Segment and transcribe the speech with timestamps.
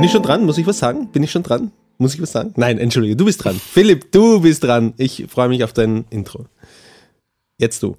[0.00, 0.46] Bin ich schon dran?
[0.46, 1.08] Muss ich was sagen?
[1.12, 1.72] Bin ich schon dran?
[1.98, 2.54] Muss ich was sagen?
[2.56, 3.60] Nein, entschuldige, du bist dran.
[3.60, 4.94] Philipp, du bist dran.
[4.96, 6.46] Ich freue mich auf dein Intro.
[7.58, 7.94] Jetzt du.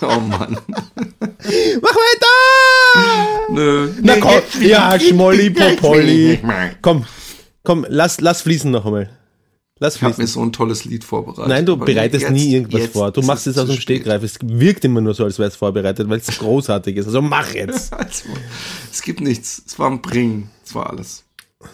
[0.00, 0.56] oh Mann.
[1.82, 2.32] Mach weiter!
[3.50, 3.90] Nö.
[4.00, 6.40] Na komm, ja, Schmolli, Popolli.
[6.80, 7.04] Komm,
[7.64, 9.10] komm, lass, lass fließen noch einmal.
[9.78, 11.48] Lass Ich habe mir so ein tolles Lied vorbereitet.
[11.48, 13.10] Nein, du bereitest jetzt- nie irgendwas jetzt vor.
[13.12, 13.76] Du machst es aus dem.
[13.78, 14.22] Stegreif.
[14.22, 17.06] Es wirkt immer nur so, als wäre es vorbereitet, weil es großartig ist.
[17.06, 17.92] Also mach jetzt.
[17.96, 18.24] Also,
[18.90, 19.62] es gibt nichts.
[19.66, 20.50] Es war ein Bringen.
[20.64, 21.24] Es war alles.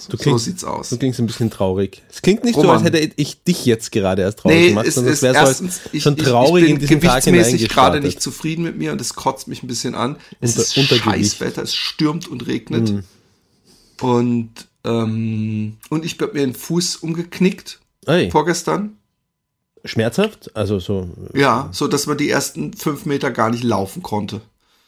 [0.08, 0.88] Du so klingst, sieht's aus.
[0.88, 2.02] du klingst ein bisschen traurig.
[2.10, 2.76] Es klingt nicht so, Roman.
[2.76, 5.64] als hätte ich dich jetzt gerade erst traurig Nee, gemacht, es sondern ist wäre so
[5.92, 8.04] ich, schon ich, traurig ich bin in diesen Tag gewichtsmäßig gerade hineingestartet.
[8.04, 10.16] nicht zufrieden mit mir und es kotzt mich ein bisschen an.
[10.40, 11.02] Es Unter- ist.
[11.02, 12.90] Scheißwetter, es stürmt und regnet.
[12.90, 13.02] Mhm.
[14.00, 14.50] Und,
[14.84, 18.96] ähm, und ich habe mir den Fuß umgeknickt Ey, vorgestern.
[19.84, 20.54] schmerzhaft?
[20.56, 21.08] Also so.
[21.34, 24.40] Ja, so dass man die ersten fünf Meter gar nicht laufen konnte.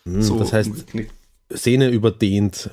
[0.04, 1.12] hm, So das heißt, umgeknickt.
[1.50, 2.70] Sehne überdehnt.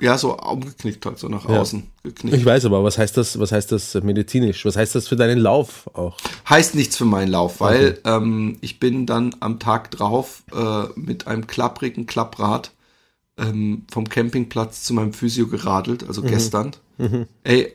[0.00, 1.60] Ja, so umgeknickt halt, so nach Ja.
[1.60, 2.36] außen geknickt.
[2.36, 4.64] Ich weiß aber, was heißt das, was heißt das medizinisch?
[4.64, 6.16] Was heißt das für deinen Lauf auch?
[6.48, 11.26] Heißt nichts für meinen Lauf, weil ähm, ich bin dann am Tag drauf äh, mit
[11.28, 12.72] einem klapprigen Klapprad
[13.38, 16.72] ähm, vom Campingplatz zu meinem Physio geradelt, also gestern.
[17.44, 17.74] Ey,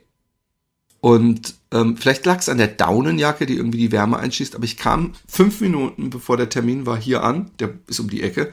[1.07, 4.75] und ähm, vielleicht lag es an der Daunenjacke, die irgendwie die Wärme einschießt, aber ich
[4.75, 8.51] kam fünf Minuten bevor der Termin war hier an, der ist um die Ecke.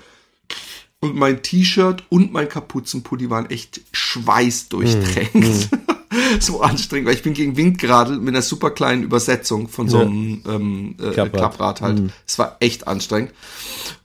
[1.00, 5.68] Und mein T-Shirt und mein Kapuzenpulli waren echt schweißdurchtränkt.
[6.38, 9.98] so anstrengend, weil ich bin gegen Wind geradelt mit einer super kleinen Übersetzung von so
[9.98, 10.06] Ja.
[10.06, 11.32] einem ähm, äh, Klapprad.
[11.32, 12.02] Klapprad, halt.
[12.24, 13.32] Es war echt anstrengend.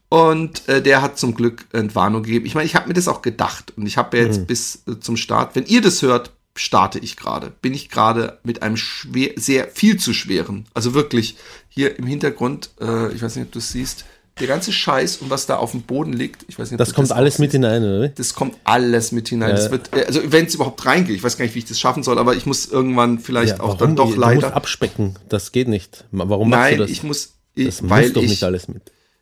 [0.10, 2.48] Und äh, der hat zum Glück Entwarnung gegeben.
[2.48, 3.74] Ich meine, ich habe mir das auch gedacht.
[3.78, 7.16] Und ich habe ja jetzt bis äh, zum Start, wenn ihr das hört, starte ich
[7.16, 7.52] gerade.
[7.62, 10.66] Bin ich gerade mit einem schwer, sehr viel zu schweren.
[10.74, 11.38] Also wirklich
[11.70, 14.06] hier im Hintergrund, äh, ich weiß nicht, ob du es siehst,
[14.40, 16.46] der ganze Scheiß und was da auf dem Boden liegt.
[16.48, 18.10] Ich weiß nicht, ob Das du kommt auch alles mit hinein, oder?
[18.10, 19.50] Das kommt alles mit hinein.
[19.52, 19.56] Ja.
[19.56, 21.80] Das wird, äh, also wenn es überhaupt reingeht, ich weiß gar nicht, wie ich das
[21.80, 24.42] schaffen soll, aber ich muss irgendwann vielleicht auch dann doch du leider.
[24.42, 25.18] musst abspecken.
[25.30, 26.06] Das geht nicht.
[26.12, 26.92] Warum machst Nein, du das?
[26.92, 28.82] ich muss, ich, das weil muss doch ich, nicht alles mit.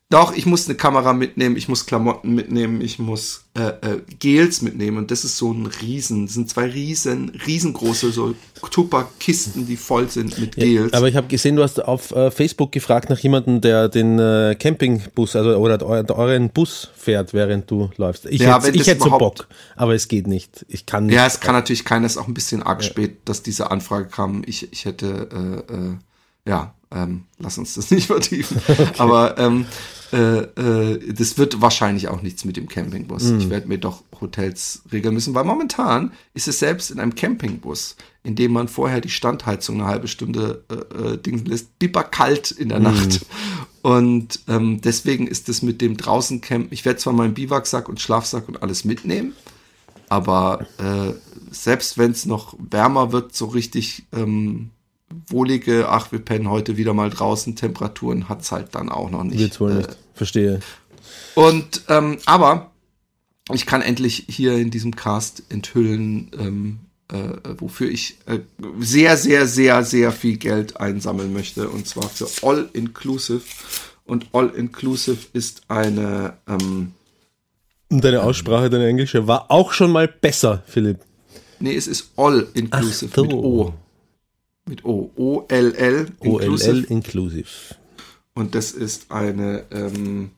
[0.10, 4.62] Doch, ich muss eine Kamera mitnehmen, ich muss Klamotten mitnehmen, ich muss äh, äh, Gels
[4.62, 8.34] mitnehmen und das ist so ein riesen, das sind zwei riesen, riesengroße so
[8.72, 10.94] Tupper-Kisten, die voll sind mit Gels.
[10.94, 14.56] Aber ich habe gesehen, du hast auf äh, Facebook gefragt nach jemandem, der den äh,
[14.58, 18.28] Campingbus also oder eu- euren Bus fährt, während du läufst.
[18.28, 20.66] Ich Ja, hätte hätte so Bock, aber es geht nicht.
[20.70, 21.16] Ich kann nicht.
[21.16, 24.08] ja, es kann natürlich keiner, es ist auch ein bisschen arg spät, dass diese Anfrage
[24.08, 24.44] kam.
[24.46, 25.96] Ich, ich hätte, äh, äh,
[26.48, 28.62] ja, ähm, lass uns das nicht vertiefen.
[28.98, 29.66] Aber ähm,
[30.14, 33.24] äh, äh, das wird wahrscheinlich auch nichts mit dem Campingbus.
[33.24, 33.40] Hm.
[33.40, 37.98] Ich werde mir doch Hotels regeln müssen, weil momentan ist es selbst in einem Campingbus,
[38.24, 42.52] in dem man vorher die Standheizung eine halbe Stunde äh, äh, dingen lässt, bipper kalt
[42.52, 43.26] in der Nacht.
[43.82, 48.02] Und ähm, deswegen ist es mit dem draußen Camp, ich werde zwar meinen Biwaksack und
[48.02, 49.34] Schlafsack und alles mitnehmen,
[50.10, 51.14] aber äh,
[51.52, 54.72] selbst wenn es noch wärmer wird, so richtig ähm,
[55.30, 59.40] wohlige, ach, wir pennen heute wieder mal draußen, Temperaturen hat's halt dann auch noch nicht.
[59.40, 59.98] Wird's wohl Äh, nicht.
[60.14, 60.60] Verstehe.
[61.36, 62.72] und ähm, aber
[63.54, 68.40] ich kann endlich hier in diesem Cast enthüllen, ähm, äh, wofür ich äh,
[68.80, 71.70] sehr, sehr, sehr, sehr viel Geld einsammeln möchte.
[71.70, 73.42] Und zwar für All Inclusive.
[74.04, 76.92] Und All Inclusive ist eine ähm,
[77.90, 81.00] Und deine Aussprache, deine englische war auch schon mal besser, Philipp.
[81.62, 83.24] Nee, es ist All Inclusive Ach so.
[83.24, 83.74] mit O.
[84.68, 85.12] Mit O.
[85.16, 87.48] O-L-L OLL inclusive.
[88.34, 90.32] Und das ist eine, ähm,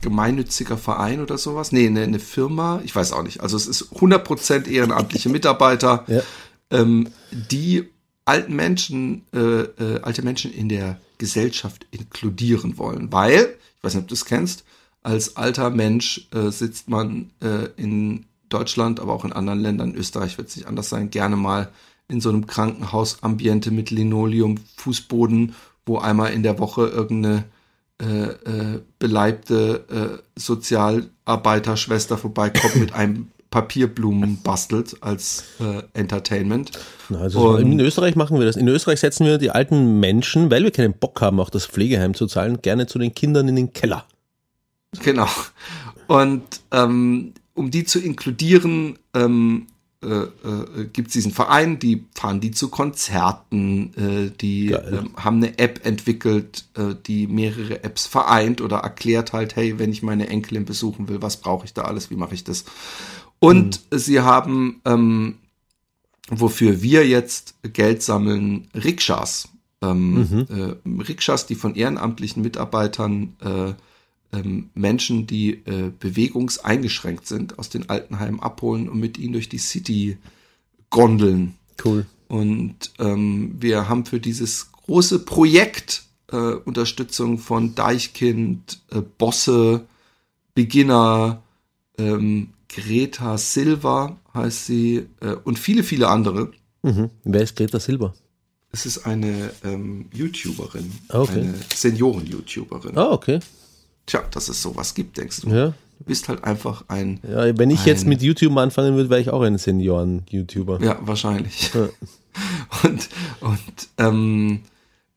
[0.00, 1.72] gemeinnütziger Verein oder sowas.
[1.72, 3.40] Nee, eine, eine Firma, ich weiß auch nicht.
[3.40, 6.22] Also es ist 100% ehrenamtliche Mitarbeiter, Ja.
[6.70, 7.88] ähm, die
[8.24, 13.12] alten Menschen, äh, äh, alte Menschen in der Gesellschaft inkludieren wollen.
[13.12, 14.64] Weil, ich weiß nicht, ob du es kennst,
[15.02, 20.38] als alter Mensch äh, sitzt man äh, in Deutschland, aber auch in anderen Ländern, Österreich
[20.38, 21.68] wird es nicht anders sein, gerne mal
[22.08, 25.54] in so einem Krankenhausambiente mit Linoleum, Fußboden,
[25.84, 27.44] wo einmal in der Woche irgendeine
[28.02, 36.72] äh, äh, beleibte äh, Sozialarbeiterschwester vorbeikommt mit einem Papierblumen bastelt als äh, Entertainment.
[37.08, 38.56] Na, Also in Österreich machen wir das.
[38.56, 42.12] In Österreich setzen wir die alten Menschen, weil wir keinen Bock haben, auch das Pflegeheim
[42.12, 44.04] zu zahlen, gerne zu den Kindern in den Keller.
[45.02, 45.28] Genau.
[46.06, 46.42] Und
[46.72, 49.68] ähm, um die zu inkludieren, ähm,
[50.06, 55.38] äh, äh, gibt es diesen Verein, die fahren die zu Konzerten, äh, die ähm, haben
[55.38, 60.28] eine App entwickelt, äh, die mehrere Apps vereint oder erklärt halt, hey, wenn ich meine
[60.28, 62.64] Enkelin besuchen will, was brauche ich da alles, wie mache ich das?
[63.40, 65.38] Und sie haben, ähm,
[66.30, 69.48] wofür wir jetzt Geld sammeln, Rikschas.
[69.82, 73.74] Ähm, äh, Rikschas, die von ehrenamtlichen Mitarbeitern äh,
[74.32, 79.58] ähm, Menschen, die äh, bewegungseingeschränkt sind, aus den Altenheimen abholen und mit ihnen durch die
[79.58, 80.18] City
[80.90, 81.54] gondeln.
[81.84, 82.06] Cool.
[82.28, 89.86] Und ähm, wir haben für dieses große Projekt äh, Unterstützung von Deichkind, äh, Bosse,
[90.54, 91.42] Beginner,
[91.98, 96.50] ähm, Greta Silva heißt sie äh, und viele, viele andere.
[96.82, 97.10] Mhm.
[97.24, 98.14] Wer ist Greta Silber?
[98.72, 101.40] Es ist eine ähm, YouTuberin, Ah, Okay.
[101.40, 102.96] eine Senioren-YouTuberin.
[102.98, 103.38] Ah, okay.
[104.06, 105.48] Tja, dass es sowas gibt, denkst du.
[105.50, 105.66] Ja.
[105.98, 109.20] Du bist halt einfach ein, ja wenn ich jetzt Ein- mit YouTube anfangen würde, wäre
[109.20, 110.80] ich auch ein Senioren-YouTuber.
[110.82, 111.70] ja, wahrscheinlich.
[112.82, 113.08] Und,
[113.40, 114.60] und ähm,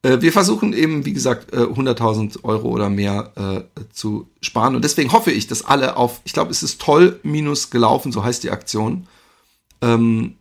[0.04, 3.34] äh, wir versuchen eben, wie gesagt, äh, 100.000 Euro oder mehr
[3.76, 4.74] äh, zu sparen.
[4.76, 8.24] Und deswegen hoffe ich, dass alle auf, ich glaube, es ist toll minus gelaufen, so
[8.24, 9.08] heißt die Aktion,
[9.82, 10.36] ähm,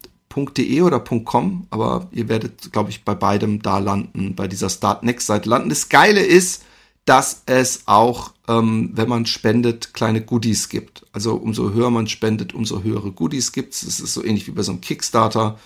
[0.57, 5.03] .de oder .com, aber ihr werdet, glaube ich, bei beidem da landen, bei dieser Start
[5.03, 5.69] Next Seite landen.
[5.69, 6.63] Das Geile ist,
[7.09, 11.07] dass es auch, ähm, wenn man spendet, kleine Goodies gibt.
[11.13, 13.83] Also umso höher man spendet, umso höhere Goodies gibt es.
[13.83, 15.59] Es ist so ähnlich wie bei so einem Kickstarter.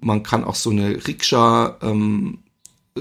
[0.00, 2.40] Man kann auch so eine Rikscha ähm,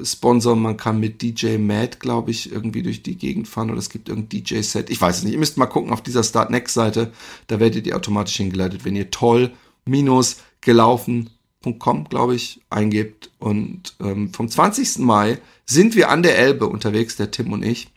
[0.01, 0.61] sponsern.
[0.61, 4.07] Man kann mit DJ Mad, glaube ich, irgendwie durch die Gegend fahren oder es gibt
[4.07, 4.89] irgendein DJ-Set.
[4.89, 5.33] Ich weiß es nicht.
[5.33, 7.11] Ihr müsst mal gucken auf dieser Start Next-Seite.
[7.47, 9.51] Da werdet ihr automatisch hingeleitet, wenn ihr toll
[9.83, 13.31] minus gelaufen.com, glaube ich, eingebt.
[13.37, 14.99] Und ähm, vom 20.
[14.99, 15.41] Mai
[15.71, 17.89] sind wir an der Elbe unterwegs, der Tim und ich.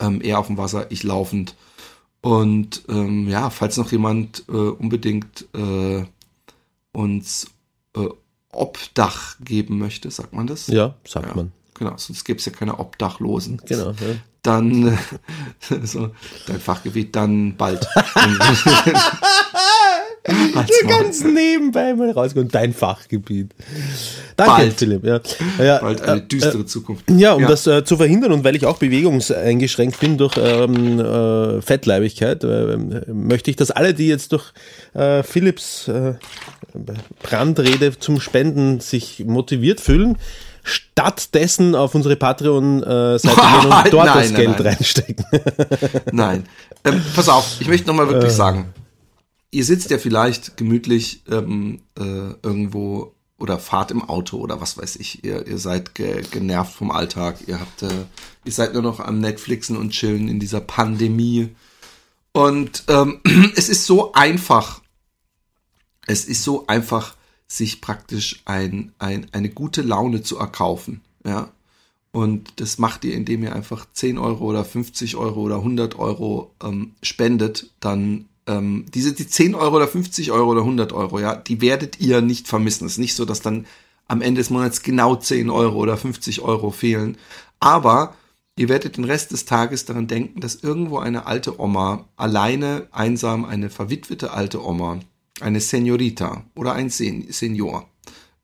[0.00, 1.54] Ähm, er auf dem Wasser, ich laufend.
[2.20, 6.04] Und ähm, ja, falls noch jemand äh, unbedingt äh,
[6.92, 7.46] uns
[7.96, 8.08] äh,
[8.50, 10.66] Obdach geben möchte, sagt man das?
[10.66, 11.34] Ja, sagt Ja.
[11.36, 11.52] man.
[11.74, 13.60] Genau, sonst gäbe es ja keine Obdachlosen.
[13.66, 13.90] Genau.
[13.90, 13.94] Ja.
[14.42, 14.98] Dann,
[15.84, 16.10] so,
[16.46, 17.86] dein Fachgebiet, dann bald.
[20.26, 22.48] So ganz nebenbei mal rauskommen.
[22.48, 23.52] Dein Fachgebiet.
[24.36, 24.74] Danke, Bald.
[24.74, 25.04] Philipp.
[25.04, 25.20] Ja.
[25.62, 27.04] Ja, Bald eine äh, düstere Zukunft.
[27.10, 31.62] Ja, um das äh, zu verhindern und weil ich auch bewegungseingeschränkt bin durch ähm, äh,
[31.62, 32.76] Fettleibigkeit, äh,
[33.06, 34.52] möchte ich, dass alle, die jetzt durch
[34.94, 36.14] äh, Philipps äh,
[37.22, 40.18] Brandrede zum Spenden sich motiviert fühlen,
[40.62, 44.66] stattdessen auf unsere Patreon-Seite gehen und dort Nein, das nein, Geld nein.
[44.66, 45.24] reinstecken.
[46.12, 46.44] Nein.
[46.84, 48.66] Ähm, pass auf, ich möchte nochmal wirklich sagen,
[49.56, 54.96] ihr sitzt ja vielleicht gemütlich ähm, äh, irgendwo oder fahrt im Auto oder was weiß
[54.96, 55.24] ich.
[55.24, 57.38] Ihr, ihr seid ge genervt vom Alltag.
[57.46, 58.04] Ihr habt, äh,
[58.44, 61.56] ihr seid nur noch am Netflixen und chillen in dieser Pandemie.
[62.32, 63.22] Und ähm,
[63.56, 64.82] es ist so einfach.
[66.06, 67.16] Es ist so einfach,
[67.48, 71.00] sich praktisch ein, ein, eine gute Laune zu erkaufen.
[71.24, 71.50] Ja.
[72.12, 76.54] Und das macht ihr, indem ihr einfach 10 Euro oder 50 Euro oder 100 Euro
[76.62, 77.70] ähm, spendet.
[77.80, 82.00] Dann ähm, diese die 10 Euro oder 50 Euro oder 100 Euro, ja, die werdet
[82.00, 82.86] ihr nicht vermissen.
[82.86, 83.66] Es ist nicht so, dass dann
[84.08, 87.16] am Ende des Monats genau 10 Euro oder 50 Euro fehlen.
[87.60, 88.14] Aber
[88.56, 93.44] ihr werdet den Rest des Tages daran denken, dass irgendwo eine alte Oma, alleine, einsam,
[93.44, 95.00] eine verwitwete alte Oma,
[95.40, 97.88] eine Senorita oder ein Sen Senior,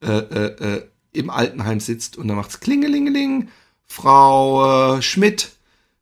[0.02, 0.82] äh, äh, äh,
[1.12, 3.48] im Altenheim sitzt und dann macht's Klingelingeling,
[3.86, 5.52] Frau äh, Schmidt,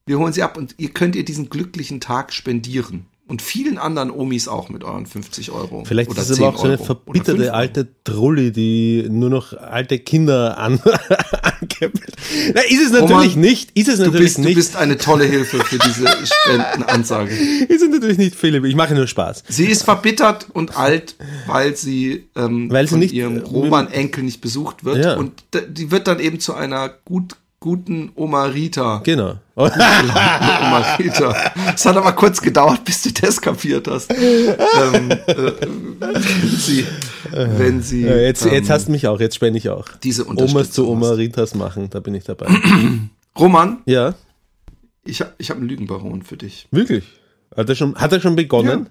[0.06, 3.06] wir holen sie ab und ihr könnt ihr diesen glücklichen Tag spendieren.
[3.30, 5.84] Und vielen anderen Omis auch mit euren 50 Euro.
[5.86, 7.56] Vielleicht oder ist es aber 10 auch so eine verbitterte 5 Euro.
[7.56, 10.80] alte Trulli, die nur noch alte Kinder an
[11.60, 12.12] ankämpft.
[12.54, 13.70] Na, ist es natürlich Roman, nicht.
[13.78, 14.54] Ist es Du natürlich bist, du nicht.
[14.56, 17.30] bist eine tolle Hilfe für diese Spendenansage.
[17.32, 18.64] ist es natürlich nicht, Philipp.
[18.64, 19.44] Ich mache nur Spaß.
[19.48, 24.40] Sie ist verbittert und alt, weil sie, ähm, Weil sie von nicht, ihrem Roman-Enkel nicht
[24.40, 25.04] besucht wird.
[25.04, 25.16] Ja.
[25.16, 25.32] Und
[25.68, 29.02] die wird dann eben zu einer gut guten Oma Rita.
[29.04, 29.34] Genau.
[29.54, 31.52] Oma Rita.
[31.74, 34.10] Es hat aber kurz gedauert, bis du das kapiert hast.
[34.10, 35.52] ähm, äh,
[36.00, 36.86] wenn sie,
[37.30, 39.86] wenn sie Ja, jetzt, ähm, jetzt hast du mich auch, jetzt spende ich auch.
[40.02, 41.10] diese Omas zu Oma.
[41.10, 42.46] Ritas machen, da bin ich dabei.
[43.38, 44.14] Roman, ja,
[45.04, 46.66] ich, ich habe einen Lügenbaron für dich.
[46.70, 47.04] wirklich.
[47.56, 48.90] Hat er schon, hat er schon begonnen?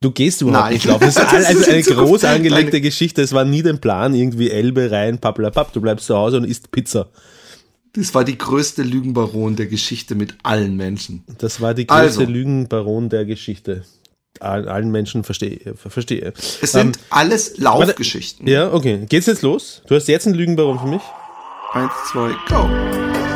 [0.00, 0.74] Du gehst überhaupt Nein.
[0.74, 1.00] nicht laufen.
[1.04, 3.20] Das ist, Das also ist in eine groß angelegte Geschichte.
[3.22, 5.72] Es war nie dein Plan, irgendwie Elbe rein, pappelapapp.
[5.72, 7.08] Du bleibst zu Hause und isst Pizza.
[7.96, 11.22] Das war die größte Lügenbaron der Geschichte mit allen Menschen.
[11.38, 12.24] Das war die größte Also.
[12.24, 13.84] Lügenbaron der Geschichte.
[14.40, 15.74] All, allen Menschen verstehe.
[15.76, 16.32] verstehe.
[16.60, 18.48] Es sind alles Laufgeschichten.
[18.48, 19.06] Ja, okay.
[19.08, 19.82] Geht's jetzt los?
[19.86, 21.02] Du hast jetzt einen Lügenbaron für mich?
[21.72, 23.33] Eins, zwei, go.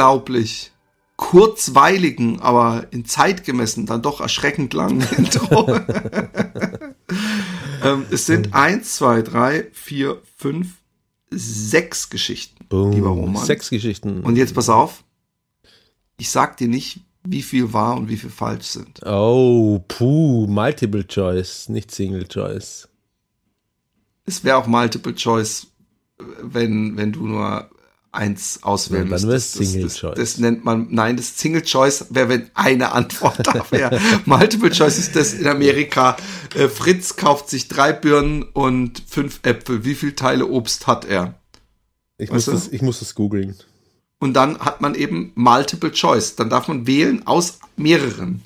[0.00, 0.72] Unglaublich
[1.16, 5.68] kurzweiligen, aber in Zeit gemessen dann doch erschreckend langen Intro.
[7.84, 10.78] ähm, es sind eins, zwei, drei, vier, fünf,
[11.30, 13.44] sechs Geschichten, lieber Roman.
[13.44, 14.22] Sechs Geschichten.
[14.22, 15.04] Und jetzt pass auf.
[16.16, 19.00] Ich sag dir nicht, wie viel wahr und wie viel falsch sind.
[19.04, 22.88] oh, puh, Multiple Choice, nicht Single Choice.
[24.24, 25.66] Es wäre auch Multiple Choice,
[26.42, 27.68] wenn, wenn du nur
[28.12, 29.60] eins auswählen Ja, dann müsstest.
[29.60, 30.14] Das- Single das, Choice.
[30.16, 34.00] Das nennt man, nein, das Single Choice wäre, wenn eine Antwort da wäre.
[34.24, 36.16] Multiple Choice ist das in Amerika.
[36.54, 39.84] Äh, Fritz kauft sich drei Birnen und fünf Äpfel.
[39.84, 41.34] Wie viele Teile Obst hat er?
[42.18, 42.52] Ich muss, Weißt du?
[42.52, 43.54] das, ich muss das googeln.
[44.18, 46.36] Und dann hat man eben Multiple Choice.
[46.36, 48.42] Dann darf man wählen aus mehreren.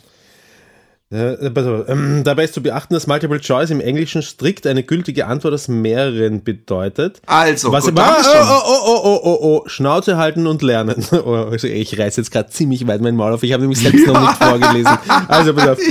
[1.15, 5.27] Äh, auf, ähm, dabei ist zu beachten, dass Multiple Choice im Englischen strikt eine gültige
[5.27, 7.23] Antwort aus mehreren bedeutet.
[7.27, 8.35] Also, Was gut, ah, hab ich schon.
[8.41, 11.05] oh, oh, oh, oh, oh, oh, Schnauze halten und lernen.
[11.25, 13.43] Oh, also ich reiß jetzt gerade ziemlich weit mein Maul auf.
[13.45, 14.99] Ich habe nämlich selbst noch nicht vorgelesen.
[15.29, 15.79] Also pass auf.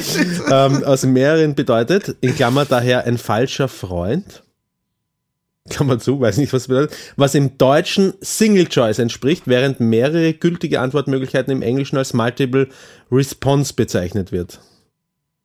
[0.51, 4.43] Ähm, aus mehreren bedeutet, in Klammer daher ein falscher Freund.
[5.69, 6.95] Klammer zu, weiß nicht, was bedeutet.
[7.15, 12.67] Was im Deutschen Single Choice entspricht, während mehrere gültige Antwortmöglichkeiten im Englischen als Multiple
[13.11, 14.59] Response bezeichnet wird.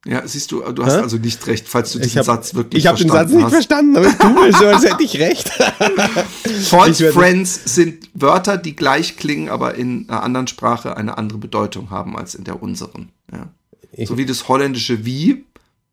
[0.09, 1.01] Ja, siehst du, du hast Hä?
[1.03, 3.45] also nicht recht, falls du diesen habe Satz wirklich ich hab den Satz verstanden nicht
[3.45, 3.53] hast.
[3.53, 5.51] verstanden, aber ich tue so, als hätte ich recht.
[6.65, 11.37] False Ich Friends sind Wörter, die gleich klingen, aber in einer anderen Sprache eine andere
[11.37, 13.11] Bedeutung haben als in der unseren.
[13.31, 13.51] Ja.
[14.07, 15.45] So wie das holländische wie,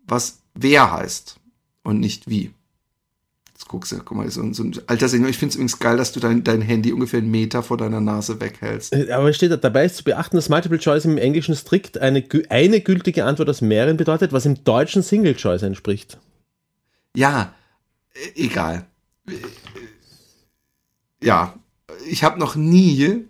[0.07, 1.35] was wer heißt
[1.83, 2.51] und nicht wie.
[3.67, 5.29] Guckst du, guck mal, so, ein- so ein alter Senior.
[5.29, 7.99] Ich finde es übrigens geil, dass du dein, dein Handy ungefähr einen Meter vor deiner
[7.99, 8.93] Nase weghältst.
[8.93, 12.23] Äh, Aber steht da, dabei ist zu beachten, dass Multiple Choice im Englischen strikt eine,
[12.49, 16.19] eine gültige Antwort aus mehreren bedeutet, was im Deutschen Single Choice entspricht.
[17.15, 17.55] Ja,
[18.13, 18.85] äh, egal.
[19.27, 19.31] Äh,
[21.23, 21.55] Ja,
[22.07, 23.25] ich habe noch nie.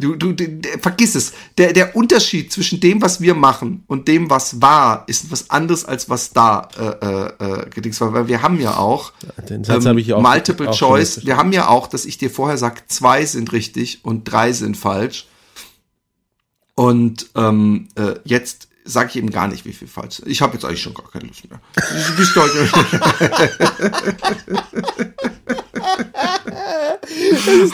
[0.00, 1.32] Du, du, d- d- vergiss es.
[1.58, 5.84] Der, der Unterschied zwischen dem, was wir machen und dem, was war, ist was anderes
[5.84, 8.12] als was da äh, äh, äh, gedings war.
[8.12, 9.12] Weil wir haben ja auch
[9.48, 10.22] Den Satz ähm, habe ich auch.
[10.22, 11.24] Multiple auch Choice.
[11.24, 14.76] Wir haben ja auch, dass ich dir vorher sage, zwei sind richtig und drei sind
[14.76, 15.26] falsch.
[16.74, 20.22] Und ähm, äh, jetzt sage ich eben gar nicht, wie viel falsch.
[20.26, 21.60] Ich habe jetzt eigentlich schon gar keine Lust mehr.
[21.74, 22.68] Du bist heute.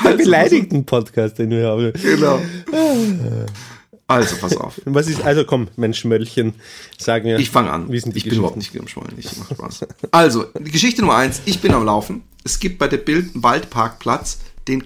[0.05, 1.93] Der beleidigten Podcast, den wir haben.
[2.03, 2.41] genau.
[4.09, 4.81] Also, pass auf.
[4.85, 6.55] Was ist, also komm, mein Schmöllchen,
[6.97, 7.39] sag mir.
[7.39, 7.93] Ich fange an.
[7.93, 9.15] Ich bin überhaupt nicht geschwollen.
[9.17, 9.87] Ich mach Spaß.
[10.13, 11.43] Also, Geschichte Nummer eins.
[11.45, 12.23] Ich bin am Laufen.
[12.45, 14.85] Es gibt bei der Bild einen Waldparkplatz den,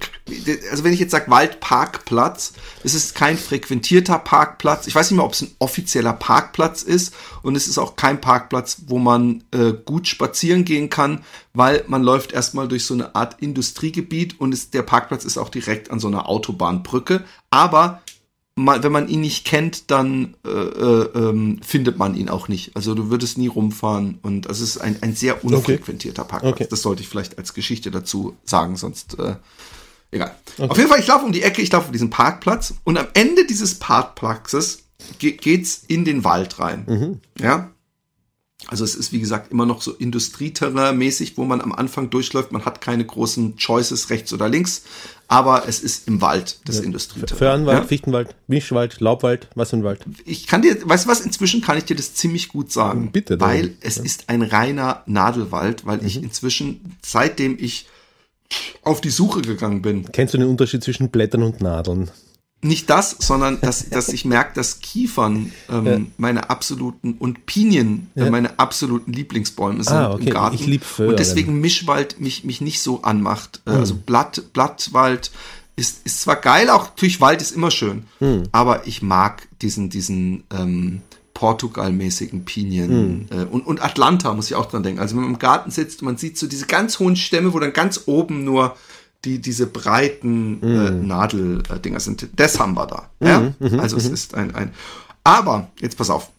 [0.70, 2.52] also wenn ich jetzt sage Waldparkplatz,
[2.84, 4.86] es ist kein frequentierter Parkplatz.
[4.86, 8.20] Ich weiß nicht mehr, ob es ein offizieller Parkplatz ist und es ist auch kein
[8.20, 13.14] Parkplatz, wo man äh, gut spazieren gehen kann, weil man läuft erstmal durch so eine
[13.14, 17.24] Art Industriegebiet und es, der Parkplatz ist auch direkt an so einer Autobahnbrücke.
[17.50, 18.02] Aber
[18.56, 22.76] mal, wenn man ihn nicht kennt, dann äh, äh, ähm, findet man ihn auch nicht.
[22.76, 26.54] Also du würdest nie rumfahren und es ist ein, ein sehr unfrequentierter Parkplatz.
[26.54, 26.66] Okay.
[26.68, 29.36] Das sollte ich vielleicht als Geschichte dazu sagen, sonst äh,
[30.10, 30.34] egal.
[30.58, 33.08] Auf jeden Fall, ich laufe um die Ecke, ich laufe auf diesen Parkplatz und am
[33.14, 34.84] Ende dieses Parkplatzes
[35.18, 37.20] ge geht's in den Wald rein.
[37.38, 37.70] Ja.
[38.68, 42.52] Also es ist wie gesagt immer noch so Industrieterrain-mäßig, wo man am Anfang durchläuft.
[42.52, 44.82] Man hat keine großen Choices rechts oder links,
[45.28, 47.38] aber es ist im Wald des Industrieterrain.
[47.38, 47.84] Föhrenwald, ja?
[47.84, 50.04] Fichtenwald, Mischwald, Laubwald, was für ein Wald?
[50.24, 53.10] Ich kann dir, weißt du was, inzwischen kann ich dir das ziemlich gut sagen.
[53.12, 53.48] Bitte, dann.
[53.48, 57.88] Weil es ist ein reiner Nadelwald, weil ich inzwischen, seitdem ich
[58.82, 62.10] auf die Suche gegangen bin, Kennst du den Unterschied zwischen Blättern und Nadeln?
[62.62, 68.28] Nicht das, sondern dass, dass ich merke, dass Kiefern ähm, meine absoluten und Pinien äh,
[68.30, 70.24] meine absoluten Lieblingsbäume sind Ah, okay.
[70.26, 70.54] im Garten.
[70.56, 71.10] Ich lieb Föhren.
[71.12, 73.60] und deswegen Mischwald mich, mich nicht so anmacht.
[73.66, 73.74] Hm.
[73.74, 75.30] Äh, Also Blatt, Blattwald
[75.76, 78.42] ist, ist zwar geil, auch natürlich Wald ist immer schön, Hm.
[78.52, 81.00] aber ich mag diesen, diesen ähm,
[81.32, 83.38] Portugal-mäßigen Pinien Hm.
[83.38, 85.00] äh, und, und Atlanta muss ich auch dran denken.
[85.00, 87.58] Also wenn man im Garten sitzt und man sieht so diese ganz hohen Stämme, wo
[87.58, 88.76] dann ganz oben nur
[89.24, 92.28] die diese breiten äh, Nadeldinger sind.
[92.36, 93.10] Das haben wir da.
[93.20, 93.52] Ja?
[93.78, 94.72] Also es ist ein, ein.
[95.24, 96.30] Aber, jetzt pass auf.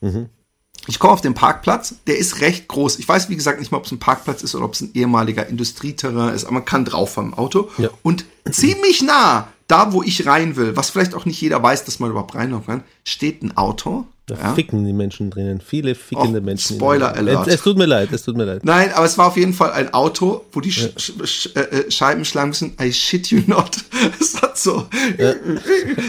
[0.88, 2.97] Ich komme auf den Parkplatz, der ist recht groß.
[2.97, 4.91] Ich weiß, wie gesagt, nicht mal, ob es ein Parkplatz ist oder ob es ein
[4.95, 7.69] ehemaliger Industrieterrain ist, aber man kann drauf im Auto.
[7.77, 7.89] Ja.
[8.01, 12.00] Und ziemlich nah, da wo ich rein will, was vielleicht auch nicht jeder weiß, dass
[12.00, 14.05] man überhaupt reinlaufen kann, steht ein Auto.
[14.27, 14.53] Da Ja.
[14.53, 15.61] ficken die Menschen drinnen.
[15.65, 16.77] Viele fickende Oh, Menschen.
[16.77, 17.47] Spoiler Alert.
[17.47, 18.63] Es, es tut mir leid, es tut mir leid.
[18.63, 20.89] Nein, aber es war auf jeden Fall ein Auto, wo die Sch
[21.25, 22.77] Sch äh, äh, Scheiben schlagen müssen.
[22.79, 23.77] I shit you not.
[24.19, 24.87] Es hat so,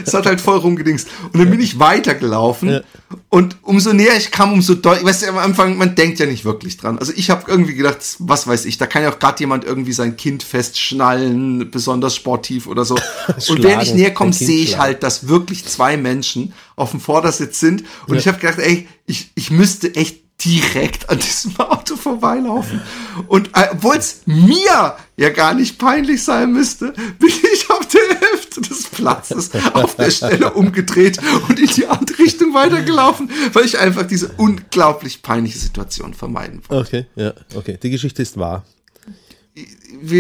[0.05, 1.09] es hat halt voll rumgedingst.
[1.33, 2.81] Und dann bin ich weitergelaufen
[3.29, 6.45] und umso näher ich kam, umso deutlich, weißt du, am Anfang, man denkt ja nicht
[6.45, 6.99] wirklich dran.
[6.99, 9.93] Also ich habe irgendwie gedacht, was weiß ich, da kann ja auch gerade jemand irgendwie
[9.93, 12.95] sein Kind festschnallen, besonders sportiv oder so.
[13.49, 17.61] und während ich näher komme, sehe ich halt, dass wirklich zwei Menschen auf dem Vordersitz
[17.61, 17.85] sind.
[18.07, 22.81] Und ich habe gedacht, ey, ich, ich müsste echt direkt an diesem Auto vorbeilaufen.
[23.29, 28.21] Und äh, obwohl es mir ja gar nicht peinlich sein müsste, bin ich auf der
[28.21, 31.19] Hälfte des Platzes auf der Stelle umgedreht
[31.49, 36.89] und in die andere Richtung weitergelaufen, weil ich einfach diese unglaublich peinliche Situation vermeiden wollte.
[36.89, 37.79] Okay, ja, okay.
[37.83, 38.65] Die Geschichte ist wahr.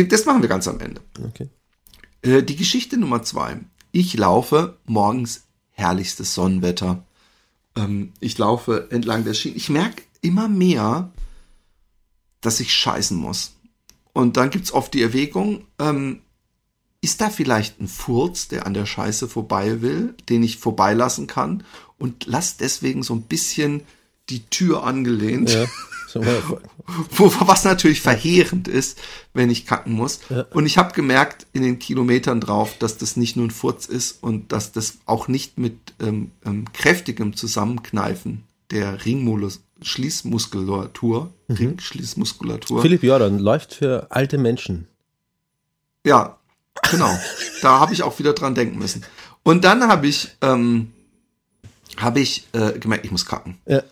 [0.08, 1.00] Das machen wir ganz am Ende.
[1.28, 1.48] Okay.
[2.22, 3.58] Äh, die Geschichte Nummer zwei.
[3.90, 5.44] Ich laufe morgens
[5.82, 7.04] herrlichstes Sonnenwetter.
[7.76, 9.56] Ähm, ich laufe entlang der Schienen.
[9.56, 11.10] Ich merke immer mehr,
[12.40, 13.54] dass ich scheißen muss.
[14.12, 16.20] Und dann gibt's oft die Erwägung, ähm,
[17.00, 21.64] ist da vielleicht ein Furz, der an der Scheiße vorbei will, den ich vorbeilassen kann
[21.98, 23.82] und lass deswegen so ein bisschen
[24.28, 25.50] die Tür angelehnt.
[25.50, 25.66] Ja.
[26.20, 28.98] Was natürlich verheerend ist,
[29.34, 30.20] wenn ich kacken muss.
[30.52, 34.22] Und ich habe gemerkt in den Kilometern drauf, dass das nicht nur ein Furz ist
[34.22, 43.38] und dass das auch nicht mit ähm, ähm, kräftigem Zusammenkneifen der Ringschließmuskulatur, Ringschließmuskulatur, Philipp Jordan
[43.38, 44.86] läuft für alte Menschen.
[46.04, 46.38] ja,
[46.90, 47.18] genau.
[47.60, 49.04] da habe ich auch wieder dran denken müssen.
[49.42, 50.92] Und dann habe ich, ähm,
[51.96, 53.58] habe ich äh, gemerkt, ich muss kacken.
[53.66, 53.82] Ja, ja.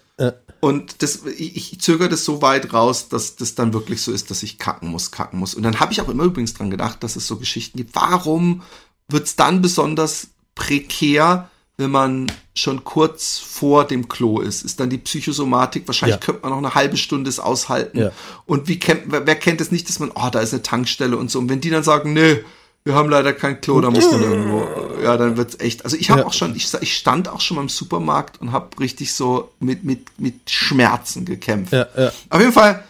[0.60, 4.30] Und das, ich, ich zögere das so weit raus, dass das dann wirklich so ist,
[4.30, 5.54] dass ich kacken muss, kacken muss.
[5.54, 7.94] Und dann habe ich auch immer übrigens dran gedacht, dass es so Geschichten gibt.
[7.94, 8.62] Warum
[9.08, 14.62] wird's dann besonders prekär, wenn man schon kurz vor dem Klo ist?
[14.62, 16.24] Ist dann die Psychosomatik, wahrscheinlich Ja.
[16.26, 17.98] könnte man noch eine halbe Stunde es aushalten.
[17.98, 18.12] Ja.
[18.44, 21.16] Und wie kennt, wer, wer kennt es nicht, dass man, oh, da ist eine Tankstelle
[21.16, 21.38] und so.
[21.38, 22.36] Und wenn die dann sagen, nö,
[22.84, 24.66] wir haben leider kein Klo, da muss man irgendwo,
[25.02, 25.84] ja, dann wird's echt.
[25.84, 26.26] Also ich habe Ja.
[26.26, 29.84] auch schon, ich, ich stand auch schon mal im Supermarkt und habe richtig so mit
[29.84, 31.72] mit mit Schmerzen gekämpft.
[31.72, 32.10] Ja, ja.
[32.30, 32.82] Auf jeden Fall,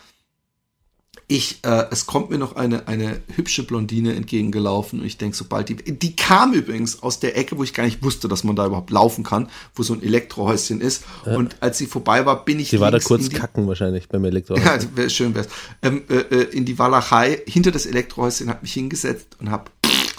[1.27, 5.69] ich, äh, es kommt mir noch eine eine hübsche Blondine entgegengelaufen und ich denke, sobald
[5.69, 8.67] die, die kam übrigens aus der Ecke, wo ich gar nicht wusste, dass man da
[8.67, 11.05] überhaupt laufen kann, wo so ein Elektrohäuschen ist.
[11.25, 14.09] Und als sie vorbei war, bin ich Sie war da kurz in die, kacken wahrscheinlich
[14.09, 14.57] beim Elektro.
[14.57, 15.47] ja, wär, schön wär's.
[15.83, 19.71] Ähm, äh, äh, in die Walachei, hinter das Elektrohäuschen, hat mich hingesetzt und hab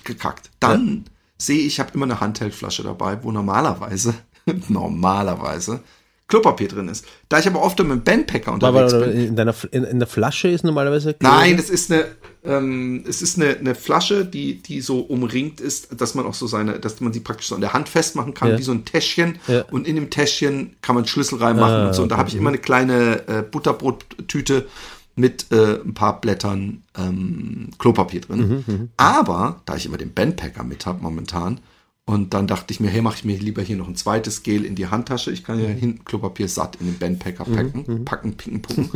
[0.05, 0.49] gekackt.
[0.59, 1.05] Dann
[1.37, 4.13] sehe ich, ich habe immer eine Handheldflasche dabei, wo normalerweise,
[4.69, 5.79] normalerweise
[6.27, 7.05] Klopapier drin ist.
[7.27, 9.27] Da ich aber oft mit dem Bandpacker Aber unterwegs bin.
[9.27, 11.13] in, deiner, in, in der Flasche ist normalerweise.
[11.19, 12.05] Nein, das ist eine,
[12.45, 16.47] ähm, es ist eine, eine Flasche, die, die so umringt ist, dass man auch so
[16.47, 18.57] seine, dass man sie praktisch so an der Hand festmachen kann, Ja.
[18.57, 19.39] wie so ein Täschchen.
[19.49, 19.63] Ja.
[19.71, 22.03] Und in dem Täschchen kann man Schlüssel reinmachen Ah, und so.
[22.03, 24.67] Und da habe ich immer eine kleine äh, Butterbrottüte
[25.15, 28.89] mit äh, ein paar Blättern ähm, Klopapier drin.
[28.97, 31.59] Aber da ich immer den Bandpacker mit habe momentan,
[32.05, 34.65] und dann dachte ich mir, hey, mache ich mir lieber hier noch ein zweites Gel
[34.65, 35.31] in die Handtasche.
[35.31, 38.89] Ich kann ja hinten Klopapier satt in den Bandpacker packen, packen, picken, pucken.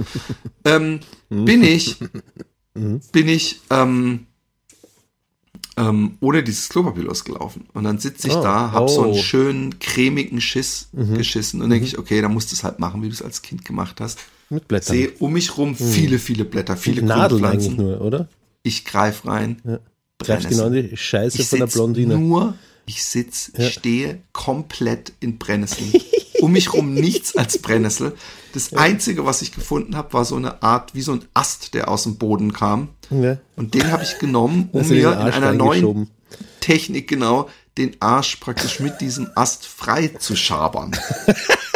[0.65, 0.99] ähm,
[1.30, 1.97] bin ich,
[2.73, 4.25] bin ich ähm,
[5.78, 7.67] ähm, ohne dieses Klopapier losgelaufen.
[7.73, 9.17] Und dann sitze ich Oh, da, hab so einen oh.
[9.17, 13.08] schönen cremigen Schiss geschissen und denke ich, okay, dann musst du es halt machen, wie
[13.08, 14.19] du es als Kind gemacht hast.
[14.49, 14.95] Mit Blättern.
[14.95, 18.27] Sehe um mich rum viele, viele Blätter, viele Nadeln eigentlich nur, oder?
[18.63, 19.62] Ich greife rein.
[20.19, 22.17] Greifst genau in die Scheiße Ich von der Blondine.
[22.17, 22.55] nur,
[22.86, 25.93] ich sitz, stehe komplett in Brennnesseln.
[26.41, 28.13] um mich rum nichts als Brennnessel.
[28.53, 31.89] Das Einzige, was ich gefunden habe, war so eine Art, wie so ein Ast, der
[31.89, 32.89] aus dem Boden kam.
[33.10, 33.38] Ja.
[33.55, 36.10] Und den habe ich genommen, um mir in einer neuen.
[36.60, 40.91] Technik genau den Arsch praktisch mit diesem Ast frei zu schabern.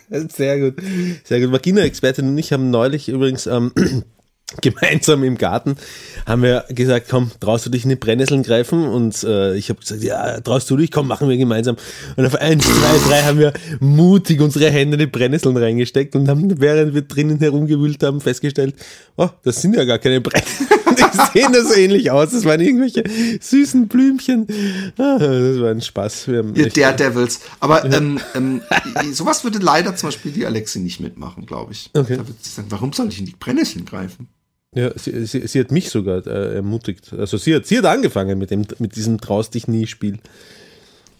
[0.34, 0.82] Sehr gut.
[1.24, 1.52] Sehr gut.
[1.52, 3.72] Vagina-Expertin und ich haben neulich übrigens ähm,
[4.60, 5.76] gemeinsam im Garten
[6.26, 8.86] haben wir gesagt, komm, traust du dich in die Brennnesseln greifen?
[8.86, 10.90] Und äh, ich habe gesagt, ja, traust du dich?
[10.90, 11.76] Komm, machen wir gemeinsam.
[12.16, 16.28] Und auf eins, zwei, drei haben wir mutig unsere Hände in die Brennnesseln reingesteckt und
[16.28, 18.74] haben, während wir drinnen herumgewühlt haben, festgestellt,
[19.16, 20.68] oh, das sind ja gar keine Brennnesseln.
[21.34, 22.30] Die sehen das so ähnlich aus.
[22.30, 23.04] Das waren irgendwelche
[23.40, 24.46] süßen Blümchen.
[24.98, 26.28] Ah, das war ein Spaß.
[26.28, 27.40] Wir echt- Daredevils.
[27.60, 28.62] Aber ähm, ähm,
[29.12, 31.90] sowas würde leider zum Beispiel die Alexi nicht mitmachen, glaube ich.
[31.94, 32.16] Okay.
[32.16, 34.28] Da würde sie sagen, warum soll ich in die Brennnesseln greifen?
[34.74, 37.12] Ja, sie, sie, sie hat mich sogar äh, ermutigt.
[37.12, 40.18] Also sie hat, sie hat angefangen mit, dem, mit diesem Traust dich nie Spiel.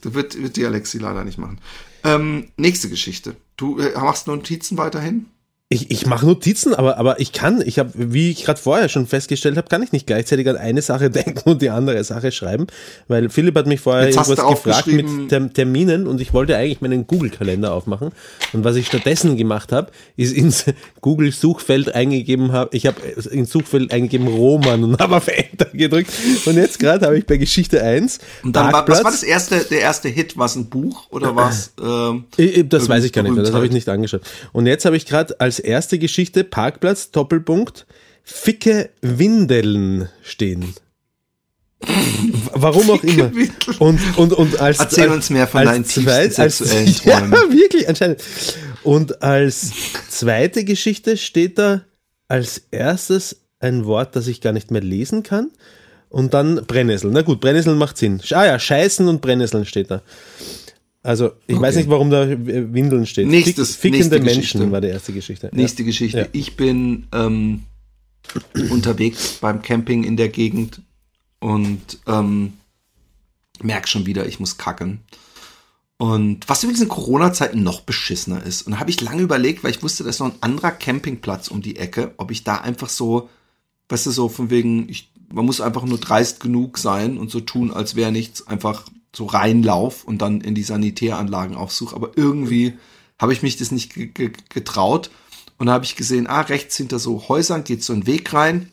[0.01, 1.59] Das wird, wird die Alexi leider nicht machen.
[2.03, 3.37] Ähm, nächste Geschichte.
[3.57, 5.27] Du äh, machst Notizen weiterhin?
[5.73, 9.07] Ich, ich mache Notizen, aber, aber ich kann, ich habe, wie ich gerade vorher schon
[9.07, 12.67] festgestellt habe, kann ich nicht gleichzeitig an eine Sache denken und die andere Sache schreiben,
[13.09, 16.81] weil Philipp hat mich vorher Jetzt irgendwas gefragt mit Term Terminen und ich wollte eigentlich
[16.81, 18.11] meinen Google-Kalender aufmachen
[18.53, 20.65] und was ich stattdessen gemacht habe, ist ins
[21.01, 26.11] Google-Suchfeld eingegeben habe, ich habe ins Suchfeld eingegeben Roman und habe auf Enter gedrückt
[26.47, 29.59] und jetzt gerade habe ich bei Geschichte 1 Und dann war, was war das erste,
[29.65, 30.37] der erste Hit?
[30.37, 31.73] War es ein Buch oder was?
[31.83, 34.23] Ähm, Ich- ich- Das weiß ich gar nicht mehr, das habe ich nicht angeschaut.
[34.53, 37.87] Und jetzt habe ich gerade als erste Geschichte Parkplatz, Doppelpunkt,
[38.23, 40.75] ficke Windeln stehen.
[42.55, 43.33] Warum auch immer.
[43.81, 46.61] Und, und, und als, Erzähl als, uns mehr von deinen zweit- als,
[47.05, 48.23] Ja, wirklich, anscheinend.
[48.85, 49.73] Und als
[50.09, 51.83] zweite Geschichte steht da
[52.29, 55.51] als erstes ein Wort, das ich gar nicht mehr lesen kann.
[56.09, 57.11] Und dann Brennnessel.
[57.11, 58.21] Na gut, Brennnesseln macht Sinn.
[58.31, 60.03] Ah ja, Scheißen und Brennnesseln steht da.
[61.03, 61.79] Also, ich weiß Okay.
[61.85, 63.27] nicht, warum da äh, Windeln steht.
[63.27, 64.59] Nächstes- Fick, nächste fickende Geschichte.
[64.59, 65.51] Menschen war die erste Geschichte.
[65.53, 66.19] Nächste Geschichte.
[66.19, 66.27] Ja.
[66.33, 67.65] Ich bin ähm,
[68.71, 70.81] unterwegs beim Camping in der Gegend
[71.41, 72.53] und ähm,
[73.63, 75.01] merk schon wieder, ich muss kacken.
[75.97, 78.63] Und was übrigens in Corona-Zeiten noch beschissener ist.
[78.63, 81.49] Und da habe ich lange überlegt, weil ich wusste, da ist noch ein anderer Campingplatz
[81.49, 83.29] um die Ecke, ob ich da einfach so,
[83.89, 87.41] weißt du, so von wegen, ich, man muss einfach nur dreist genug sein und so
[87.41, 88.85] tun, als wäre nichts, einfach
[89.15, 91.95] so reinlauf und dann in die Sanitäranlagen aufsuche.
[91.95, 92.75] Aber irgendwie
[93.19, 95.11] habe ich mich das nicht ge ge getraut.
[95.59, 98.71] Und da habe ich gesehen, ah, rechts hinter so Häusern geht so ein Weg rein.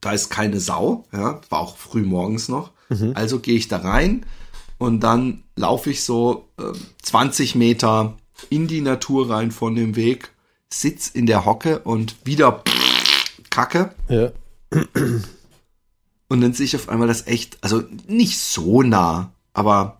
[0.00, 2.72] Da ist keine Sau, ja, war auch früh morgens noch.
[3.14, 4.26] Also gehe ich da rein
[4.78, 6.72] und dann laufe ich so äh,
[7.02, 8.16] 20 Meter
[8.50, 10.30] in die Natur rein von dem Weg,
[10.68, 12.62] sitz in der Hocke und wieder
[13.50, 13.94] Kacke.
[14.08, 14.32] Ja.
[16.34, 19.98] Und dann sehe ich auf einmal das echt, also nicht so nah, aber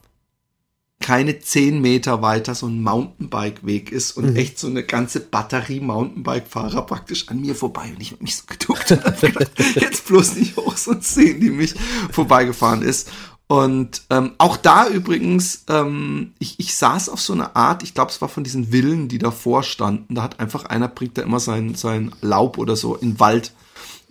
[0.99, 6.83] keine 10 Meter weiter so ein Mountainbike-Weg ist und echt so eine ganze Batterie Mountainbike-Fahrer
[6.87, 7.93] praktisch an mir vorbei.
[7.95, 9.23] Und ich habe mich so geduckt gedacht,
[9.77, 11.77] jetzt bloß nicht hoch, sonst sehen die mich
[12.11, 13.13] vorbeigefahren ist.
[13.47, 18.11] Und ähm, auch da übrigens, ähm, ich, ich saß auf so eine Art, ich glaube,
[18.11, 20.17] es war von diesen Villen, die davor standen.
[20.17, 23.53] Da hat einfach einer, bringt da immer sein, sein Laub oder so in den Wald.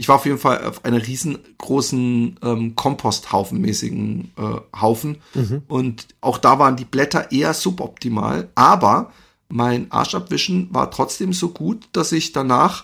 [0.04, 5.22] Ich war auf jeden Fall auf einer riesengroßen ähm, Komposthaufen-mäßigen äh, Haufen.
[5.70, 8.50] Und auch da waren die Blätter eher suboptimal.
[8.54, 9.14] Aber
[9.48, 12.84] mein Arschabwischen war trotzdem so gut, dass ich danach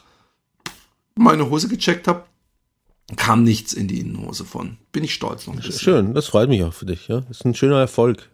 [1.15, 2.23] meine Hose gecheckt habe.
[3.17, 4.77] Kam nichts in die Innenhose von.
[4.93, 5.73] Bin ich stolz noch ein bisschen.
[5.81, 7.09] Schön, das freut mich auch für dich.
[7.09, 7.19] Ja?
[7.27, 8.29] Das ist ein schöner Erfolg.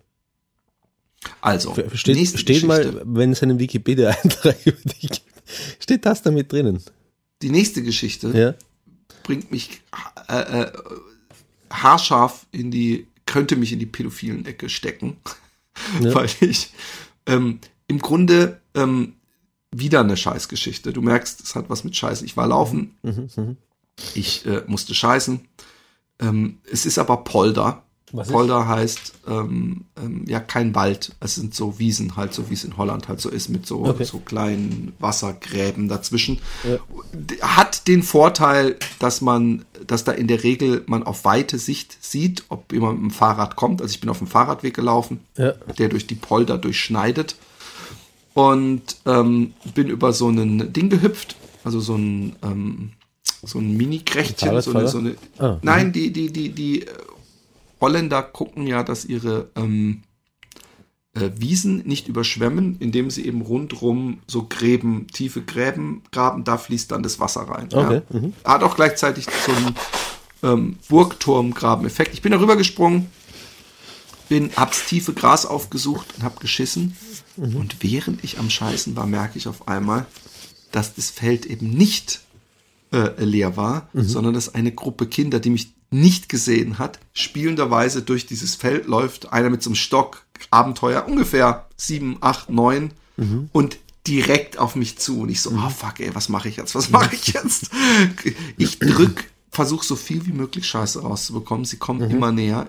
[1.41, 2.91] Also, Steht, nächste steht Geschichte.
[2.91, 5.23] mal, wenn es einen Wikipedia-Eintrag über dich gibt,
[5.79, 6.83] steht das damit drinnen.
[7.41, 8.53] Die nächste Geschichte Ja?
[9.25, 9.81] Bringt mich
[10.29, 10.71] äh, äh,
[11.71, 15.17] haarscharf in die, könnte mich in die pädophilen Ecke stecken,
[15.99, 16.71] weil ich
[17.25, 19.15] ähm, im Grunde ähm,
[19.71, 20.93] wieder eine Scheißgeschichte.
[20.93, 22.21] Du merkst, es hat was mit Scheiß.
[22.21, 22.95] Ich war laufen,
[24.13, 25.41] ich äh, musste scheißen.
[26.19, 28.33] Ähm, es ist aber Polder Was ist?
[28.33, 31.15] Polder heißt ähm, ähm, ja kein Wald.
[31.19, 33.83] Es sind so Wiesen, halt so wie es in Holland halt so ist, mit so,
[33.83, 34.03] Okay.
[34.05, 36.39] so kleinen Wassergräben dazwischen.
[37.13, 41.97] D- Hat den Vorteil, dass man, dass da in der Regel man auf weite Sicht
[41.99, 43.81] sieht, ob jemand mit dem Fahrrad kommt.
[43.81, 45.53] Also ich bin auf dem Fahrradweg gelaufen, Ja.
[45.79, 47.35] der durch die Polder durchschneidet.
[48.33, 52.91] Und ähm, bin über so ein Ding gehüpft, also so ein, ähm,
[53.43, 56.91] so ein Mini-Krächtchen, so eine, so eine Ah, Nein, die, die, die, die äh,
[57.81, 60.01] Holländer gucken ja, dass ihre ähm,
[61.13, 66.91] äh, Wiesen nicht überschwemmen, indem sie eben rundrum so Gräben, tiefe Gräben graben, da fließt
[66.91, 67.69] dann das Wasser rein.
[67.71, 68.53] Okay, Ja.
[68.53, 69.75] Hat auch gleichzeitig so einen
[70.43, 72.13] ähm, Burgturmgraben-Effekt.
[72.13, 73.09] Ich bin darüber gesprungen,
[74.29, 76.97] bin, hab's tiefe Gras aufgesucht und hab geschissen.
[77.37, 80.05] Und während ich am Scheißen war, merke ich auf einmal,
[80.71, 82.21] dass das Feld eben nicht
[82.91, 88.25] äh, leer war, sondern dass eine Gruppe Kinder, die mich nicht gesehen hat, spielenderweise durch
[88.25, 92.91] dieses Feld läuft, einer mit so einem Stock, Abenteuer, ungefähr sieben, acht, neun
[93.53, 96.75] und direkt auf mich zu und ich so, oh fuck ey, was mache ich jetzt,
[96.75, 97.69] was mache ich jetzt?
[98.57, 102.67] Ich drück, versuche so viel wie möglich Scheiße rauszubekommen, sie kommen immer näher.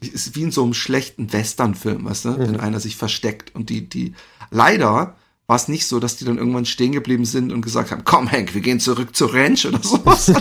[0.00, 3.88] Ist wie in so einem schlechten Western-Film, weißt du, wenn einer sich versteckt und die,
[3.88, 4.14] die,
[4.50, 5.16] leider
[5.48, 8.28] war es nicht so, dass die dann irgendwann stehen geblieben sind und gesagt haben, komm
[8.32, 10.26] Hank, wir gehen zurück zur Ranch oder sowas,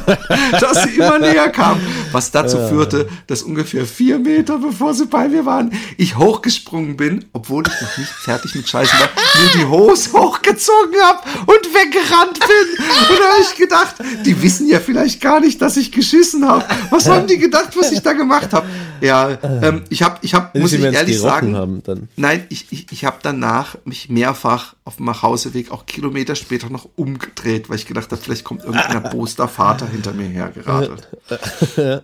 [0.59, 1.79] dass sie immer näher kamen,
[2.11, 7.25] was dazu führte, dass ungefähr vier Meter bevor sie bei mir waren, ich hochgesprungen bin,
[7.33, 9.09] obwohl ich noch nicht fertig mit Scheißen war,
[9.43, 12.85] mir die Hose hochgezogen habe und weggerannt bin.
[13.09, 16.65] Und da habe ich gedacht, die wissen ja vielleicht gar nicht, dass ich geschissen habe.
[16.89, 18.65] Was haben die gedacht, was ich da gemacht habe?
[19.05, 21.81] Ja, ähm, ich habe, ich habe, muss ich ehrlich sagen, haben.
[22.15, 26.89] Nein, ich, ich, ich habe danach mich mehrfach auf dem Nachhauseweg, auch Kilometer später noch
[26.95, 31.07] umgedreht, weil ich gedacht habe, vielleicht kommt irgendein erboster Vater hinter mir hergeradelt.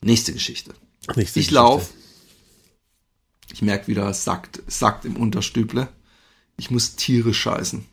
[0.00, 0.72] Nächste Geschichte.
[1.08, 1.54] Nächste Ich Geschichte.
[1.54, 1.90] lauf.
[3.52, 5.88] Ich merke wieder, es sackt, es sackt im Unterstüble.
[6.56, 7.86] Ich muss Tiere scheißen.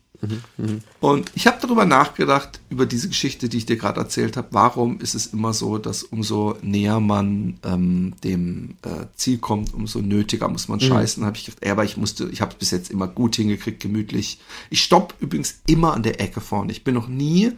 [1.00, 4.48] Und ich habe darüber nachgedacht, über diese Geschichte, die ich dir gerade erzählt habe.
[4.50, 10.00] Warum ist es immer so, dass umso näher man ähm, dem äh, Ziel kommt, umso
[10.00, 11.24] nötiger muss man scheißen?
[11.24, 13.80] Habe ich gedacht, ey, aber ich musste, ich habe es bis jetzt immer gut hingekriegt,
[13.80, 14.40] gemütlich.
[14.68, 16.72] Ich stopp übrigens immer an der Ecke vorne.
[16.72, 17.52] Ich bin noch nie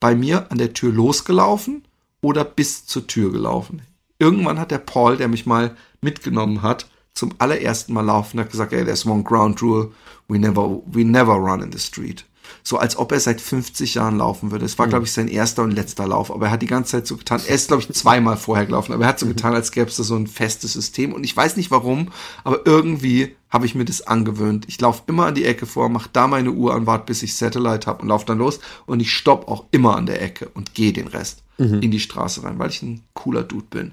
[0.00, 1.84] bei mir an der Tür losgelaufen
[2.22, 3.82] oder bis zur Tür gelaufen.
[4.18, 8.72] Irgendwann hat der Paul, der mich mal mitgenommen hat, zum allerersten Mal laufen, hat gesagt,
[8.72, 9.90] hey, there's one ground rule,
[10.28, 12.24] we never, we never run in the street.
[12.64, 14.64] So als ob er seit 50 Jahren laufen würde.
[14.64, 17.06] Es war, glaube ich, sein erster und letzter Lauf, aber er hat die ganze Zeit
[17.06, 19.72] so getan, er ist, glaube ich, zweimal vorher gelaufen, aber er hat so getan, als
[19.72, 21.12] gäbe es da so ein festes System.
[21.12, 22.12] Und ich weiß nicht warum,
[22.44, 24.66] aber irgendwie habe ich mir das angewöhnt.
[24.68, 27.36] Ich laufe immer an die Ecke vor, mache da meine Uhr an, warte, bis ich
[27.36, 28.60] Satellite habe und laufe dann los.
[28.86, 32.42] Und ich stopp auch immer an der Ecke und gehe den Rest in die Straße
[32.42, 33.92] rein, weil ich ein cooler Dude bin.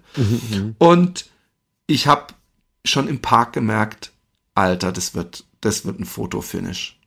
[0.79, 1.29] Und
[1.85, 2.33] ich habe
[2.85, 4.11] schon im Park gemerkt,
[4.55, 6.99] Alter, das wird, das wird ein Fotofinish.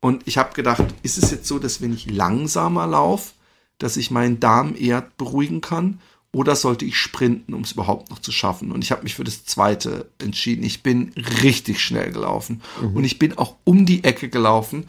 [0.00, 3.32] Und ich habe gedacht, ist es jetzt so, dass wenn ich langsamer laufe,
[3.78, 6.00] dass ich meinen Darm eher beruhigen kann?
[6.32, 8.70] Oder sollte ich sprinten, um es überhaupt noch zu schaffen?
[8.70, 10.64] Und ich habe mich für das zweite entschieden.
[10.64, 11.12] Ich bin
[11.42, 12.60] richtig schnell gelaufen.
[12.94, 14.86] Und ich bin auch um die Ecke gelaufen,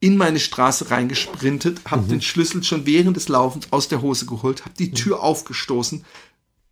[0.00, 4.64] in meine Straße reingesprintet, habe den Schlüssel schon während des Laufens aus der Hose geholt,
[4.64, 6.04] habe die Tür aufgestoßen,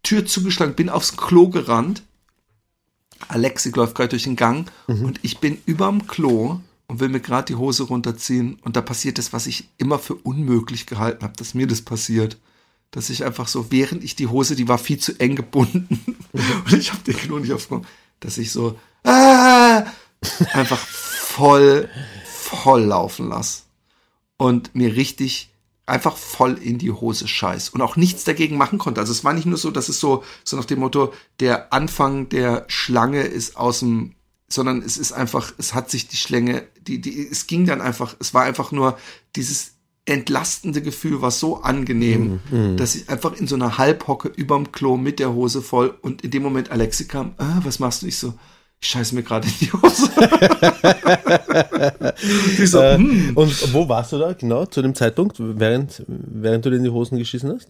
[0.03, 2.03] Tür zugeschlagen, bin aufs Klo gerannt.
[3.27, 7.47] Alexi läuft gerade durch den Gang und ich bin überm Klo und will mir gerade
[7.47, 11.55] die Hose runterziehen und da passiert das, was ich immer für unmöglich gehalten habe, dass
[11.55, 12.39] mir das passiert.
[12.91, 16.73] Dass ich einfach so, während ich die Hose, die war viel zu eng gebunden und
[16.73, 17.87] ich habe den Klo nicht aufgenommen,
[18.21, 19.85] dass ich so ah,
[20.53, 21.91] einfach voll,
[22.25, 23.65] voll laufen lasse
[24.39, 25.51] und mir richtig
[25.89, 29.01] einfach voll in die Hose scheiß und auch nichts dagegen machen konnte.
[29.01, 32.29] Also es war nicht nur so, dass es so, so nach dem Motto, der Anfang
[32.29, 34.15] der Schlange ist aus dem,
[34.49, 38.17] sondern es ist einfach, es hat sich die Schlange, die, die, es ging dann einfach,
[38.19, 38.99] es war einfach nur
[39.37, 39.73] dieses
[40.05, 42.41] entlastende Gefühl war so angenehm,
[42.79, 46.31] dass ich einfach in so einer Halbhocke überm Klo mit der Hose voll und in
[46.31, 48.07] dem Moment Alexi kam, ah, was machst du?
[48.07, 48.33] Ich so,
[48.81, 50.11] ich scheiße mir gerade in die Hose.
[52.67, 53.33] so, Äh, hm.
[53.35, 56.91] und wo warst du da genau zu dem Zeitpunkt, während, während du dir in die
[56.91, 57.69] Hosen geschissen hast?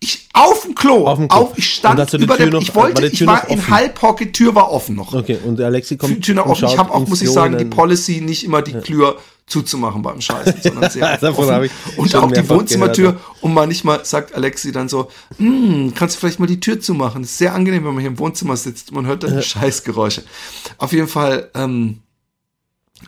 [0.00, 1.40] Ich auf dem Klo, Auf dem Klo.
[1.42, 3.58] Auf, ich stand du die über Tür der, noch- ich wollte, war ich war in
[3.58, 3.74] offen?
[3.74, 5.14] Halbhocke, Tür war offen noch.
[5.14, 6.22] Okay, und Alexi kommt.
[6.22, 6.66] Tür noch offen.
[6.66, 7.64] Ich habe auch, muss ich sagen, die.
[7.64, 11.70] Policy nicht immer die Tür zuzumachen beim Scheißen, sondern sehr Davon offen.
[11.96, 13.12] Und auch die Wohnzimmertür.
[13.12, 17.22] gehört, Und manchmal sagt Alexi dann so, hm, kannst du vielleicht mal die Tür zumachen?
[17.22, 18.92] Das ist sehr angenehm, wenn man hier im Wohnzimmer sitzt.
[18.92, 20.24] Man hört dann Scheißgeräusche.
[20.78, 22.00] Auf jeden Fall, ähm,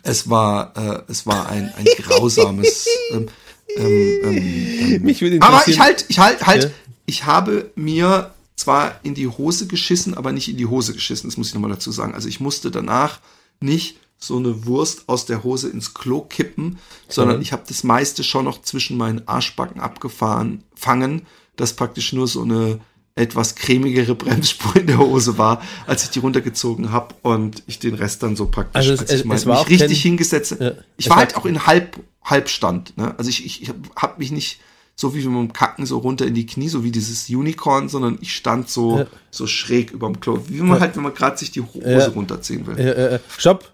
[0.03, 3.29] es war, äh, es war ein, ein grausames, ähm,
[3.77, 6.71] ähm, ähm, ähm, Mich würde aber ich halt, ich halt, halt, Ja.
[7.07, 11.37] ich habe mir zwar in die Hose geschissen, aber nicht in die Hose geschissen, das
[11.37, 12.15] muss ich nochmal dazu sagen.
[12.15, 13.21] Also ich musste danach
[13.61, 17.43] nicht so eine Wurst aus der Hose ins Klo kippen, sondern Mhm.
[17.43, 21.23] ich habe das meiste schon noch zwischen meinen Arschbacken abgefahren, fangen,
[21.57, 22.81] dass praktisch nur so eine
[23.15, 27.95] etwas cremigere Bremsspur in der Hose war, als ich die runtergezogen habe und ich den
[27.95, 30.57] Rest dann so praktisch, Also es- als ich mal es war mich richtig kein- hingesetzt
[30.61, 32.97] Ja, Ich war halt auch in Halb, Halbstand.
[32.99, 33.15] Ne?
[33.19, 34.61] Also ich, ich, ich habe mich nicht
[34.97, 38.35] so wie beim Kacken so runter in die Knie, so wie dieses Unicorn, sondern ich
[38.35, 39.07] stand so, Ja.
[39.31, 40.39] so schräg überm Klo.
[40.49, 42.09] Wie man halt, wenn man gerade sich die Hose Ja.
[42.09, 43.21] runterziehen will.
[43.37, 43.73] Stopp.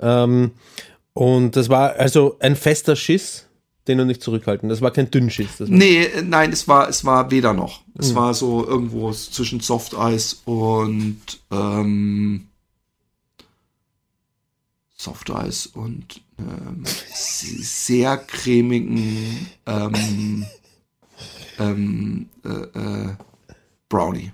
[0.00, 0.52] Ähm,
[1.12, 3.46] und das war also ein fester Schiss,
[3.88, 4.68] den du nicht zurückhalten.
[4.68, 5.56] Das war kein Dünnschiss.
[5.58, 7.82] Das Nee, nein, es war, es war weder noch.
[7.98, 11.18] Es war so irgendwo zwischen Softeis und
[11.50, 12.46] ähm,
[14.94, 16.84] Softeis und ähm,
[17.14, 20.46] sehr cremigen ähm,
[21.58, 23.14] ähm, äh, äh,
[23.88, 24.32] Brownie.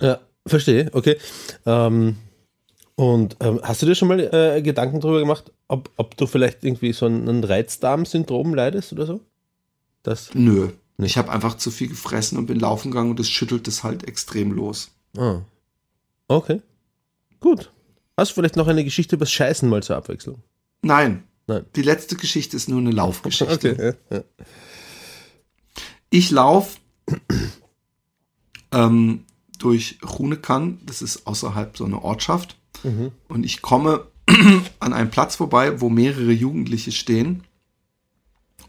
[0.00, 1.16] Ja, verstehe, okay.
[1.66, 2.16] Ähm,
[2.98, 6.64] und ähm, hast du dir schon mal äh, Gedanken darüber gemacht, ob, ob du vielleicht
[6.64, 9.20] irgendwie so ein, Reizdarm-Syndrom leidest oder so?
[10.02, 10.70] Das, Nö.
[10.96, 11.06] Nee.
[11.06, 14.02] Ich habe einfach zu viel gefressen und bin laufen gegangen und das schüttelt es halt
[14.08, 14.90] extrem los.
[15.16, 15.42] ah.
[16.26, 16.60] Okay.
[17.38, 17.70] Gut.
[18.16, 20.42] Hast du vielleicht noch eine Geschichte übers Scheißen mal zur Abwechslung?
[20.82, 21.22] Nein.
[21.46, 21.66] Nein.
[21.76, 23.96] Die letzte Geschichte ist nur eine Laufgeschichte.
[24.10, 24.24] ja, ja.
[26.10, 26.78] Ich laufe
[28.72, 29.24] ähm,
[29.60, 33.12] durch Runekan, das ist außerhalb so einer Ortschaft, Mhm.
[33.28, 34.06] und ich komme
[34.80, 37.44] an einem Platz vorbei, wo mehrere Jugendliche stehen.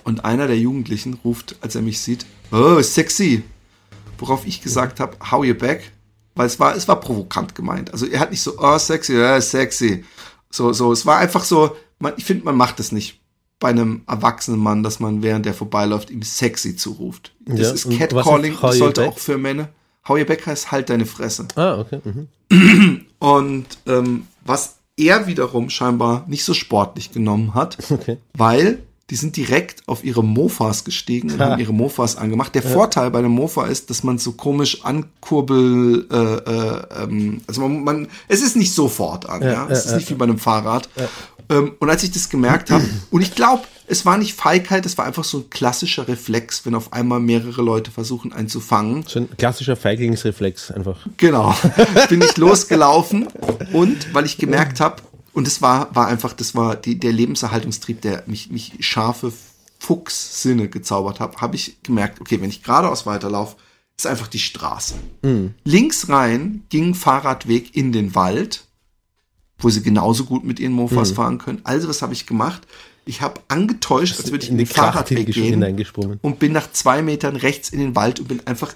[0.03, 3.43] Und einer der Jugendlichen ruft, als er mich sieht, oh, sexy.
[4.17, 5.91] Worauf ich gesagt habe, how you back?
[6.35, 7.91] Weil es war, es war provokant gemeint.
[7.91, 10.05] Also er hat nicht so, oh, sexy, ja, sexy.
[10.49, 13.19] So, so, es war einfach so, man, ich finde, man macht es nicht
[13.59, 17.35] bei einem erwachsenen Mann, dass man während der vorbeiläuft ihm sexy zuruft.
[17.45, 19.09] Das Ja, ist Catcalling, das sollte back?
[19.11, 19.69] auch für Männer.
[20.07, 21.45] How you back heißt halt deine Fresse.
[21.55, 21.99] Ah, okay.
[22.49, 23.05] Mhm.
[23.19, 28.17] Und ähm, was er wiederum scheinbar nicht so sportlich genommen hat, Okay.
[28.33, 28.79] weil
[29.09, 31.51] die sind direkt auf ihre Mofas gestiegen und Ha.
[31.51, 32.53] haben ihre Mofas angemacht.
[32.53, 37.61] Der Vorteil bei einem Mofa ist, dass man so komisch ankurbel, äh, äh, ähm, also
[37.61, 40.25] man, man, es ist nicht sofort an, ja, Ja, es ja, ist nicht wie bei
[40.25, 40.89] einem Fahrrad.
[41.49, 44.97] Ähm, und als ich das gemerkt habe, und ich glaube, es war nicht Feigheit, es
[44.97, 49.03] war einfach so ein klassischer Reflex, wenn auf einmal mehrere Leute versuchen, einen zu fangen.
[49.07, 51.07] So ein klassischer Feiglingsreflex einfach.
[51.17, 51.55] Genau.
[52.09, 53.27] Bin ich losgelaufen
[53.73, 55.01] und weil ich gemerkt habe,
[55.33, 59.31] und es war, war einfach, das war die, der Lebenserhaltungstrieb, der mich, mich scharfe
[59.79, 63.55] Fuchssinne gezaubert hat, habe ich gemerkt, okay, wenn ich geradeaus weiterlaufe,
[63.97, 64.95] ist einfach die Straße.
[65.63, 68.65] Links rein ging Fahrradweg in den Wald,
[69.57, 71.61] wo sie genauso gut mit ihren Mofas fahren können.
[71.63, 72.67] Also was habe ich gemacht?
[73.09, 76.19] Ich habe angetäuscht, als würde ich in, die den Fahrradweg Kracht gehen hineingesprungen.
[76.21, 78.75] und bin nach zwei Metern rechts in den Wald und bin einfach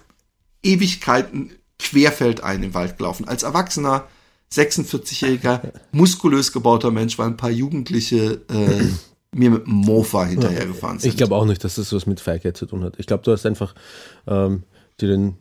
[0.63, 3.27] Ewigkeiten querfeldein im Wald gelaufen.
[3.27, 4.07] Als erwachsener,
[4.51, 8.87] 46-jähriger, muskulös gebauter Mensch, weil ein paar Jugendliche äh,
[9.37, 11.11] mir mit dem Mofa hinterhergefahren sind.
[11.11, 12.95] Ich glaube auch nicht, dass das was mit Feigheit zu tun hat.
[12.97, 13.75] Ich glaube, du hast einfach
[14.25, 14.63] ähm,
[14.99, 15.37] dir den,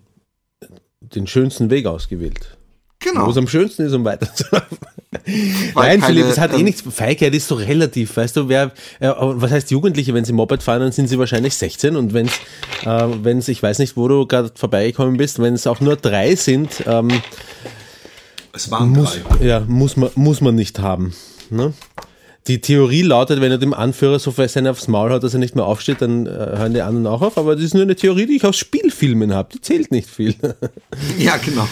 [1.00, 2.59] den schönsten Weg ausgewählt.
[3.03, 3.27] Genau.
[3.27, 4.79] Wo es am schönsten ist, um weiterzulaufen.
[5.27, 6.83] Nein, keine, Philipp, es hat eh ähm, nichts.
[6.88, 10.81] Feigheit ist so relativ, weißt du, wer, äh, was heißt Jugendliche, wenn sie Moped fahren,
[10.81, 12.33] dann sind sie wahrscheinlich 16 und wenn es,
[12.87, 16.35] äh, wenn's, ich weiß nicht, wo du gerade vorbeigekommen bist, wenn es auch nur drei
[16.35, 17.09] sind, ähm,
[18.53, 19.45] Es waren muss, drei.
[19.45, 21.15] ja, muss man, muss man nicht haben.
[21.51, 21.73] Ne?
[22.49, 25.38] Die Theorie lautet, wenn er dem Anführer so fest einen aufs Maul hat, dass er
[25.38, 27.38] nicht mehr aufsteht, dann äh, hören die anderen auch auf.
[27.38, 29.51] Aber das ist nur eine Theorie, die ich aus Spielfilmen habe.
[29.55, 30.35] Die zählt nicht viel.
[31.19, 31.69] Ja, genau.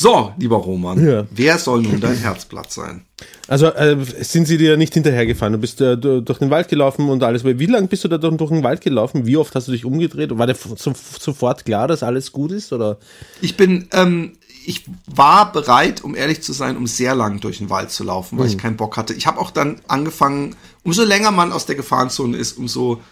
[0.00, 1.26] So, lieber Roman, Ja.
[1.30, 3.04] wer soll nun dein Herzblatt sein?
[3.48, 5.52] Also äh, sind sie dir nicht hinterhergefahren?
[5.52, 7.44] Du bist äh, du- durch den Wald gelaufen und alles.
[7.44, 9.26] Wie lange bist du da durch, durch den Wald gelaufen?
[9.26, 10.30] Wie oft hast du dich umgedreht?
[10.38, 12.72] War dir so, sofort klar, dass alles gut ist?
[12.72, 12.96] Oder?
[13.42, 14.32] Ich bin, ähm,
[14.64, 18.38] ich war bereit, um ehrlich zu sein, um sehr lang durch den Wald zu laufen,
[18.38, 19.12] weil ich keinen Bock hatte.
[19.12, 23.02] Ich habe auch dann angefangen, umso länger man aus der Gefahrenzone ist, umso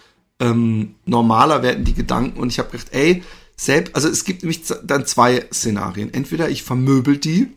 [0.40, 3.22] ähm, normaler werden die Gedanken und ich habe gedacht, ey,
[3.60, 6.14] selbst, also es gibt nämlich dann zwei Szenarien.
[6.14, 7.48] Entweder ich vermöbel die,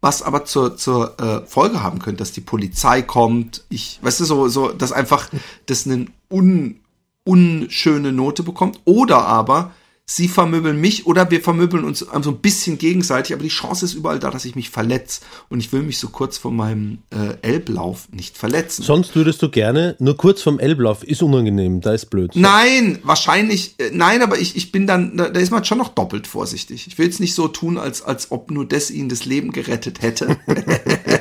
[0.00, 4.24] was aber zur, zur äh, Folge haben könnte, dass die Polizei kommt, ich, weißt du,
[4.24, 5.28] so, so, dass einfach
[5.66, 6.80] das eine un,
[7.24, 9.72] unschöne Note bekommt, oder aber
[10.10, 13.94] sie vermöbeln mich oder wir vermöbeln uns so ein bisschen gegenseitig, aber die Chance ist
[13.94, 17.36] überall da, dass ich mich verletze und ich will mich so kurz vor meinem äh,
[17.42, 18.82] Elblauf nicht verletzen.
[18.82, 22.32] Sonst würdest du gerne, nur kurz vom Elblauf, ist unangenehm, da ist blöd.
[22.34, 25.90] Nein, wahrscheinlich, äh, nein, aber ich, ich bin dann, da, da ist man schon noch
[25.90, 26.88] doppelt vorsichtig.
[26.88, 30.02] Ich will jetzt nicht so tun, als, als ob nur das ihnen das Leben gerettet
[30.02, 30.38] hätte.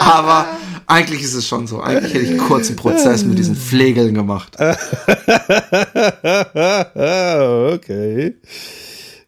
[0.00, 0.46] aber
[0.86, 1.82] eigentlich ist es schon so.
[1.82, 4.56] Eigentlich hätte ich einen kurzen Prozess mit diesen Pflegeln gemacht.
[7.10, 8.34] Ah, okay.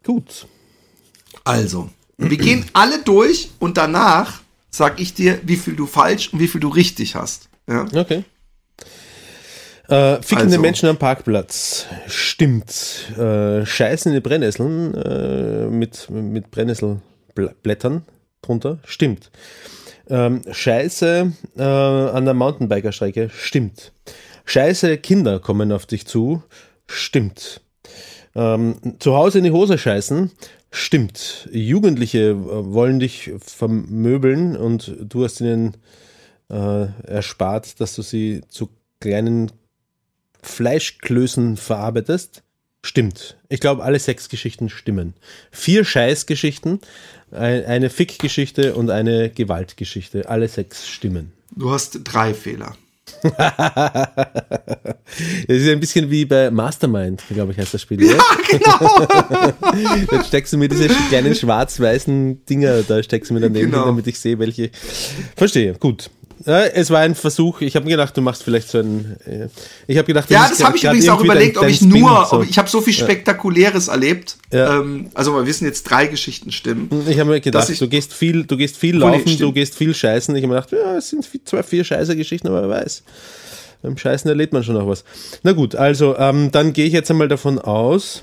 [0.05, 0.47] Gut.
[1.45, 6.39] Also, wir gehen alle durch und danach sag ich dir, wie viel du falsch und
[6.39, 7.49] wie viel du richtig hast.
[7.69, 7.87] Ja?
[7.95, 8.25] Okay.
[9.89, 10.61] Äh, fickende Also.
[10.61, 11.87] Menschen am Parkplatz.
[12.07, 13.11] Stimmt.
[13.19, 18.05] Äh, Scheißen in die Brennnesseln äh, mit, mit Brennnesselblättern
[18.43, 18.79] drunter.
[18.85, 19.31] Stimmt.
[20.09, 23.31] Ähm, Scheiße äh, an der Mountainbiker-Strecke.
[23.35, 23.93] Stimmt.
[24.45, 26.43] Scheiße Kinder kommen auf dich zu.
[26.87, 27.61] Stimmt.
[28.35, 30.31] Ähm, zu Hause in die Hose scheißen.
[30.71, 31.49] Stimmt.
[31.53, 35.77] Jugendliche äh, wollen dich vermöbeln und du hast ihnen
[36.49, 38.71] äh, erspart, dass du sie zu
[39.01, 39.53] kleinen
[40.43, 42.43] Fleischklößen verarbeitest.
[42.85, 43.37] Stimmt.
[43.49, 45.15] Ich glaube, alle sechs Geschichten stimmen.
[45.53, 46.81] Vier Scheißgeschichten,
[47.31, 50.29] ein, eine Fick-Geschichte und eine Gewaltgeschichte.
[50.29, 51.33] Alle sechs stimmen.
[51.55, 52.77] Du hast drei Fehler.
[55.47, 58.03] Das ist ein bisschen wie bei Mastermind, glaube ich, heißt das Spiel.
[58.03, 58.17] Ja,
[58.49, 59.07] genau.
[60.11, 63.87] Dann steckst du mir diese kleinen schwarz-weißen Dinger, da steckst du mir daneben, Genau.
[63.87, 64.71] damit ich sehe, welche.
[65.37, 66.11] Verstehe, gut.
[66.45, 67.61] Ja, es war ein Versuch.
[67.61, 69.17] Ich habe mir gedacht, du machst vielleicht so ein.
[69.27, 69.49] äh,
[69.87, 72.27] Ich habe gedacht, Ja, das habe ich übrigens auch überlegt, dein- ob ich Spin, nur,
[72.29, 72.37] so.
[72.39, 74.37] ob ich habe so viel Spektakuläres erlebt.
[74.53, 74.79] Ja.
[74.81, 76.89] Ähm, also wir wissen jetzt drei Geschichten stimmen.
[77.09, 79.53] Ich habe mir gedacht, ich- du gehst viel, du gehst viel Obwohl, nee, laufen, du
[79.53, 80.35] gehst viel scheißen.
[80.35, 83.03] Ich habe mir gedacht, ja, es sind zwar vier scheiße Geschichten, aber wer weiß.
[83.83, 85.05] Beim Scheißen erlebt man schon noch was.
[85.43, 88.23] Na gut, also ähm, dann gehe ich jetzt einmal davon aus,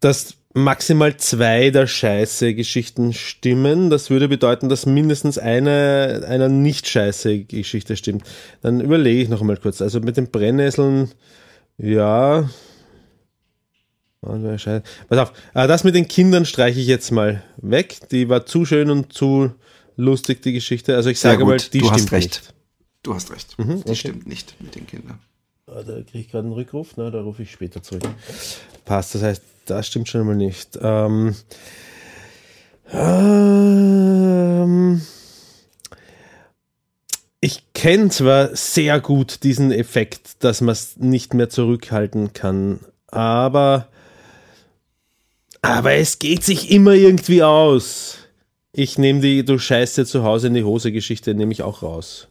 [0.00, 3.90] dass maximal zwei der scheiße Geschichten stimmen.
[3.90, 8.24] Das würde bedeuten, dass mindestens eine einer nicht scheiße Geschichte stimmt.
[8.62, 9.82] Dann überlege ich noch einmal kurz.
[9.82, 11.10] Also mit den Brennnesseln,
[11.76, 12.48] ja,
[14.26, 14.38] Ah.
[15.08, 18.08] Pass auf, äh, das mit den Kindern streiche ich jetzt mal weg.
[18.10, 19.52] Die war zu schön und zu
[19.96, 20.96] lustig, die Geschichte.
[20.96, 22.24] Also ich sage gut, mal, die du stimmt hast recht.
[22.42, 22.54] nicht.
[23.02, 23.58] Du hast recht.
[23.58, 25.18] Mhm, Die stimmt nicht mit den Kindern.
[25.66, 26.92] Ah, Da kriege ich gerade einen Rückruf.
[26.96, 28.02] Na, da rufe ich später zurück.
[28.86, 30.78] Passt, das heißt, das stimmt schon einmal nicht.
[30.80, 31.34] Ähm,
[32.92, 35.00] ähm,
[37.40, 43.88] ich kenne zwar sehr gut diesen Effekt, dass man es nicht mehr zurückhalten kann, aber,
[45.62, 48.18] aber es geht sich immer irgendwie aus.
[48.72, 52.28] Ich nehme die Du scheiße zu Hause in die Hose Geschichte, nehme ich auch raus.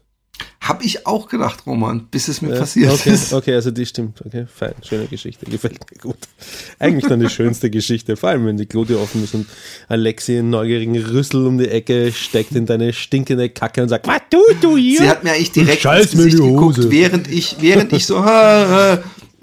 [0.63, 3.33] Hab ich auch gedacht, Roman, bis es mir Ja, passiert okay, ist.
[3.33, 4.23] Okay, also die stimmt.
[4.25, 4.73] Okay, fein.
[4.81, 5.45] Schöne Geschichte.
[5.45, 6.15] Gefällt mir gut.
[6.79, 8.15] Eigentlich dann die schönste Geschichte.
[8.15, 9.45] Vor allem, wenn die Klotür offen ist und
[9.89, 14.21] Alexi einen neugierigen Rüssel um die Ecke steckt in deine stinkende Kacke und sagt, was
[14.29, 15.01] tust du hier?
[15.01, 18.93] Sie hat mir eigentlich direkt Scheiß ins Gesicht geguckt, während ich, während ich so, äh,
[18.93, 18.97] äh,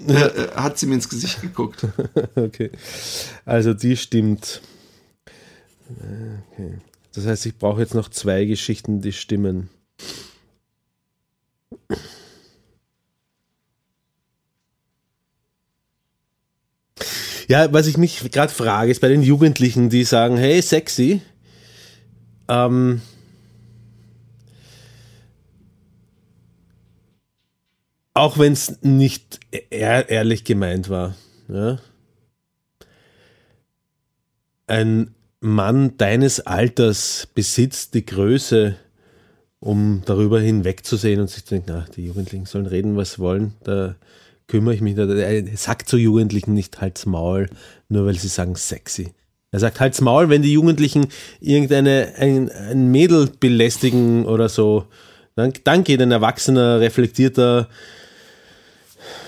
[0.07, 1.85] äh, hat sie mir ins Gesicht geguckt.
[2.35, 2.71] Okay.
[3.45, 4.61] Also die stimmt.
[5.87, 6.79] Okay.
[7.13, 9.69] Das heißt, ich brauche jetzt noch zwei Geschichten, die stimmen.
[17.47, 21.21] Ja, was ich mich gerade frage, ist bei den Jugendlichen, die sagen, hey, sexy.
[22.47, 23.01] Ähm,
[28.13, 31.15] auch wenn es nicht ehr ehrlich gemeint war.
[31.49, 31.79] Ja?
[34.67, 38.77] Ein Mann deines Alters besitzt die Größe,
[39.61, 43.95] um darüber hinwegzusehen und sich zu denken, ach, die Jugendlichen sollen reden, was wollen, da
[44.47, 45.07] kümmere ich mich nicht.
[45.07, 47.47] Er sagt zu Jugendlichen nicht halt's Maul,
[47.87, 49.13] nur weil sie sagen sexy.
[49.51, 51.07] Er sagt halt's Maul, wenn die Jugendlichen
[51.39, 54.85] irgendeine ein, ein Mädel belästigen oder so,
[55.35, 57.69] dann, dann geht ein erwachsener, reflektierter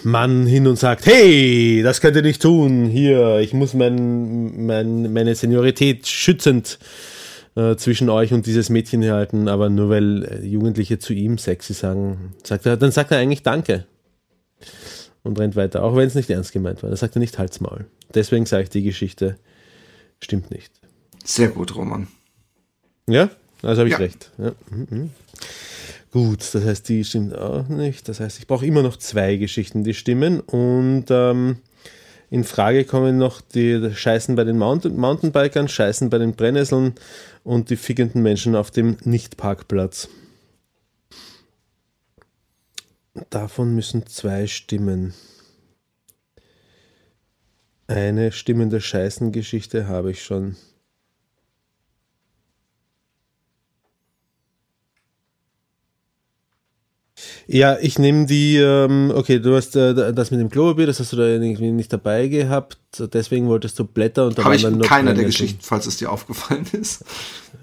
[0.01, 5.13] Mann hin und sagt, hey, das könnt ihr nicht tun, hier, ich muss mein, mein,
[5.13, 7.12] meine Seniorität schützend äh,
[7.75, 12.33] zwischen euch und dieses Mädchen halten, aber nur weil äh, Jugendliche zu ihm sexy sagen,
[12.43, 13.85] sagt er, dann sagt er eigentlich Danke
[15.23, 16.89] und rennt weiter, auch wenn es nicht ernst gemeint war.
[16.89, 17.85] Dann sagt er nicht Halt's Maul.
[18.13, 19.37] Deswegen sage ich, die Geschichte
[20.21, 20.71] stimmt nicht.
[21.23, 22.07] Sehr gut, Roman.
[23.07, 23.29] Ja,
[23.61, 23.99] also habe ich Ja.
[23.99, 24.31] recht.
[24.37, 24.51] Ja.
[24.69, 25.09] mhm, mhm.
[26.11, 28.07] Gut, das heißt, die stimmt auch nicht.
[28.07, 30.41] Das heißt, ich brauche immer noch zwei Geschichten, die stimmen.
[30.41, 31.57] Und ähm,
[32.29, 36.93] in Frage kommen noch die Scheißen bei den Mountain Mountainbikern, Scheißen bei den Brennnesseln
[37.43, 40.09] und die fickenden Menschen auf dem Nicht-Parkplatz.
[43.29, 45.13] Davon müssen zwei stimmen.
[47.87, 50.55] Eine stimmende Scheißengeschichte habe ich schon.
[57.47, 61.11] Ja, ich nehme die, ähm, okay, du hast äh, das mit dem Klopapier, das hast
[61.11, 62.77] du da irgendwie nicht dabei gehabt,
[63.13, 65.25] deswegen wolltest du Blätter und da Habe ich dann keiner der.
[65.25, 67.03] Geschichten, falls es dir aufgefallen ist.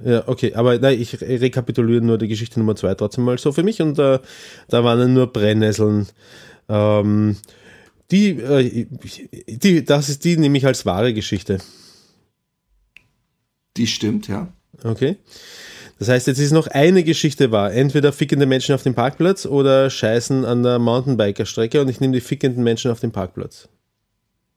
[0.05, 3.53] Ja, okay, aber nein, ich re- rekapituliere nur die Geschichte Nummer zwei trotzdem mal so
[3.53, 4.19] für mich und äh,
[4.69, 6.07] da waren dann nur Brennnesseln.
[6.69, 7.37] Ähm,
[8.11, 8.87] Die, äh,
[9.49, 11.59] die, das ist die nehme ich als wahre Geschichte.
[13.77, 14.49] Die stimmt, ja.
[14.83, 15.17] Okay.
[16.01, 17.75] Das heißt, jetzt ist noch eine Geschichte wahr.
[17.75, 22.23] Entweder fickende Menschen auf dem Parkplatz oder Scheißen an der Mountainbiker-Strecke und ich nehme die
[22.23, 23.69] fickenden Menschen auf dem Parkplatz.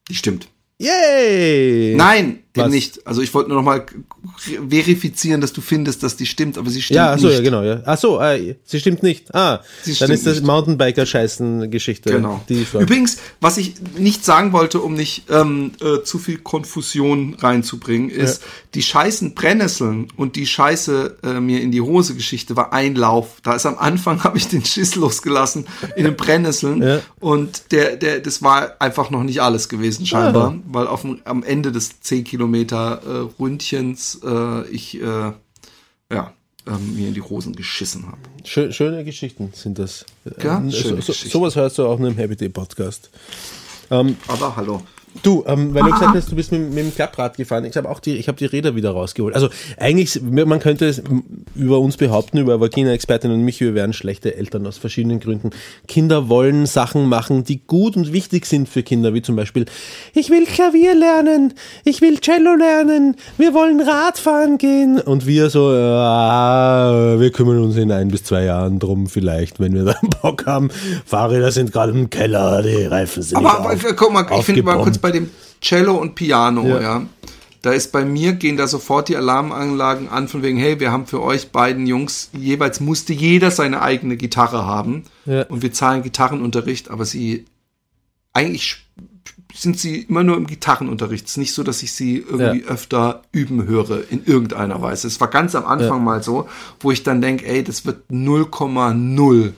[0.10, 0.48] Die stimmt.
[0.80, 1.96] Yay!
[1.98, 2.40] Nein?
[2.56, 3.06] Eben nicht.
[3.08, 3.86] Also ich wollte nur noch mal
[4.70, 7.36] verifizieren, dass du findest, dass die stimmt, aber sie stimmt Ja, achso, nicht.
[7.38, 7.64] ja, genau.
[7.64, 7.82] Ja.
[7.86, 9.34] Achso, äh, sie stimmt nicht.
[9.34, 10.42] Ah, Sie dann stimmt ist das.
[10.42, 12.12] Mountainbiker-Scheißen-Geschichte.
[12.12, 12.44] Genau.
[12.80, 18.44] Übrigens, was ich nicht sagen wollte, um nicht ähm, äh, zu viel Konfusion reinzubringen, ist,
[18.74, 23.38] die scheißen Brennnesseln und die Scheiße äh, mir in die Hose Geschichte war ein Lauf.
[23.44, 27.00] Da ist am Anfang habe ich den Schiss losgelassen in den Brennnesseln Ja.
[27.20, 31.44] und der, der, das war einfach noch nicht alles gewesen scheinbar, weil auf dem, am
[31.44, 32.43] Ende des 10 Kilometer
[33.06, 35.32] äh, Ründchens äh, ich äh,
[36.12, 36.34] ja
[36.68, 38.20] ähm, mir in die Hosen geschissen habe.
[38.44, 40.06] Schö schöne Geschichten sind das.
[40.42, 43.10] Ja, Ähm, schöne so, so, sowas hörst du auch nur im Happy Day Podcast.
[43.92, 44.82] Ähm, Aber hallo.
[45.22, 47.66] Du, ähm, weil du gesagt hast, du bist mit, mit dem Klapprad gefahren.
[47.66, 49.36] Ich habe auch die, ich habe die Räder wieder rausgeholt.
[49.36, 51.04] Also eigentlich, man könnte es
[51.56, 55.52] über uns behaupten, über Vagina-Expertin und mich, wir wären schlechte Eltern aus verschiedenen Gründen.
[55.88, 59.66] Kinder wollen Sachen machen, die gut und wichtig sind für Kinder, wie zum Beispiel,
[60.14, 61.54] ich will Klavier lernen,
[61.84, 65.00] ich will Cello lernen, wir wollen Radfahren gehen.
[65.00, 69.74] Und wir so, ah, wir kümmern uns in ein bis zwei Jahren drum vielleicht, wenn
[69.74, 70.70] wir dann Bock haben.
[71.06, 74.64] Fahrräder sind gerade im Keller, die Reifen sind Aber, nicht aber guck mal, ich finde
[74.64, 75.30] mal kurz bei dem
[75.62, 76.82] Cello und Piano, Ja.
[76.82, 77.06] ja.
[77.62, 81.06] Da ist bei mir, gehen da sofort die Alarmanlagen an, von wegen, hey, wir haben
[81.08, 85.04] für euch beiden Jungs, jeweils musste jeder seine eigene Gitarre haben.
[85.26, 85.44] Ja.
[85.44, 87.46] Und wir zahlen Gitarrenunterricht, aber sie,
[88.34, 88.86] eigentlich
[89.56, 91.26] sind sie immer nur im Gitarrenunterricht.
[91.26, 92.68] Es ist nicht so, dass ich sie irgendwie Ja.
[92.68, 95.08] öfter üben höre, in irgendeiner Weise.
[95.08, 96.50] Es war ganz am Anfang mal so,
[96.82, 99.54] wo ich dann denke, ey, das wird 0,0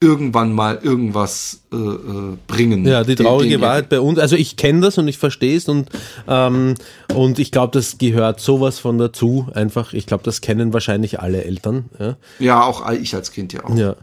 [0.00, 2.86] irgendwann mal irgendwas äh, äh, bringen.
[2.86, 4.18] Ja, die Den- traurige den- Wahrheit bei uns.
[4.20, 5.90] Also ich kenne das und ich verstehe es und,
[6.28, 6.74] ähm,
[7.14, 9.48] und ich glaube, das gehört sowas von dazu.
[9.54, 11.86] Einfach, ich glaube, das kennen wahrscheinlich alle Eltern.
[11.98, 12.16] Ja.
[12.38, 13.74] Ja, auch ich als Kind ja auch.
[13.76, 13.96] Ja.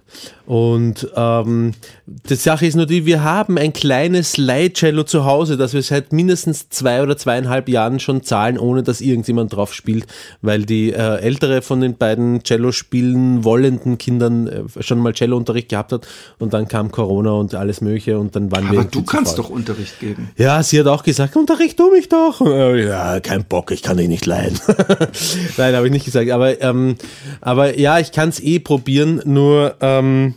[0.45, 1.73] Und ähm,
[2.05, 6.13] die Sache ist nur die, wir haben ein kleines Slide-Cello zu Hause, das wir seit
[6.13, 10.05] mindestens zwei oder zweieinhalb Jahren schon zahlen, ohne dass irgendjemand drauf spielt,
[10.41, 15.69] weil die äh, ältere von den beiden Cello spielen wollenden Kindern äh, schon mal Cello-Unterricht
[15.69, 19.03] gehabt hat und dann kam Corona und alles mögliche und dann waren wir Aber du
[19.03, 20.29] kannst doch Unterricht geben.
[20.37, 22.41] Ja, sie hat auch gesagt, unterricht du mich doch.
[22.41, 24.59] Äh, Ja, kein Bock, ich kann dich nicht leiden.
[25.57, 26.29] Nein, habe ich nicht gesagt.
[26.29, 26.95] Aber, ähm,
[27.41, 30.34] aber ja, ich kann es eh probieren, nur ähm,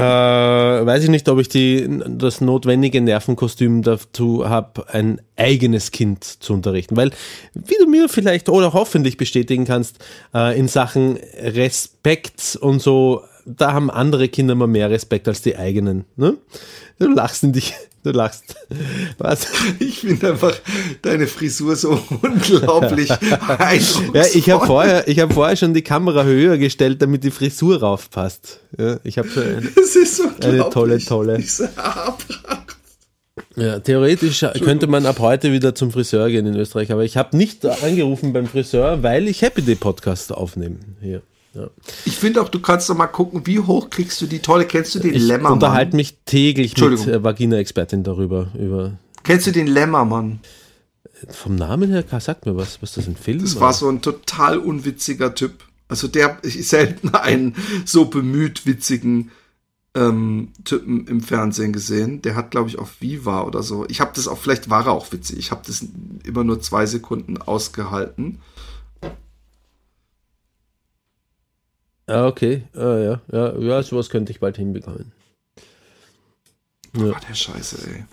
[0.00, 6.24] äh, weiß ich nicht, ob ich die, das notwendige Nervenkostüm dazu habe, ein eigenes Kind
[6.24, 6.96] zu unterrichten.
[6.96, 7.10] Weil,
[7.54, 9.98] wie du mir vielleicht oder hoffentlich bestätigen kannst,
[10.34, 15.56] äh, in Sachen Respekt und so, da haben andere Kinder mal mehr Respekt als die
[15.56, 16.04] eigenen.
[16.16, 16.36] Ne?
[16.98, 17.74] Du lachst in dich.
[18.02, 18.54] Du lachst.
[19.18, 19.46] Was?
[19.78, 20.54] Ich finde einfach
[21.02, 21.90] deine Frisur so
[22.22, 24.16] unglaublich eindrucksvoll.
[24.16, 27.80] Ja, ich habe vorher, ich habe vorher schon die Kamera höher gestellt, damit die Frisur
[27.80, 28.60] raufpasst.
[28.78, 30.72] Ja, ich habe so ein, Das ist so unglaublich.
[30.72, 31.36] tolle, tolle.
[31.36, 32.76] Diese Haarpracht.
[33.56, 37.36] ja, theoretisch könnte man ab heute wieder zum Friseur gehen in Österreich, aber ich habe
[37.36, 41.20] nicht angerufen beim Friseur, weil ich Happy Day Podcast aufnehme hier.
[41.54, 41.68] Ja.
[42.04, 44.94] Ich finde auch, du kannst doch mal gucken, wie hoch kriegst du die tolle, kennst
[44.94, 45.54] du den Ich Lämmermann?
[45.54, 48.48] unterhalte mich täglich mit äh, Vagina-Expertin darüber.
[48.58, 50.40] Über, Kennst du den Lämmermann?
[51.28, 53.40] vom Namen her, sag mir was, was das ein Film?
[53.40, 55.64] Das war so ein total unwitziger Typ.
[55.88, 59.30] Also der ich selten einen so bemüht witzigen
[59.94, 62.22] ähm, Typen im Fernsehen gesehen.
[62.22, 63.84] Der hat, glaube ich, auf Viva oder so.
[63.88, 65.38] Ich habe das auch, vielleicht war er auch witzig.
[65.38, 65.84] Ich habe das
[66.24, 68.38] immer nur zwei Sekunden ausgehalten.
[72.10, 72.62] Ah, okay.
[72.74, 75.12] Ah, ja, ja, ja, sowas könnte ich bald hinbekommen.
[76.92, 78.04] Boah, der Scheiße, ey.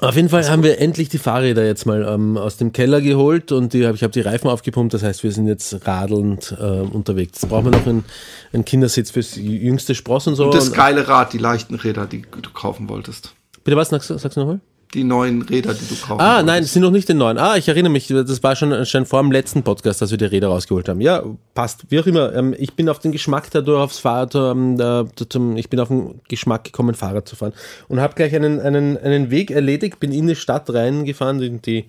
[0.00, 3.50] Auf jeden Fall haben wir endlich die Fahrräder jetzt mal ähm, aus dem Keller geholt
[3.50, 7.42] und die, ich habe die Reifen aufgepumpt, das heißt, wir sind jetzt radelnd äh, unterwegs.
[7.42, 8.04] Jetzt brauchen wir noch einen,
[8.52, 10.44] einen Kindersitz fürs jüngste Spross und so.
[10.44, 13.34] Und das geile Rad, die leichten Räder, die du kaufen wolltest.
[13.64, 14.60] Bitte was, sagst, du- sagst du nochmal?
[14.94, 17.36] Die neuen Räder, die du kaufen Ah, nein, es sind noch nicht den neuen.
[17.36, 20.24] Ah, ich erinnere mich, das war schon, schon vor dem letzten Podcast, dass wir die
[20.24, 21.02] Räder rausgeholt haben.
[21.02, 21.22] Ja,
[21.52, 21.84] passt.
[21.90, 22.34] Wie auch immer.
[22.34, 26.64] Ähm, ich bin auf den Geschmack dadurch aufs Fahrrad, ähm, ich bin auf den Geschmack
[26.64, 27.52] gekommen, Fahrrad zu fahren.
[27.88, 31.84] Und habe gleich einen, einen, einen Weg erledigt, bin in die Stadt reingefahren, in die,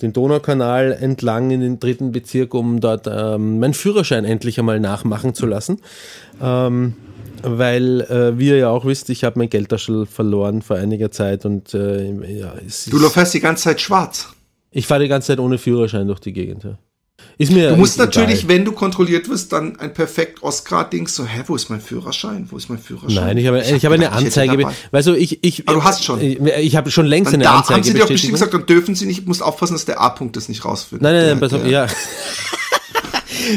[0.00, 5.32] den Donaukanal entlang in den dritten Bezirk, um dort ähm, meinen Führerschein endlich einmal nachmachen
[5.32, 5.78] zu lassen.
[6.42, 6.94] Ähm,
[7.44, 11.44] weil, äh, wie ihr ja auch wisst, ich habe mein Geldtaschel verloren vor einiger Zeit
[11.44, 12.54] und äh, ja,
[12.88, 14.28] Du fährst die ganze Zeit schwarz.
[14.70, 16.64] ich fahre die ganze Zeit ohne Führerschein durch die Gegend.
[16.64, 16.78] Ja.
[17.38, 18.06] Ist mir Du musst egal.
[18.06, 22.46] natürlich, wenn du kontrolliert wirst, dann ein perfekt Oscar-Dings so, hä, wo ist mein Führerschein?
[22.50, 23.26] Wo ist mein Führerschein?
[23.26, 24.56] Nein, ich habe, ich, hab habe eine ich Anzeige.
[24.58, 24.74] dabei.
[24.90, 26.20] Weißt du, ich, ich, Aber du hast schon.
[26.20, 27.74] Ich, ich habe schon längst Dann eine da Anzeige.
[27.76, 30.00] haben sie dir auch bestimmt gesagt, dann dürfen sie nicht, ich muss aufpassen, dass der
[30.00, 31.02] A-Punkt das nicht rausfindet.
[31.02, 31.86] Nein, nein, nein, Der- pass auf, ja.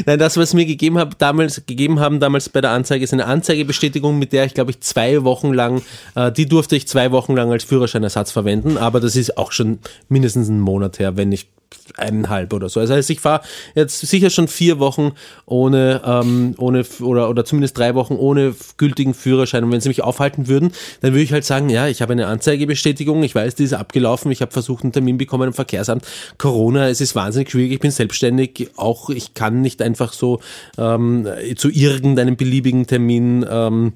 [0.05, 3.25] Nein, das, was mir gegeben, hab, damals, gegeben haben damals bei der Anzeige, ist eine
[3.25, 5.81] Anzeigebestätigung, mit der ich, glaube ich, zwei Wochen lang,
[6.15, 9.79] äh, die durfte ich zwei Wochen lang als Führerscheinersatz verwenden, aber das ist auch schon
[10.09, 11.49] mindestens einen Monat her, wenn nicht
[11.97, 12.79] eineinhalb oder so.
[12.79, 13.41] Also heißt, ich fahre
[13.73, 15.11] jetzt sicher schon vier Wochen
[15.45, 19.63] ohne, ähm, ohne oder, oder zumindest drei Wochen ohne gültigen Führerschein.
[19.63, 22.27] Und wenn sie mich aufhalten würden, dann würde ich halt sagen, ja, ich habe eine
[22.27, 26.05] Anzeigebestätigung, ich weiß, die ist abgelaufen, ich habe versucht, einen Termin bekommen im Verkehrsamt.
[26.37, 30.39] Corona, es ist wahnsinnig schwierig, ich bin selbstständig, auch ich kann nicht einfach so
[30.77, 33.93] ähm, zu irgendeinem beliebigen Termin ähm,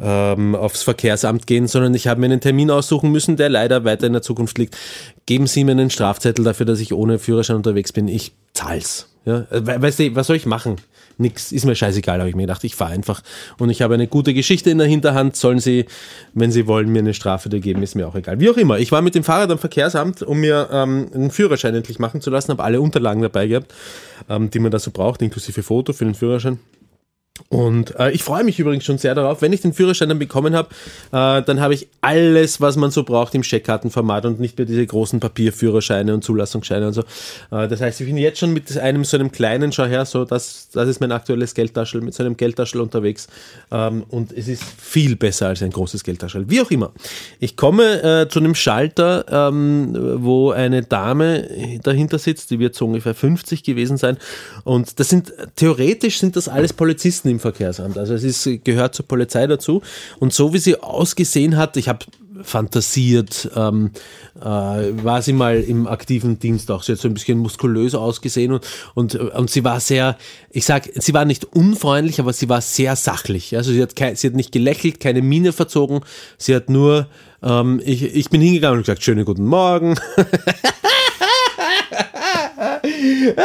[0.00, 4.06] ähm, aufs Verkehrsamt gehen, sondern ich habe mir einen Termin aussuchen müssen, der leider weiter
[4.06, 4.76] in der Zukunft liegt.
[5.26, 8.08] Geben Sie mir einen Strafzettel dafür, dass ich ohne Führerschein unterwegs bin.
[8.08, 9.08] Ich zahl's.
[9.24, 10.76] Ja, we- weißt du, was soll ich machen?
[11.18, 12.62] Nix, ist mir scheißegal, habe ich mir gedacht.
[12.62, 13.22] Ich fahre einfach.
[13.58, 15.34] Und ich habe eine gute Geschichte in der Hinterhand.
[15.34, 15.86] Sollen Sie,
[16.34, 18.38] wenn Sie wollen, mir eine Strafe da geben, ist mir auch egal.
[18.38, 18.78] Wie auch immer.
[18.78, 22.28] Ich war mit dem Fahrrad am Verkehrsamt, um mir ähm, einen Führerschein endlich machen zu
[22.28, 23.72] lassen, habe alle Unterlagen dabei gehabt,
[24.28, 26.58] ähm, die man da so braucht, inklusive Foto für den Führerschein.
[27.48, 29.42] Und äh, ich freue mich übrigens schon sehr darauf.
[29.42, 30.68] Wenn ich den Führerschein dann bekommen habe,
[31.12, 34.84] äh, dann habe ich alles, was man so braucht im Scheckkartenformat und nicht mehr diese
[34.84, 37.02] großen Papierführerscheine und Zulassungsscheine und so.
[37.50, 40.24] Äh, das heißt, ich bin jetzt schon mit einem so einem kleinen, schau her, so
[40.24, 43.28] das, das ist mein aktuelles Geldtaschel, mit so einem Geldtaschel unterwegs.
[43.70, 46.50] Ähm, und es ist viel besser als ein großes Geldtaschel.
[46.50, 46.92] Wie auch immer.
[47.38, 51.48] Ich komme äh, zu einem Schalter, ähm, wo eine Dame
[51.82, 54.16] dahinter sitzt, die wird so ungefähr 50 gewesen sein.
[54.64, 57.98] Und das sind, theoretisch sind das alles Polizisten im Verkehrsamt.
[57.98, 59.82] Also es ist, gehört zur Polizei dazu.
[60.18, 62.06] Und so wie sie ausgesehen hat, ich habe
[62.42, 63.90] fantasiert, ähm,
[64.40, 66.82] äh, war sie mal im aktiven Dienst auch.
[66.82, 70.16] Sie hat so ein bisschen muskulös ausgesehen und, und, und sie war sehr,
[70.50, 73.56] ich sag, sie war nicht unfreundlich, aber sie war sehr sachlich.
[73.56, 76.00] Also sie hat, kein, sie hat nicht gelächelt, keine Miene verzogen,
[76.38, 77.06] sie hat nur,
[77.42, 79.96] ähm, ich, ich bin hingegangen und gesagt, schönen guten Morgen.
[83.36, 83.42] Ah,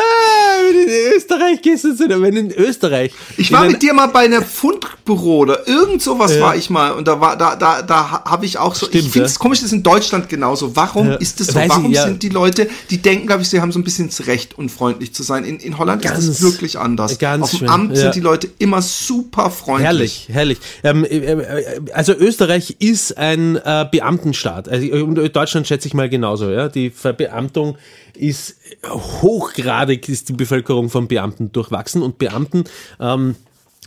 [0.66, 3.12] wenn du in Österreich gehst du zu wenn in Österreich.
[3.38, 7.07] Ich war mit dir mal bei einer Fundbüro oder irgend sowas war ich mal und
[7.07, 9.39] da war da da da habe ich auch so Stimmt, ich finde es ja.
[9.39, 10.76] komisch, das ist in Deutschland genauso.
[10.76, 11.16] Warum Ja.
[11.16, 11.55] ist das so?
[11.55, 12.03] Weiß ich, Warum ja.
[12.05, 15.14] sind die Leute, die denken, glaube ich, sie haben so ein bisschen das Recht unfreundlich
[15.14, 15.43] zu sein.
[15.45, 17.18] In, in Holland ist Ganz- das wirklich anders.
[17.20, 18.01] ganz Auf dem schön, Amt ja.
[18.03, 20.28] sind die Leute immer super freundlich.
[20.30, 20.57] Herrlich, herrlich.
[20.84, 24.70] Ähm, äh, äh, also Österreich ist ein äh, Beamtenstaat.
[24.70, 26.49] Also, äh, und Deutschland schätze ich mal genauso.
[26.49, 26.70] Ja?
[26.70, 27.78] Die Verbeamtung
[28.16, 28.55] ist
[28.86, 32.65] hochgradig, ist die Bevölkerung von Beamten durchwachsen und Beamten
[32.99, 33.36] ähm,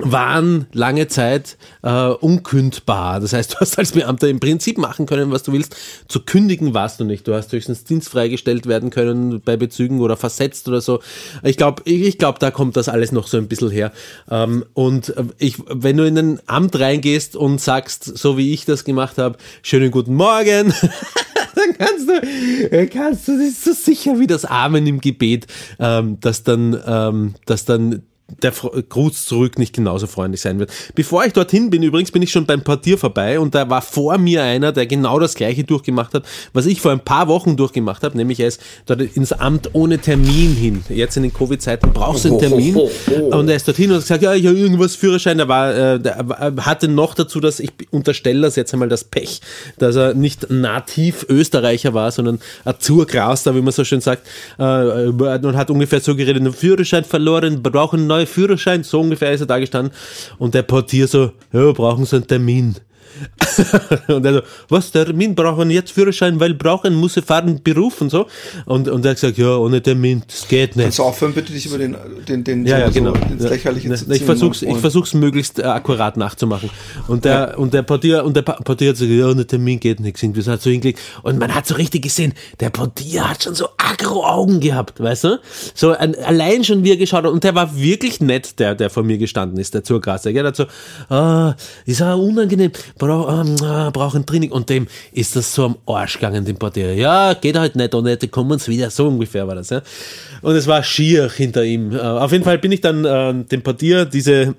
[0.01, 3.21] waren lange Zeit äh, unkündbar.
[3.21, 5.77] Das heißt, du hast als Beamter im Prinzip machen können, was du willst.
[6.09, 7.29] Zu kündigen warst du nicht.
[7.29, 11.01] Du hast höchstens dienstfreigestellt werden können bei Bezügen oder versetzt oder so.
[11.45, 13.93] Ich glaube, ich, ich glaub, da kommt das alles noch so ein bisschen her.
[14.29, 18.65] Ähm, und äh, ich, wenn du in ein Amt reingehst und sagst, so wie ich
[18.65, 20.75] das gemacht habe, schönen guten Morgen,
[21.55, 22.13] dann kannst du,
[22.71, 25.47] äh, kannst du, das ist so sicher wie das Amen im Gebet,
[25.79, 28.03] ähm, dass dann, ähm, dass dann
[28.43, 28.53] der
[28.89, 30.71] Gruß zurück nicht genauso freundlich sein wird.
[30.95, 34.19] Bevor ich dorthin bin, übrigens bin ich schon beim Portier vorbei und da war vor
[34.19, 38.03] mir einer, der genau das gleiche durchgemacht hat, was ich vor ein paar Wochen durchgemacht
[38.03, 40.85] habe, nämlich er ist dort ins Amt ohne Termin hin.
[40.89, 42.77] Jetzt in den Covid-Zeiten brauchst du einen Termin
[43.31, 46.01] und er ist dorthin und hat gesagt, ja, ich habe irgendwas Führerschein, der war, äh,
[46.01, 49.41] der war- hatte noch dazu, dass ich unterstelle das jetzt einmal das Pech,
[49.79, 54.27] dass er nicht nativ Österreicher war, sondern Azurgrauster, wie man so schön sagt,
[54.59, 54.63] äh,
[55.09, 59.47] und hat ungefähr so geredet, einen Führerschein verloren, brauchen neuen Führerschein, so ungefähr ist er
[59.47, 59.95] da gestanden
[60.39, 62.77] und der Portier so, ja, brauchen Sie einen Termin.
[64.09, 68.11] und er so, was, Termin brauchen jetzt Führerschein, weil brauchen, muss er fahren, Beruf und
[68.11, 68.27] so.
[68.67, 70.85] Und, und er hat gesagt, ja, ohne Termin, das geht nicht.
[70.85, 71.97] Kannst du aufhören, bitte dich über den,
[72.29, 73.15] den, den Ja, ja, so, genau.
[73.31, 76.71] ins Lächerliche Ja, zu ich ziehen, versuch's, mein ich versuch's möglichst äh, akkurat nachzumachen.
[77.09, 80.23] Und der, und der Portier, und der Portier hat gesagt, ja, ohne Termin geht nichts.
[80.23, 81.01] Irgendwie hat so hingelegt.
[81.23, 85.25] Und man hat so richtig gesehen, der Portier hat schon so aggro Augen gehabt, weißt
[85.25, 85.41] du?
[85.75, 87.33] So ein, allein schon wie er geschaut hat.
[87.33, 90.33] Und der war wirklich nett, der, der vor mir gestanden ist, der Zurgrasser.
[90.33, 90.67] Der hat so,
[91.09, 91.55] ah,
[91.87, 94.53] ist ja unangenehm, brauch, ähm, ah, brauch ein Training.
[94.53, 96.95] Und dem ist das so am Arsch gegangen, dem Portier.
[96.95, 98.91] Ja, geht halt nicht, und nicht, kommen uns wieder.
[98.91, 99.83] So ungefähr war das, ja.
[100.43, 101.93] Und es war schier hinter ihm.
[101.93, 104.55] Äh, auf jeden Fall bin ich dann äh, dem Portier diese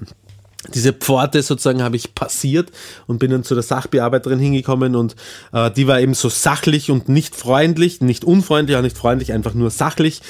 [0.73, 2.71] diese Pforte sozusagen habe ich passiert
[3.07, 5.15] und bin dann zu der Sachbearbeiterin hingekommen und
[5.53, 9.53] äh, die war eben so sachlich und nicht freundlich, nicht unfreundlich, auch nicht freundlich, einfach
[9.53, 10.21] nur sachlich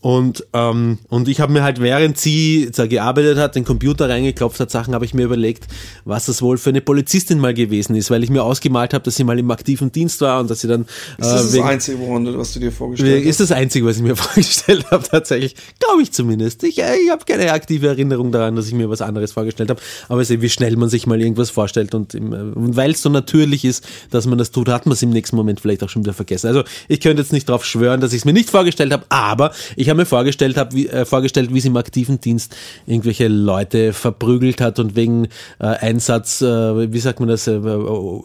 [0.00, 4.60] und ähm, und ich habe mir halt während sie da gearbeitet hat, den Computer reingeklopft
[4.60, 5.64] hat, Sachen habe ich mir überlegt,
[6.04, 9.16] was das wohl für eine Polizistin mal gewesen ist, weil ich mir ausgemalt habe, dass
[9.16, 11.64] sie mal im aktiven Dienst war und dass sie dann äh, Ist das das wegen-
[11.66, 13.28] Einzige, woran was du dir vorgestellt hast?
[13.30, 15.54] ist das Einzige, was ich mir vorgestellt habe, tatsächlich.
[15.78, 16.62] Glaube ich zumindest.
[16.64, 19.77] Ich, äh, ich habe keine aktive Erinnerung daran, dass ich mir was anderes vorgestellt habe.
[20.08, 23.02] Aber es ist, wie schnell man sich mal irgendwas vorstellt und, äh, und weil es
[23.02, 25.88] so natürlich ist, dass man das tut, hat man es im nächsten Moment vielleicht auch
[25.88, 26.48] schon wieder vergessen.
[26.48, 29.52] Also ich könnte jetzt nicht darauf schwören, dass ich es mir nicht vorgestellt habe, aber
[29.76, 32.54] ich habe mir vorgestellt, hab, wie, äh, vorgestellt, wie sie im aktiven Dienst
[32.86, 35.26] irgendwelche Leute verprügelt hat und wegen
[35.58, 37.58] äh, Einsatz, äh, wie sagt man das, äh,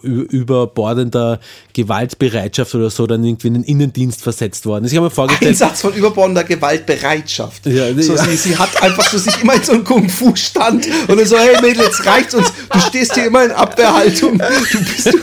[0.03, 1.39] überbordender
[1.73, 4.91] Gewaltbereitschaft oder so dann irgendwie in den Innendienst versetzt worden ist.
[4.91, 7.65] Ich habe mir vorgestellt, Einsatz von überbordender Gewaltbereitschaft.
[7.65, 8.23] Ja, so, ja.
[8.23, 11.61] Sie, sie hat einfach so sich immer in so einen Kung-Fu-Stand und dann so, hey
[11.61, 12.53] Mädel, jetzt reicht's uns.
[12.71, 14.37] Du stehst hier immer in Abwehrhaltung.
[14.37, 15.05] Du bist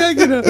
[0.00, 0.42] ja, genau.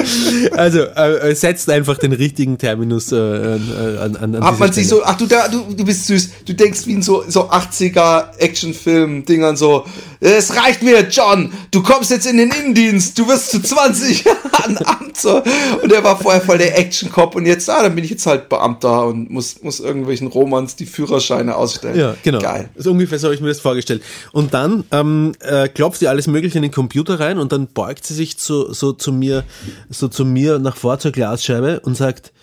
[0.55, 4.87] Also äh, setzt einfach den richtigen Terminus äh, äh, an, an, an Hat man sich
[4.87, 6.29] so, ach du da, du, du bist süß.
[6.45, 9.85] Du denkst wie in so, so 80er Actionfilm-Dingern so,
[10.19, 14.77] es reicht mir, John, du kommst jetzt in den Innendienst, du wirst zu 20 Jahren
[14.85, 15.17] Amt.
[15.17, 15.41] So.
[15.81, 18.49] Und er war vorher voll der Action-Cop und jetzt, ah, dann bin ich jetzt halt
[18.49, 21.99] Beamter und muss, muss irgendwelchen Romans die Führerscheine ausstellen.
[21.99, 22.39] Ja, genau.
[22.39, 22.69] Geil.
[22.75, 24.01] So ungefähr so habe ich mir das vorgestellt.
[24.31, 28.05] Und dann ähm, äh, klopft sie alles Mögliche in den Computer rein und dann beugt
[28.05, 29.43] sie sich zu, so zu mir,
[29.89, 32.33] so zu mir nach vor zur Glasscheibe und sagt,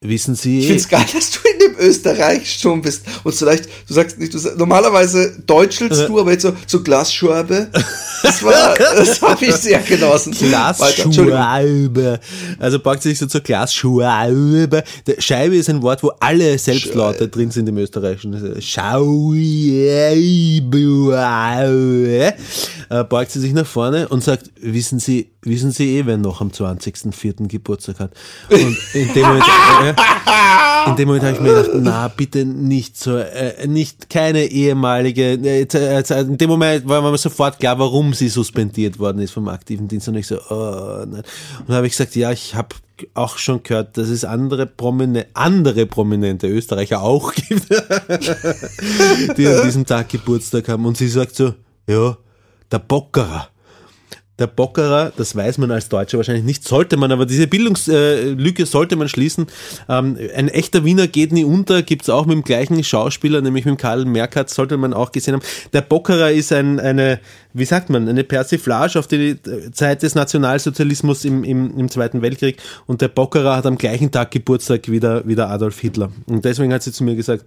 [0.00, 3.02] wissen Sie, Ich find's geil, dass du dem Österreich schon bist.
[3.22, 7.68] Und vielleicht, du sagst nicht, du sagst, normalerweise deutschelst du, aber jetzt so, so Glasschörbe.
[8.22, 10.32] Das war, das habe ich sehr genossen.
[10.32, 12.20] Glasscheibe.
[12.58, 14.84] Also packt sie sich so zur Glasscheibe.
[15.06, 18.60] Der Scheibe ist ein Wort, wo alle Selbstlaute drin sind im Österreichischen.
[18.60, 19.44] Scheibe.
[22.90, 26.40] Äh, beugt sie sich nach vorne und sagt, wissen Sie, wissen Sie eh, wer noch
[26.40, 27.48] am 20.04.
[27.48, 28.12] Geburtstag hat?
[28.50, 32.98] Und in dem Moment, äh, in dem Moment habe ich mir gedacht, na, bitte nicht
[32.98, 37.78] so, äh, nicht keine ehemalige, äh, äh, äh, in dem Moment war mir sofort klar,
[37.78, 41.22] warum sie suspendiert worden ist vom aktiven Dienst und ich so, oh, nein.
[41.60, 42.74] Und dann habe ich gesagt, ja, ich habe
[43.14, 47.68] auch schon gehört, dass es andere prominente, andere prominente Österreicher auch gibt,
[49.36, 50.86] die an diesem Tag Geburtstag haben.
[50.86, 51.54] Und sie sagt so,
[51.86, 52.16] ja,
[52.70, 53.48] der Bockerer.
[54.40, 58.96] Der Bockerer, das weiß man als Deutscher wahrscheinlich nicht, sollte man, aber diese Bildungslücke sollte
[58.96, 59.46] man schließen.
[59.88, 63.78] Ähm, ein echter Wiener geht nie unter, gibt's auch mit dem gleichen Schauspieler, nämlich mit
[63.78, 65.42] Karl Merkert, sollte man auch gesehen haben.
[65.72, 67.20] Der Bockerer ist ein, eine,
[67.52, 69.36] wie sagt man, eine Persiflage auf die
[69.70, 72.56] Zeit des Nationalsozialismus im, im, im Zweiten Weltkrieg
[72.86, 76.10] und der Bockerer hat am gleichen Tag Geburtstag wie der, wie der Adolf Hitler.
[76.26, 77.44] Und deswegen hat sie zu mir gesagt,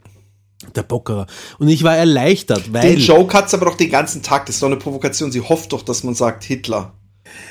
[0.76, 1.28] der Bockerer.
[1.60, 2.96] Und ich war erleichtert, weil...
[2.96, 4.46] Den Joke hat's aber doch den ganzen Tag.
[4.46, 5.32] Das ist doch eine Provokation.
[5.32, 6.94] Sie hofft doch, dass man sagt Hitler.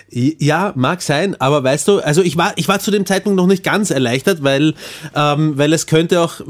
[0.08, 3.46] Ja, mag sein, aber weißt du, also ich war, ich war zu dem Zeitpunkt noch
[3.46, 4.74] nicht ganz erleichtert, weil,
[5.14, 6.40] ähm, weil es könnte auch,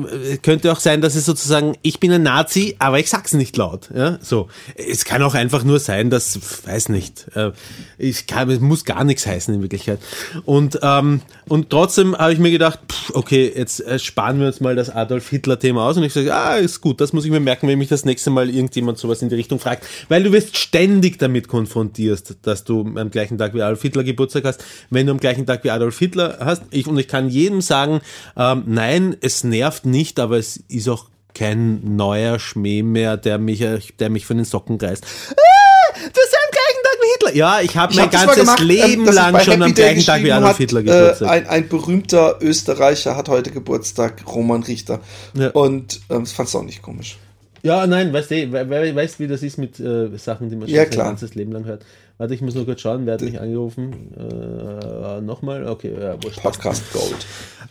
[0.43, 3.89] könnte auch sein, dass es sozusagen, ich bin ein Nazi, aber ich sag's nicht laut,
[3.95, 4.49] ja, so.
[4.75, 7.53] Es kann auch einfach nur sein, dass, weiß nicht, äh,
[7.99, 10.01] ich kann, es muss gar nichts heißen in Wirklichkeit.
[10.45, 14.61] Und, ähm, und trotzdem habe ich mir gedacht, pff, okay, jetzt äh, sparen wir uns
[14.61, 17.31] mal das Adolf Hitler Thema aus und ich sage, ah, ist gut, das muss ich
[17.31, 20.33] mir merken, wenn mich das nächste Mal irgendjemand sowas in die Richtung fragt, weil du
[20.33, 25.07] wirst ständig damit konfrontiert, dass du am gleichen Tag wie Adolf Hitler Geburtstag hast, wenn
[25.07, 26.63] du am gleichen Tag wie Adolf Hitler hast.
[26.71, 28.01] Ich, und ich kann jedem sagen,
[28.37, 33.65] ähm, nein, es nervt nicht, aber es ist auch kein neuer Schmäh mehr, der mich,
[33.99, 35.05] der mich von den Socken reißt.
[35.31, 37.35] Ah, du bist am gleichen Tag wie Hitler.
[37.37, 40.33] Ja, ich habe mein ganzes gemacht, ähm, Leben ich lang schon am gleichen Tag wie
[40.33, 41.29] Adolf hat, Hitler Äh, Geburtstag.
[41.31, 45.01] ein, ein berühmter Österreicher hat heute Geburtstag, Roman Richter.
[45.35, 45.51] Ja.
[45.51, 47.19] Und ähm, das fandst du auch nicht komisch.
[47.63, 50.69] Ja, nein, weißt du, we- we- weißt wie das ist mit äh, Sachen, die man
[50.69, 51.85] schon Ja, sein ganzes Leben lang hört.
[52.19, 54.15] Warte, ich muss nur kurz schauen, wer hat mich angerufen?
[54.15, 55.67] Äh, Nochmal?
[55.67, 56.41] Okay, ja, wurscht.
[56.41, 57.27] Podcast Gold.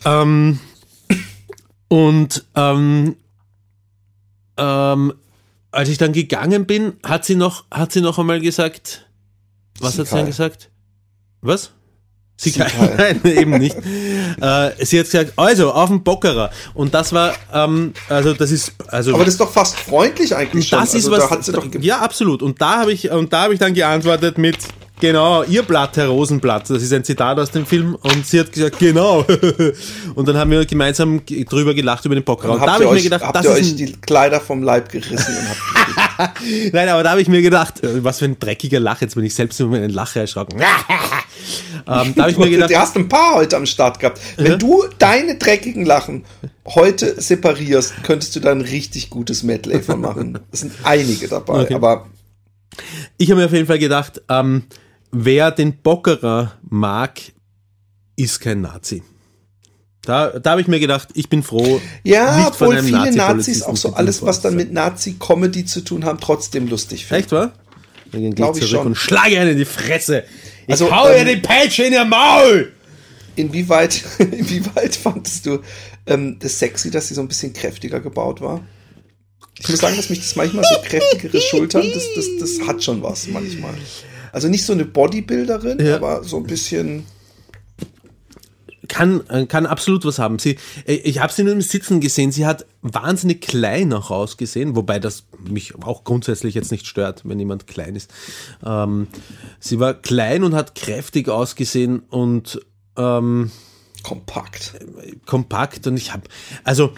[0.05, 0.59] Ähm,
[1.87, 3.15] und ähm,
[4.57, 5.13] ähm,
[5.71, 9.07] als ich dann gegangen bin, hat sie noch, hat sie noch einmal gesagt,
[9.79, 10.69] was hat sie dann gesagt?
[11.41, 11.71] Was?
[12.37, 12.69] Sie Sikal.
[12.97, 13.77] Nein, eben nicht.
[13.77, 16.51] äh, sie hat gesagt, also auf den Bockerer.
[16.73, 20.67] Und das war, ähm, also das ist, also Aber das ist doch fast freundlich eigentlich
[20.67, 20.79] schon.
[20.79, 21.45] das ist also, was.
[21.45, 22.41] Da ja, absolut.
[22.41, 24.57] Und da habe ich und da habe ich dann geantwortet mit
[24.99, 26.69] genau ihr Blatt, Herr Rosenblatt.
[26.69, 27.95] Das ist ein Zitat aus dem Film.
[27.95, 29.25] Und sie hat gesagt genau.
[30.15, 32.51] und dann haben wir gemeinsam drüber gelacht über den Bocker.
[32.51, 34.63] Und da habe ich mir euch, gedacht, habt das ihr euch ein, die Kleider vom
[34.63, 35.35] Leib gerissen
[36.71, 39.01] nein, aber da habe ich mir gedacht, äh, was für ein dreckiger Lach.
[39.01, 40.59] Jetzt bin ich selbst über meinen Lache erschrocken.
[41.87, 44.19] ähm, da habe ich mir gedacht, du hast ein paar heute am Start gehabt.
[44.37, 46.23] Wenn du deine dreckigen Lachen
[46.67, 50.39] heute separierst, könntest du da ein richtig gutes Medley von machen.
[50.51, 51.73] Es sind einige dabei, Okay.
[51.73, 52.07] aber
[53.17, 54.63] Ich habe mir auf jeden Fall gedacht, ähm,
[55.15, 57.21] wer den Bockerer mag,
[58.15, 59.03] ist kein Nazi.
[60.01, 61.81] Da, da habe ich mir gedacht, ich bin froh.
[62.03, 65.65] Ja, nicht von obwohl einem viele Nazis Nazi-Polizisten auch so alles, was dann mit Nazi-Comedy
[65.65, 67.23] zu tun haben, trotzdem lustig finden.
[67.23, 67.51] Echt, wa?
[68.11, 68.87] Dann gehe Glaub ich ich zurück schon.
[68.91, 70.23] und schlage einen in die Fresse.
[70.67, 72.71] Ich Also, hau ähm, die Peitsche in ihr Maul!
[73.35, 75.59] Inwieweit, inwieweit fandest du
[76.05, 78.61] ähm, das sexy, dass sie so ein bisschen kräftiger gebaut war?
[79.59, 83.01] Ich muss sagen, dass mich das manchmal so kräftigere Schultern, das, das, das hat schon
[83.01, 83.73] was manchmal.
[84.35, 85.95] Also nicht so eine Bodybuilderin, Ja.
[85.95, 87.05] aber so ein bisschen.
[88.89, 90.39] kann, äh, kann absolut was haben.
[90.39, 92.33] Sie, äh, ich habe sie nur im Sitzen gesehen.
[92.33, 97.39] Sie hat wahnsinnig klein auch ausgesehen, wobei das mich auch grundsätzlich jetzt nicht stört, wenn
[97.39, 98.11] jemand klein ist.
[98.65, 99.07] Ähm,
[99.61, 102.59] sie war klein und hat kräftig ausgesehen und
[102.97, 103.51] ähm,
[104.03, 104.73] Kompakt.
[105.25, 106.23] kompakt und ich habe,
[106.63, 106.91] also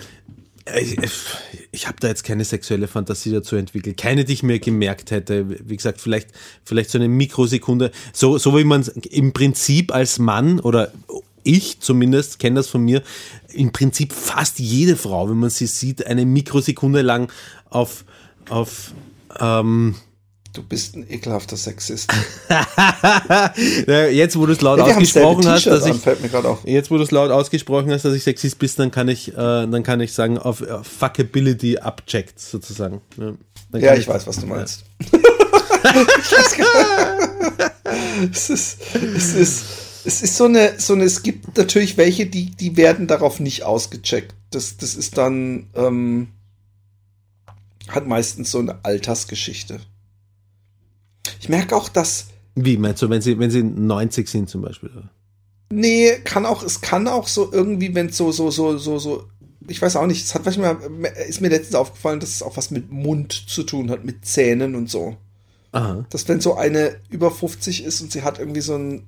[0.76, 0.98] ich,
[1.72, 5.46] ich habe da jetzt keine sexuelle Fantasie dazu entwickelt, keine, die ich mir gemerkt hätte.
[5.68, 6.30] Wie gesagt, vielleicht,
[6.64, 10.92] vielleicht so eine Mikrosekunde, so, so wie man im Prinzip als Mann oder
[11.44, 13.02] ich zumindest kenne das von mir,
[13.54, 17.32] im Prinzip fast jede Frau, wenn man sie sieht, eine Mikrosekunde lang
[17.70, 18.04] auf,
[18.50, 18.92] auf
[19.40, 19.96] ähm,
[20.58, 22.12] Du bist ein ekelhafter Sexist.
[23.88, 25.92] Ja, jetzt, wo du es laut Ja, ausgesprochen hast, dass an,
[26.24, 26.66] ich, auf.
[26.66, 29.36] jetzt, wo du es laut ausgesprochen hast, dass ich Sexist bist, dann kann ich, äh,
[29.36, 33.02] dann kann ich sagen, auf äh, Fuckability abcheckt, sozusagen.
[33.18, 33.34] Ja,
[33.72, 34.84] Dann Ja, kann ich weiß, was du meinst.
[35.00, 35.12] Ich
[36.58, 37.72] gar-
[38.32, 38.78] es ist,
[39.16, 39.64] es ist,
[40.06, 43.62] es ist so eine, so eine, es gibt natürlich welche, die, die werden darauf nicht
[43.64, 44.34] ausgecheckt.
[44.50, 46.30] Das, das ist dann, ähm,
[47.90, 49.82] hat meistens so eine Altersgeschichte.
[51.40, 54.92] Ich merke auch, dass, Wie meinst du, wenn sie, wenn sie 90 sind zum Beispiel?
[55.72, 59.24] nee, kann auch, es kann auch so irgendwie, wenn es so, so, so, so, so,
[59.68, 60.78] ich weiß auch nicht, es hat manchmal,
[61.28, 64.76] ist mir letztens aufgefallen, dass es auch was mit Mund zu tun hat, mit Zähnen
[64.76, 65.18] und so.
[65.74, 66.06] Aha.
[66.10, 69.04] dass wenn so eine über 50 ist und sie hat irgendwie so ein,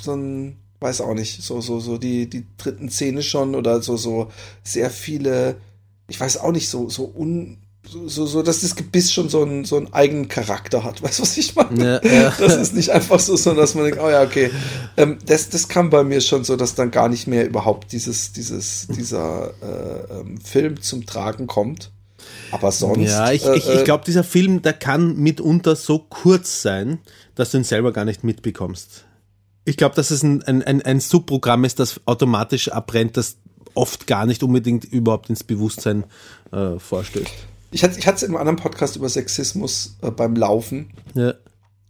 [0.00, 3.96] so ein, weiß auch nicht, so, so, so die, die dritten Zähne schon oder so,
[3.96, 4.30] so
[4.64, 5.56] sehr viele,
[6.08, 7.58] ich weiß auch nicht, so, so un,
[7.90, 11.02] so, so, so dass das Gebiss schon so einen, so einen eigenen Charakter hat.
[11.02, 12.00] Weißt du, was ich meine?
[12.02, 12.32] Ja, ja.
[12.38, 14.50] Das ist nicht einfach so, sondern dass man denkt, oh ja, okay.
[14.96, 18.32] Ähm, das, das kam bei mir schon so, dass dann gar nicht mehr überhaupt dieses,
[18.32, 21.90] dieses, dieser äh, ähm, Film zum Tragen kommt.
[22.50, 23.10] Aber sonst.
[23.10, 26.98] Ja, ich, äh, ich, ich glaube, dieser Film, der kann mitunter so kurz sein,
[27.34, 29.04] dass du ihn selber gar nicht mitbekommst.
[29.64, 33.36] Ich glaube, dass es ein, ein, ein, ein Subprogramm ist, das automatisch abbrennt, das
[33.74, 36.04] oft gar nicht unbedingt überhaupt ins Bewusstsein
[36.52, 37.47] äh, vorstößt.
[37.70, 41.34] Ich hatte ich hatte es in einem anderen Podcast über Sexismus äh, beim Laufen Ja.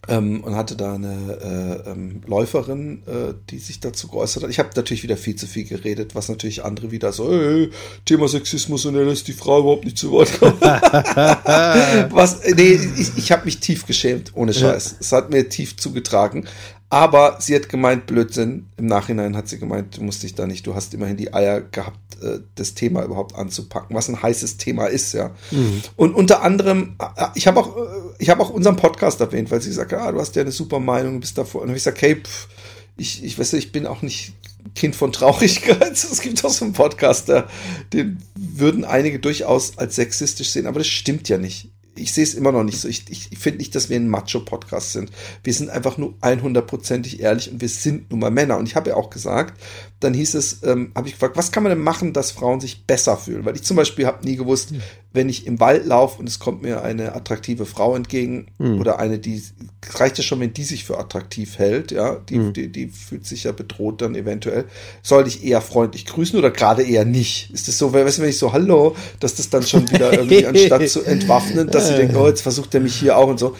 [0.08, 4.50] ähm, und hatte da eine äh, ähm, Läuferin, äh, die sich dazu geäußert hat.
[4.50, 7.70] Ich habe natürlich wieder viel zu viel geredet, was natürlich andere wieder so, hey,
[8.04, 10.60] Thema Sexismus und er lässt die Frau überhaupt nicht zu Wort kommen.
[10.60, 14.96] was, nee, ich, ich habe mich tief geschämt, ohne Scheiß.
[15.00, 16.46] Es hat mir tief zugetragen.
[16.90, 18.66] Aber sie hat gemeint, Blödsinn.
[18.78, 21.60] Im Nachhinein hat sie gemeint, du musst dich da nicht, du hast immerhin die Eier
[21.60, 25.32] gehabt, äh, das Thema überhaupt anzupacken, was ein heißes Thema ist, ja.
[25.96, 27.80] Und unter anderem, äh, ich habe auch, äh,
[28.18, 30.80] ich habe auch unseren Podcast erwähnt, weil sie sagt, ah, du hast ja eine super
[30.80, 31.62] Meinung, du bist davor.
[31.62, 32.48] Und ich gesagt, hey, pff,
[32.96, 34.32] ich, ich weiß, nicht, ich bin auch nicht
[34.74, 35.92] Kind von Traurigkeit.
[35.92, 37.48] Es gibt auch so einen Podcast, der,
[37.92, 41.68] den würden einige durchaus als sexistisch sehen, aber das stimmt ja nicht.
[41.98, 42.88] Ich sehe es immer noch nicht so.
[42.88, 45.10] Ich, ich, ich finde nicht, dass wir ein Macho-Podcast sind.
[45.42, 48.56] Wir sind einfach nur 100%ig ehrlich und wir sind nun mal Männer.
[48.58, 49.60] Und ich habe ja auch gesagt,
[50.00, 52.84] dann hieß es, ähm, habe ich gefragt, was kann man denn machen, dass Frauen sich
[52.84, 53.44] besser fühlen?
[53.44, 54.72] Weil ich zum Beispiel habe nie gewusst,
[55.12, 58.46] wenn ich im Wald laufe und es kommt mir eine attraktive Frau entgegen
[58.78, 59.42] oder eine, die,
[59.94, 63.44] reicht ja schon, wenn die sich für attraktiv hält, ja, die, die, die fühlt sich
[63.44, 64.66] ja bedroht dann eventuell,
[65.02, 67.50] soll ich eher freundlich grüßen oder gerade eher nicht?
[67.52, 70.46] Ist das so, weißt du, wenn ich so, hallo, dass das dann schon wieder irgendwie,
[70.46, 73.56] anstatt zu entwaffnen, dass sie denken, oh, jetzt versucht er mich hier auch und so.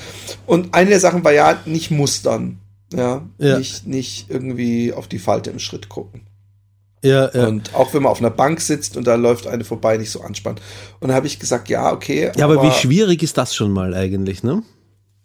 [0.46, 2.58] Und eine der Sachen war ja, nicht mustern.
[2.92, 3.58] Ja, Ja.
[3.58, 6.22] Nicht, nicht irgendwie auf die Falte im Schritt gucken.
[7.02, 7.46] Ja, ja.
[7.46, 10.20] Und auch wenn man auf einer Bank sitzt und da läuft eine vorbei, nicht so
[10.20, 10.60] anspannen.
[11.00, 12.32] Und dann habe ich gesagt, ja, okay.
[12.36, 14.62] ja, aber wie schwierig ist das schon mal eigentlich, ne?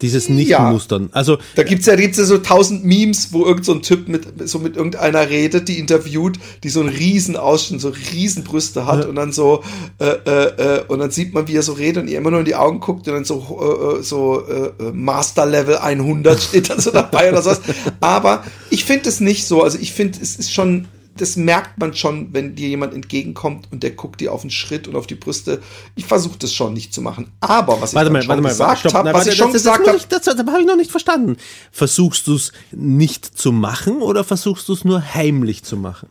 [0.02, 0.34] Dieses Ja.
[0.34, 1.08] Nicht-Mustern.
[1.12, 4.48] Also, Da gibt's ja, gibt's ja so tausend Memes, wo irgend so ein Typ mit,
[4.48, 9.06] so mit irgendeiner redet, die interviewt, die so einen riesen Ausschnitt, so riesen Brüste hat
[9.06, 9.62] und dann so,
[10.00, 12.40] äh, äh, äh, und dann sieht man, wie er so redet und ihr immer nur
[12.40, 16.70] in die Augen guckt und dann so, äh, äh, so äh, Master Level 100 steht
[16.70, 17.60] dann so dabei oder sowas.
[18.00, 21.94] Aber ich finde es nicht so, also ich finde, es ist schon, das merkt man
[21.94, 25.14] schon, wenn dir jemand entgegenkommt und der guckt dir auf den Schritt und auf die
[25.14, 25.62] Brüste.
[25.94, 27.30] Ich versuche das schon nicht zu machen.
[27.40, 29.52] Aber was ich warte dann mal, schon warte mal, gesagt habe, was warte, ich schon
[29.52, 31.36] das, gesagt habe, das, das, das habe ich noch nicht verstanden.
[31.70, 36.08] Versuchst du es nicht zu machen oder versuchst du es nur heimlich zu machen?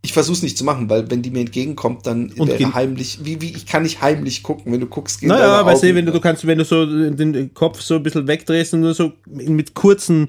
[0.00, 3.18] ich versuche es nicht zu machen, weil wenn die mir entgegenkommt, dann Und wäre heimlich,
[3.24, 6.06] wie, wie, ich kann nicht heimlich gucken, wenn du guckst, gehen Naja, weißt du, wenn
[6.06, 9.12] du, du kannst, wenn du so den Kopf so ein bisschen wegdrehst und nur so
[9.26, 10.28] mit kurzen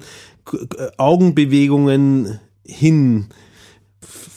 [0.98, 3.26] Augenbewegungen hin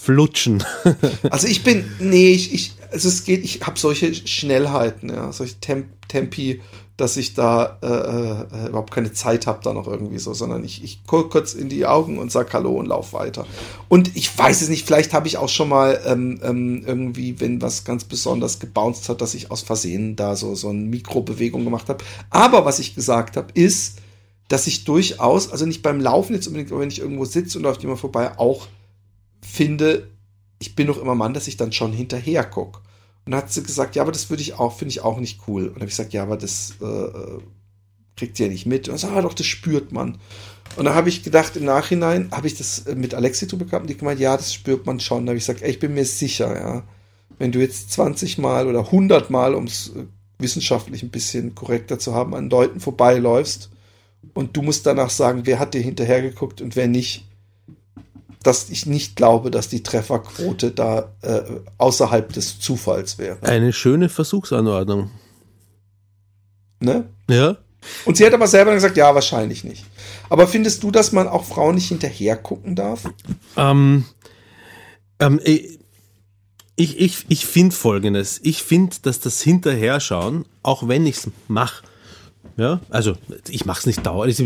[0.03, 0.63] flutschen.
[1.29, 5.55] Also ich bin, nee, ich, ich also es geht, ich habe solche Schnellheiten, ja, solche
[5.59, 6.61] Temp Tempi,
[6.95, 10.83] dass ich da äh, äh, überhaupt keine Zeit habe da noch irgendwie so, sondern ich,
[10.83, 13.47] ich gucke kurz in die Augen und sag Hallo und lauf weiter.
[13.89, 17.61] Und ich weiß es nicht, vielleicht habe ich auch schon mal ähm, ähm, irgendwie, wenn
[17.61, 21.89] was ganz besonders gebounced hat, dass ich aus Versehen da so, so eine Mikrobewegung gemacht
[21.89, 22.03] habe.
[22.29, 23.97] Aber was ich gesagt habe, ist,
[24.49, 27.63] dass ich durchaus, also nicht beim Laufen jetzt unbedingt, aber wenn ich irgendwo sitze und
[27.63, 28.67] läuft jemand vorbei, auch
[29.43, 30.09] finde,
[30.59, 32.79] ich bin doch immer Mann, dass ich dann schon hinterher gucke.
[33.25, 35.41] Und dann hat sie gesagt, ja, aber das würde ich auch, finde ich auch nicht
[35.47, 35.67] cool.
[35.67, 37.39] Und dann habe ich gesagt, ja, aber das äh,
[38.15, 38.89] kriegt ihr ja nicht mit.
[38.89, 40.17] Und so, ah, doch, das spürt man.
[40.75, 43.83] Und dann habe ich gedacht, im Nachhinein habe ich das äh, mit Alexi drüber gehabt
[43.83, 45.25] und die gemeint, ja, das spürt man schon.
[45.25, 46.83] Da habe ich gesagt, ey, ich bin mir sicher, ja,
[47.37, 50.05] wenn du jetzt 20 Mal oder 100 Mal, um es äh,
[50.39, 53.69] wissenschaftlich ein bisschen korrekter zu haben, an Leuten vorbeiläufst
[54.33, 57.25] und du musst danach sagen, wer hat dir hinterher geguckt und wer nicht,
[58.43, 61.41] dass ich nicht glaube, dass die Trefferquote da äh,
[61.77, 63.41] außerhalb des Zufalls wäre.
[63.41, 65.09] Eine schöne Versuchsanordnung.
[66.79, 67.07] Ne?
[67.29, 67.57] Ja.
[68.05, 69.85] Und sie hat aber selber gesagt, ja, wahrscheinlich nicht.
[70.29, 73.03] Aber findest du, dass man auch Frauen nicht hinterher gucken darf?
[73.57, 74.05] Ähm,
[75.19, 75.79] ähm, ich
[76.75, 78.39] ich, ich, ich finde folgendes.
[78.43, 81.83] Ich finde, dass das Hinterherschauen, auch wenn ich es mache,
[82.57, 83.13] ja, also
[83.49, 84.39] ich mache es nicht dauernd.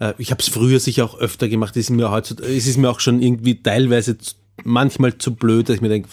[0.00, 1.76] äh, Ich habe es früher sicher auch öfter gemacht.
[1.76, 4.34] Es ist mir heutzutage, es ist mir auch schon irgendwie teilweise zu,
[4.64, 6.08] manchmal zu blöd, dass ich mir denke,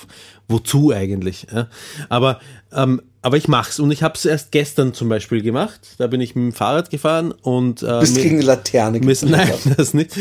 [0.48, 1.48] wozu eigentlich?
[1.54, 1.68] Ja?
[2.10, 2.40] Aber
[2.74, 5.80] ähm, aber ich mach's und ich habe es erst gestern zum Beispiel gemacht.
[5.98, 9.24] Da bin ich mit dem Fahrrad gefahren und äh, Bist mir- gegen eine Laterne geballert.
[9.28, 10.12] Nein, das nicht.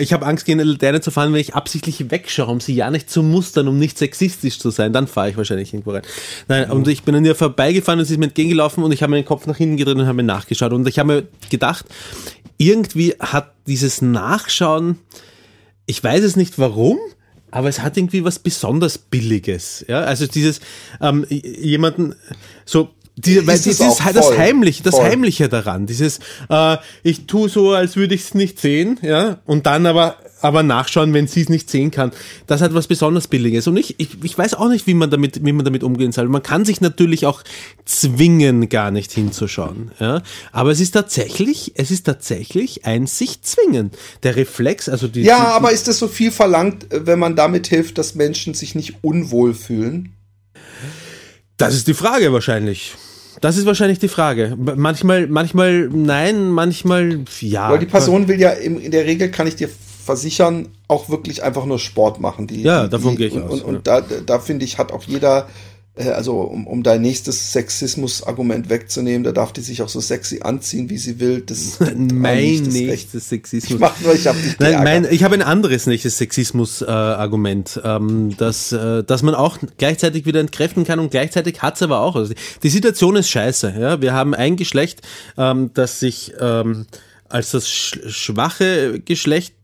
[0.00, 2.90] Ich habe Angst, gegen eine Laterne zu fahren, wenn ich absichtlich wegschaue, um sie ja
[2.90, 4.92] nicht zu mustern, um nicht sexistisch zu sein.
[4.92, 6.02] Dann fahre ich wahrscheinlich irgendwo rein.
[6.48, 9.10] Nein, und ich bin an ihr vorbeigefahren und sie ist mir entgegengelaufen und ich habe
[9.12, 10.72] meinen Kopf nach hinten gedreht und habe mir nachgeschaut.
[10.72, 11.84] Und ich habe mir gedacht,
[12.58, 14.98] irgendwie hat dieses Nachschauen,
[15.86, 16.98] ich weiß es nicht warum,
[17.56, 19.82] aber es hat irgendwie was besonders Billiges.
[19.88, 20.60] Ja, also dieses
[21.00, 22.14] ähm, jemanden
[22.66, 24.36] so die, weil Ist es dieses auch das.
[24.36, 25.06] Heimliche, das Voll.
[25.06, 29.64] Heimliche daran, dieses äh, ich tu so, als würde ich es nicht sehen, ja, und
[29.64, 32.12] dann aber aber nachschauen, wenn sie es nicht sehen kann.
[32.46, 33.66] Das hat was besonders Billiges.
[33.66, 36.28] Und ich, ich, ich weiß auch nicht, wie man damit, wie man damit umgehen soll.
[36.28, 37.42] Man kann sich natürlich auch
[37.84, 39.92] zwingen, gar nicht hinzuschauen.
[39.98, 40.22] Ja?
[40.52, 43.90] Aber es ist tatsächlich, es ist tatsächlich ein sich zwingen.
[44.22, 47.66] Der Reflex, also die, Ja, die, aber ist das so viel verlangt, wenn man damit
[47.68, 50.12] hilft, dass Menschen sich nicht unwohl fühlen?
[51.56, 52.94] Das ist die Frage wahrscheinlich.
[53.40, 54.56] Das ist wahrscheinlich die Frage.
[54.56, 57.70] Manchmal, manchmal nein, manchmal ja.
[57.70, 59.68] Weil die Person will ja in der Regel, kann ich dir
[60.06, 62.46] versichern, auch wirklich einfach nur Sport machen.
[62.46, 63.66] Die, Ja, die, davon gehe ich und, aus, Und, ja.
[63.66, 65.48] und da, da finde ich, hat auch jeder,
[65.96, 70.42] äh, also um, um dein nächstes Sexismus-Argument wegzunehmen, da darf die sich auch so sexy
[70.42, 71.40] anziehen, wie sie will.
[71.40, 73.72] Das mein das nächstes Sexismus.
[73.72, 78.36] Ich mach nur, ich hab dich Nein, mein, ich habe ein anderes nächstes Sexismus-Argument, ähm,
[78.36, 82.14] dass, äh, dass man auch gleichzeitig wieder entkräften kann und gleichzeitig hat's aber auch.
[82.14, 82.32] Also
[82.62, 83.74] die, Situation ist scheiße.
[83.76, 84.00] Ja?
[84.00, 85.02] Wir haben ein Geschlecht,
[85.36, 86.86] ähm, das sich ähm,
[87.28, 89.54] als das sch schwache Geschlecht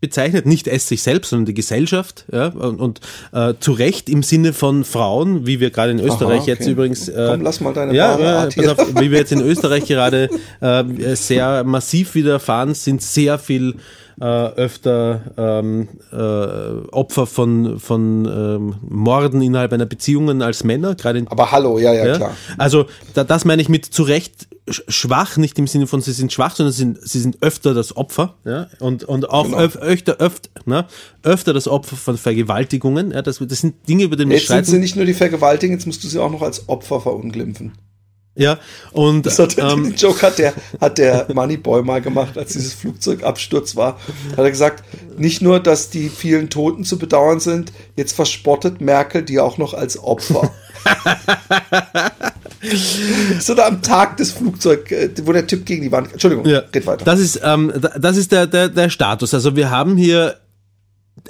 [0.00, 3.00] bezeichnet, nicht es sich selbst, sondern die Gesellschaft, ja, und, und
[3.32, 6.50] äh, zu Recht im Sinne von Frauen, wie wir gerade in Österreich okay.
[6.52, 7.08] jetzt übrigens.
[7.08, 9.86] Äh, Komm, lass mal deine ja, ja, Art pass auf, wie wir jetzt in Österreich
[9.86, 10.30] gerade
[10.60, 10.84] äh,
[11.14, 13.76] sehr massiv wieder erfahren, sind sehr viel
[14.20, 16.16] äh, öfter ähm, äh,
[16.92, 21.92] Opfer von, von ähm, Morden innerhalb einer Beziehung als Männer, gerade in Aber hallo, ja,
[21.92, 22.16] ja, ja?
[22.16, 22.36] klar.
[22.58, 26.32] Also da, das meine ich mit zu Recht schwach, nicht im Sinne von sie sind
[26.32, 28.68] schwach, sondern sie sind, sie sind öfter das Opfer ja?
[28.78, 29.58] und, und auch Genau.
[29.58, 30.86] öf, öfter, öfter, ne?
[31.22, 33.10] öfter das Opfer von Vergewaltigungen.
[33.12, 33.22] Ja?
[33.22, 34.80] Das, das sind Dinge, über die wir Jetzt sind sie streiten.
[34.80, 37.72] nicht nur die Vergewaltigen, jetzt musst du sie auch noch als Opfer verunglimpfen.
[38.36, 38.58] Ja,
[38.92, 42.72] und Das hat, ähm, den Joke hat der, hat der Moneyboy mal gemacht, als dieses
[42.74, 43.98] Flugzeugabsturz war.
[44.30, 44.84] Hat er gesagt,
[45.18, 49.74] nicht nur, dass die vielen Toten zu bedauern sind, jetzt verspottet Merkel die auch noch
[49.74, 50.52] als Opfer.
[53.40, 56.12] so da am Tag des Flugzeug, äh, wo der Typ gegen die Wand.
[56.12, 57.04] Entschuldigung, Ja, red weiter.
[57.04, 59.32] Das ist, ähm, da- das ist der, der, der Status.
[59.34, 60.36] Also wir haben hier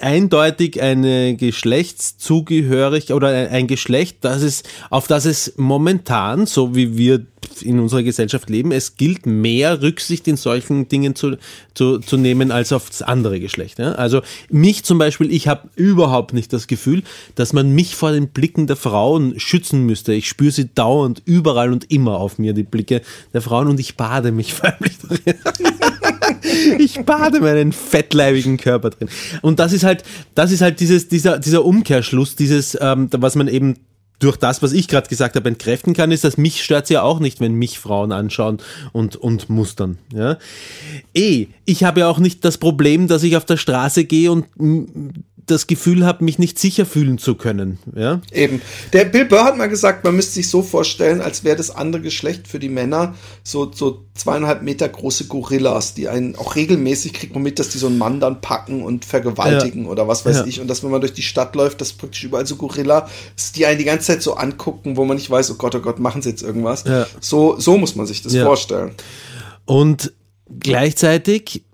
[0.00, 7.26] eindeutig eine Geschlechtszugehörig oder ein, Geschlecht, das ist, auf das es momentan, so wie wir
[7.62, 11.36] in unserer Gesellschaft leben, es gilt mehr Rücksicht in solchen Dingen zu,
[11.74, 13.78] zu, zu nehmen als auf das andere Geschlecht.
[13.78, 13.92] Ja?
[13.92, 17.02] Also mich zum Beispiel, ich habe überhaupt nicht das Gefühl,
[17.34, 20.12] dass man mich vor den Blicken der Frauen schützen müsste.
[20.12, 23.96] Ich spüre sie dauernd, überall und immer auf mir, die Blicke der Frauen und ich
[23.96, 25.99] bade mich förmlich darin.
[26.78, 29.08] ich bade meinen fettleibigen Körper drin.
[29.42, 33.48] Und das ist halt, das ist halt dieses, dieser, dieser Umkehrschluss, dieses, ähm, was man
[33.48, 33.76] eben
[34.20, 37.20] durch das, was ich gerade gesagt habe, entkräften kann, ist, dass mich stört ja auch
[37.20, 38.58] nicht, wenn mich Frauen anschauen
[38.92, 39.98] und, und mustern.
[40.12, 40.38] Ja?
[41.14, 44.44] Eh, ich habe ja auch nicht das Problem, dass ich auf der Straße gehe und
[45.50, 47.78] das Gefühl habe, mich nicht sicher fühlen zu können.
[47.94, 48.20] Ja?
[48.32, 48.60] Eben.
[48.92, 52.02] Der Bill Burr hat mal gesagt, man müsste sich so vorstellen, als wäre das andere
[52.02, 57.34] Geschlecht für die Männer so, so zweieinhalb Meter große Gorillas, die einen auch regelmäßig kriegt
[57.34, 60.46] man mit, dass die so einen Mann dann packen und vergewaltigen oder was weiß Ja.
[60.46, 60.60] ich.
[60.60, 63.08] Und dass wenn man durch die Stadt läuft, dass praktisch überall so Gorilla,
[63.56, 65.98] die einen die ganze Zeit so angucken, wo man nicht weiß, oh Gott, oh Gott,
[65.98, 66.84] machen sie jetzt irgendwas.
[66.84, 67.06] Ja.
[67.20, 68.44] So, so muss man sich das Ja.
[68.44, 68.92] vorstellen.
[69.64, 70.12] Und
[70.58, 71.64] gleichzeitig,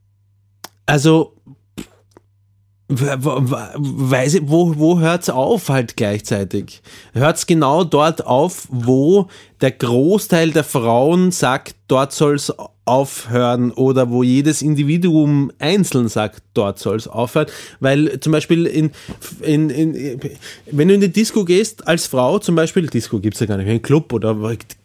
[0.86, 1.35] also
[2.88, 6.82] weiß ich, wo, wo hört's auf halt gleichzeitig?
[7.14, 9.26] Hört's genau dort auf, wo
[9.60, 12.52] der Großteil der Frauen sagt, dort soll's
[12.86, 17.48] aufhören oder wo jedes Individuum einzeln sagt, dort soll's aufhören,
[17.80, 18.90] weil zum Beispiel in,
[19.42, 20.20] in, in
[20.70, 23.66] wenn du in die Disco gehst als Frau zum Beispiel, Disco gibt's ja gar nicht
[23.66, 24.36] mehr, ein Club oder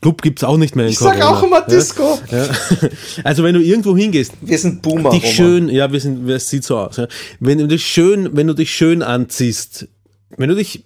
[0.02, 1.66] Club gibt's auch nicht mehr in Ich sag Corona, auch immer ja?
[1.68, 2.20] Disco.
[2.32, 2.50] Ja.
[3.24, 5.12] Also wenn du irgendwo hingehst, Wir sind Boomer.
[5.12, 5.36] dich Roman.
[5.36, 6.98] schön, ja, wir sind, es sieht so aus.
[6.98, 7.08] Ja.
[7.40, 9.88] Wenn du dich schön, wenn du dich schön anziehst,
[10.38, 10.84] wenn du dich,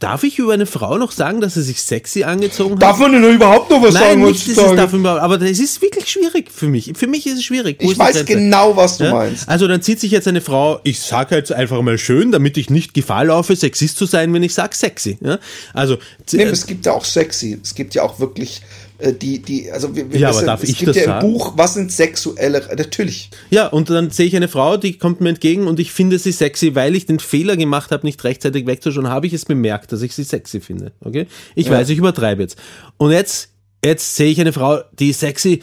[0.00, 2.82] darf ich über eine Frau noch sagen, dass sie sich sexy angezogen hat?
[2.82, 4.76] Darf man denn überhaupt noch was Nein, sagen nicht, das ist heutzutage?
[5.02, 6.92] dafür, aber das ist wirklich schwierig für mich.
[6.96, 7.78] Für mich ist es schwierig.
[7.80, 8.32] Wo Ich weiß Grenze?
[8.34, 9.12] genau, was du Ja?
[9.14, 9.48] meinst.
[9.48, 12.68] Also dann zieht sich jetzt eine Frau, ich sage jetzt einfach mal schön, damit ich
[12.68, 15.18] nicht Gefahr laufe, Sexist zu sein, wenn ich sage sexy.
[15.22, 15.38] Ja?
[15.72, 15.98] Also
[16.32, 17.58] Nee, äh, es gibt ja auch sexy.
[17.62, 18.60] Es gibt ja auch wirklich
[19.00, 21.08] die, die, also wir, wir Ja, aber wissen, darf es ich gibt das ja im
[21.08, 21.32] sagen?
[21.32, 23.30] Buch, was sind sexuelle, natürlich.
[23.50, 26.32] Ja, und dann sehe ich eine Frau, die kommt mir entgegen und ich finde sie
[26.32, 30.02] sexy, weil ich den Fehler gemacht habe, nicht rechtzeitig wegzuschauen, habe ich es bemerkt, dass
[30.02, 30.92] ich sie sexy finde.
[31.00, 31.26] Okay?
[31.54, 32.56] Ich weiß, ich übertreibe jetzt.
[32.96, 33.50] Und jetzt,
[33.84, 35.60] jetzt sehe ich eine Frau, die ist sexy.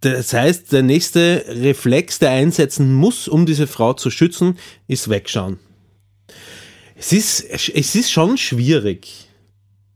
[0.00, 4.56] Das heißt, der nächste Reflex, der einsetzen muss, um diese Frau zu schützen,
[4.86, 5.58] ist wegschauen.
[6.94, 9.27] Es ist, es ist schon schwierig.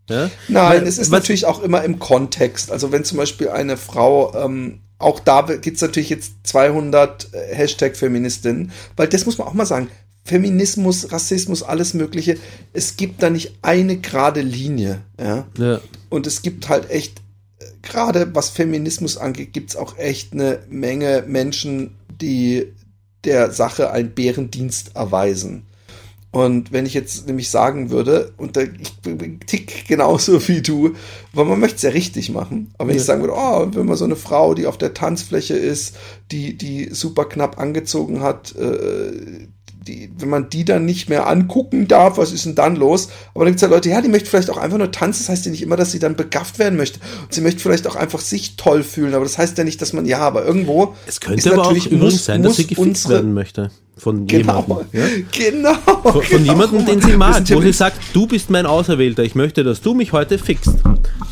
[0.08, 0.30] Ja?
[0.48, 2.70] Nein, Weil- es ist natürlich auch immer im Kontext.
[2.70, 7.54] Also wenn zum Beispiel eine Frau, ähm, auch da gibt es natürlich jetzt 200 äh,
[7.54, 9.88] Hashtag-Feministinnen, weil das muss man auch mal sagen.
[10.24, 12.36] Feminismus, Rassismus, alles Mögliche.
[12.72, 15.00] Es gibt da nicht eine gerade Linie.
[15.20, 15.46] Ja?
[15.58, 15.80] Ja.
[16.10, 17.18] Und es gibt halt echt,
[17.58, 22.68] äh, gerade was Feminismus angeht, gibt es auch echt eine Menge Menschen, die
[23.24, 25.64] der Sache einen Bärendienst erweisen.
[26.32, 28.94] Und wenn ich jetzt nämlich sagen würde, und da, ich
[29.46, 30.94] tick genauso wie du,
[31.34, 33.96] weil man möchte es ja richtig machen, aber wenn ich sagen würde, oh, wenn man
[33.96, 35.96] so eine Frau, die auf der Tanzfläche ist,
[36.30, 39.46] die, die super knapp angezogen hat, äh,
[39.86, 43.08] die, wenn man die dann nicht mehr angucken darf, was ist denn dann los?
[43.34, 45.28] Aber dann gibt es ja Leute, ja, die möchten vielleicht auch einfach nur tanzen, das
[45.28, 47.00] heißt ja nicht immer, dass sie dann begafft werden möchte.
[47.22, 49.92] Und sie möchte vielleicht auch einfach sich toll fühlen, aber das heißt ja nicht, dass
[49.92, 50.94] man, ja, aber irgendwo.
[51.06, 53.70] Es könnte aber auch übrigens sein, dass sie gefixt werden möchte.
[53.96, 54.86] Von Genau, jemandem.
[55.00, 55.06] Ja?
[55.30, 55.74] genau.
[56.02, 56.52] Von, von genau.
[56.52, 59.92] jemandem, den sie mag, wo sie sagt, du bist mein Auserwählter, ich möchte, dass du
[59.94, 60.70] mich heute fixt.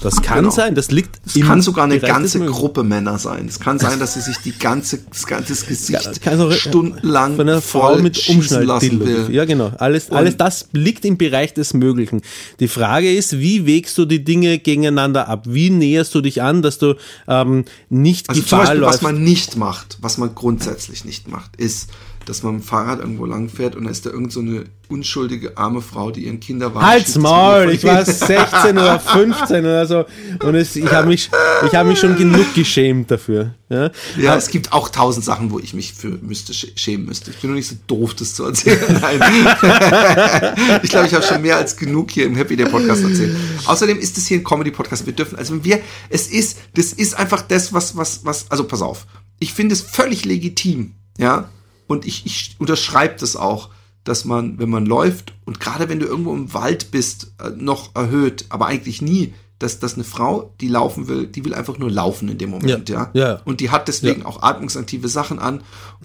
[0.02, 0.50] Das kann Genau.
[0.50, 2.38] sein, das liegt Es kann sogar eine ganze.
[2.40, 3.46] Gruppe Männer sein.
[3.48, 7.48] Es kann sein, dass sie sich die ganze, das ganze Gesicht Ja, auch, stundenlang von
[7.48, 9.28] einer Frau voll mit schießen lassen will.
[9.30, 9.72] Ja, genau.
[9.78, 12.20] Alles, alles das liegt im Bereich des Möglichen.
[12.60, 15.44] Die Frage ist, wie wägst du die Dinge gegeneinander ab?
[15.48, 16.94] Wie näherst du dich an, dass du
[17.28, 18.94] ähm, nicht Also zum Gefahr Beispiel, läufst?
[18.98, 21.88] was man nicht macht, was man grundsätzlich nicht macht, ist,
[22.26, 24.64] dass man mit dem Fahrrad irgendwo lang fährt und da ist da irgend so eine
[24.88, 30.04] unschuldige arme Frau, die ihren Kinderwagen Halt's Maul, ich war 16 oder 15 oder so
[30.44, 31.30] und es, ich habe mich,
[31.66, 33.54] ich habe mich schon genug geschämt dafür.
[33.68, 37.30] Ja, Ja, es gibt auch tausend Sachen, wo ich mich für müsste, sch- schämen müsste.
[37.30, 38.80] Ich bin nur nicht so doof, das zu erzählen.
[39.00, 39.20] Nein.
[40.82, 43.36] ich glaube, ich habe schon mehr als genug hier im Happy Day Podcast erzählt.
[43.66, 45.06] Außerdem ist es hier ein Comedy Podcast.
[45.06, 48.64] Wir dürfen, also wenn wir, es ist, das ist einfach das, was, was, was, also
[48.64, 49.06] pass auf.
[49.38, 51.48] Ich finde es völlig legitim, ja.
[51.90, 53.70] Und ich, ich unterschreibe das auch,
[54.04, 57.96] dass man, wenn man läuft und gerade wenn du irgendwo im Wald bist, äh, noch
[57.96, 61.90] erhöht, aber eigentlich nie, dass, dass eine Frau, die laufen will, die will einfach nur
[61.90, 63.10] laufen in dem Moment, ja.
[63.12, 63.40] Ja, ja.
[63.44, 65.64] Und die hat deswegen auch atmungsaktive Sachen an.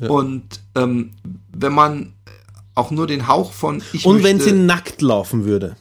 [0.09, 1.11] Und ähm,
[1.53, 2.13] wenn man
[2.73, 5.77] auch nur den Hauch von ich Und wenn sie nackt laufen würde.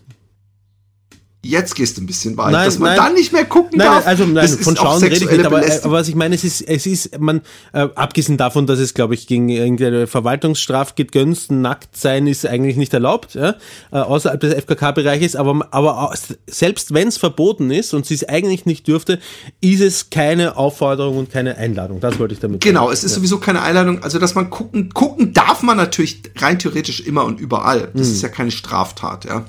[1.44, 2.96] Jetzt gehst du ein bisschen weit, Nein, dass man nein.
[3.06, 4.06] dann nicht mehr gucken Nein, darf.
[4.06, 6.62] also nein, von Schauen rede ich nicht, aber, äh, aber was ich meine, es ist,
[6.62, 7.42] es ist, man,
[7.72, 12.46] äh, abgesehen davon, dass es, glaube ich, gegen irgendeine Verwaltungsstraf geht, Günsten, nackt sein ist
[12.46, 13.56] eigentlich nicht erlaubt, ja,
[13.92, 16.12] äh, außerhalb des FKK-Bereiches, aber, aber
[16.46, 19.18] selbst wenn es verboten ist und sie es eigentlich nicht dürfte,
[19.60, 22.00] ist es keine Aufforderung und keine Einladung.
[22.00, 22.92] Das wollte ich damit Genau, sagen.
[22.94, 24.02] es ist sowieso keine Einladung.
[24.02, 27.90] Also, dass man gucken, gucken darf man natürlich rein theoretisch immer und überall.
[27.94, 28.12] Das Hm.
[28.14, 29.44] ist ja keine Straftat, ja.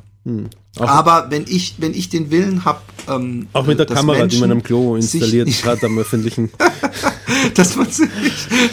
[0.78, 4.40] Aber wenn ich, wenn ich den Willen habe, ähm, Auch mit der dass Kamera, die
[4.40, 6.52] man Menschen am Klo installiert hat, am öffentlichen.
[7.56, 8.10] dass man sich,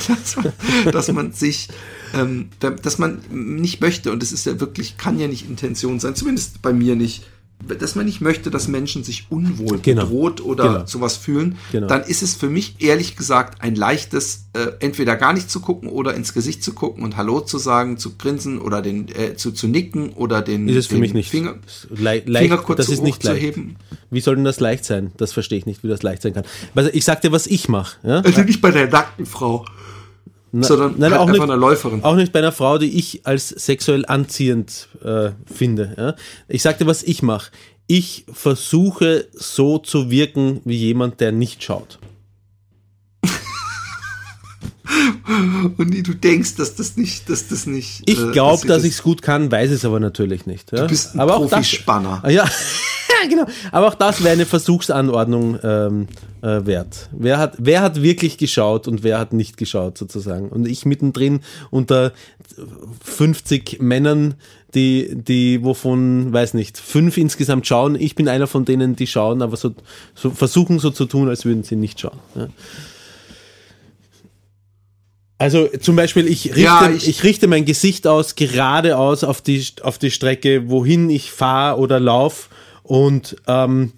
[0.09, 0.53] dass man,
[0.91, 1.69] dass man sich,
[2.15, 6.15] ähm, dass man nicht möchte, und es ist ja wirklich, kann ja nicht Intention sein,
[6.15, 7.24] zumindest bei mir nicht,
[7.78, 10.02] dass man nicht möchte, dass Menschen sich unwohl, Genau.
[10.05, 10.86] bedroht oder Genau.
[10.86, 11.86] sowas fühlen, Genau.
[11.86, 15.89] dann ist es für mich ehrlich gesagt ein leichtes, äh, entweder gar nicht zu gucken
[15.89, 19.52] oder ins Gesicht zu gucken und Hallo zu sagen, zu grinsen oder den, äh, zu,
[19.52, 21.30] zu nicken oder den, Ist es für mich nicht.
[21.30, 21.55] Finger,
[21.90, 23.43] Le leicht, Finger kurz das ist nicht hoch zu leicht.
[23.43, 23.76] heben.
[24.10, 25.12] Wie soll denn das leicht sein?
[25.16, 26.44] Das verstehe ich nicht, wie das leicht sein kann.
[26.74, 27.97] Also ich sag dir, was ich mache.
[28.06, 28.20] Ja?
[28.20, 29.64] Also nicht bei der nackten Frau,
[30.53, 32.05] sondern nein, halt auch einfach nicht, einer Läuferin.
[32.05, 35.95] Auch nicht bei einer Frau, die ich als sexuell anziehend äh, finde.
[35.97, 36.15] Ja?
[36.49, 37.51] Ich sag dir, was ich mache.
[37.87, 41.99] Ich versuche so zu wirken wie jemand, der nicht schaut.
[45.77, 48.02] Und du denkst, dass das nicht, dass das nicht.
[48.06, 50.73] Ich äh, glaube, dass das- ich es gut kann, weiß es aber natürlich nicht.
[50.73, 50.82] Ja?
[50.82, 52.20] Du bist ein aber auch das, Profispanner.
[52.23, 52.44] Ah, ja,
[53.28, 53.47] genau.
[53.70, 56.09] Aber auch das wäre eine Versuchsanordnung ähm,
[56.43, 57.09] äh, wert.
[57.12, 60.48] Wer hat, wer hat wirklich geschaut und wer hat nicht geschaut sozusagen?
[60.48, 61.40] Und ich mittendrin
[61.70, 62.12] unter
[63.05, 64.35] 50 Männern,
[64.74, 67.94] die, die, wovon, weiß nicht, fünf insgesamt schauen.
[67.94, 69.74] Ich bin einer von denen, die schauen, aber so,
[70.14, 72.19] so versuchen so zu tun, als würden sie nicht schauen.
[72.35, 72.48] Ja.
[75.43, 79.66] Also zum Beispiel, ich richte, Ja, ich, ich- richte mein Gesicht aus, geradeaus auf die,
[79.82, 82.48] auf die Strecke, wohin ich fahre oder lauf
[82.85, 83.90] und, ähm,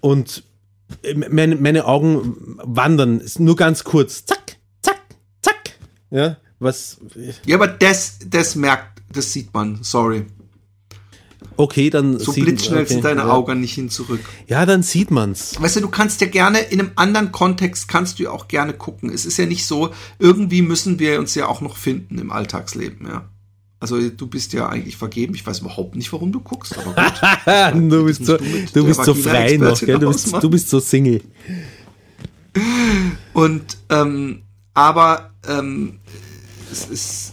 [0.00, 0.42] und
[1.28, 5.00] meine, meine Augen wandern, nur ganz kurz, zack, zack,
[5.40, 5.78] zack.
[6.10, 6.98] Ja, was,
[7.44, 9.84] Ja, aber das, das merkt, das sieht man.
[9.84, 10.26] Sorry.
[11.56, 13.30] Okay, dann So blitzschnell okay, sind deine ja.
[13.30, 14.20] Augen nicht hin zurück.
[14.46, 15.60] Ja, dann sieht man's.
[15.60, 18.72] Weißt du, du kannst ja gerne in einem anderen Kontext kannst du ja auch gerne
[18.72, 19.10] gucken.
[19.10, 23.06] Es ist ja nicht so, irgendwie müssen wir uns ja auch noch finden im Alltagsleben,
[23.06, 23.28] ja.
[23.78, 25.34] Also du bist ja eigentlich vergeben.
[25.34, 27.90] Ich weiß überhaupt nicht, warum du guckst, aber gut.
[27.92, 29.98] du bist so, du bist so frei noch, gell?
[29.98, 31.20] Du bist, du bist so Single.
[33.34, 34.42] Und ähm,
[34.72, 35.98] aber ähm,
[36.72, 37.32] es ist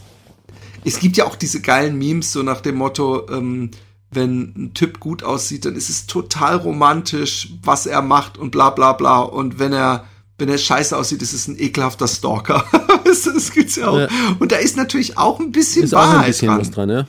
[0.86, 3.72] es gibt ja auch diese geilen Memes so nach dem Motto, ähm,
[4.16, 8.70] wenn ein Typ gut aussieht, dann ist es total romantisch, was er macht und bla
[8.70, 9.20] bla bla.
[9.22, 10.06] Und wenn er
[10.40, 12.66] wenn er scheiße aussieht, ist es ein ekelhafter Stalker.
[13.06, 14.00] das, das gibt's ja auch.
[14.00, 14.08] Ja.
[14.40, 16.72] Und da ist natürlich auch ein bisschen Ist auch Wahrheit ein bisschen dran.
[16.72, 17.08] dran, ja.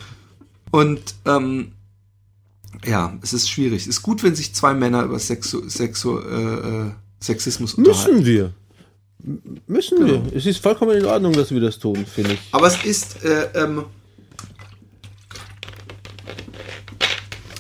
[0.71, 1.73] Und ähm,
[2.85, 3.83] ja, es ist schwierig.
[3.83, 6.55] Es ist gut, wenn sich zwei Männer über Sexu Sexu äh,
[6.87, 6.91] äh,
[7.21, 8.17] Sexismus unterhalten.
[8.17, 8.53] Müssen wir.
[9.25, 10.23] M- Müssen wir.
[10.35, 12.41] Es ist vollkommen in Ordnung, dass wir das tun, finde ich.
[12.53, 13.85] Aber es ist, äh, ähm,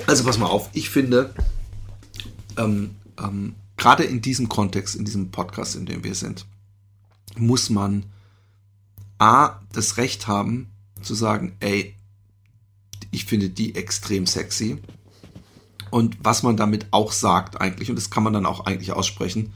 [0.07, 1.35] also pass mal auf, ich finde,
[2.57, 6.47] ähm, ähm, gerade in diesem Kontext, in diesem Podcast, in dem wir sind,
[7.37, 8.07] muss man
[9.19, 10.71] A, das Recht haben,
[11.03, 11.95] zu sagen, ey,
[13.11, 14.79] ich finde die extrem sexy.
[15.91, 19.53] Und was man damit auch sagt eigentlich, und das kann man dann auch eigentlich aussprechen,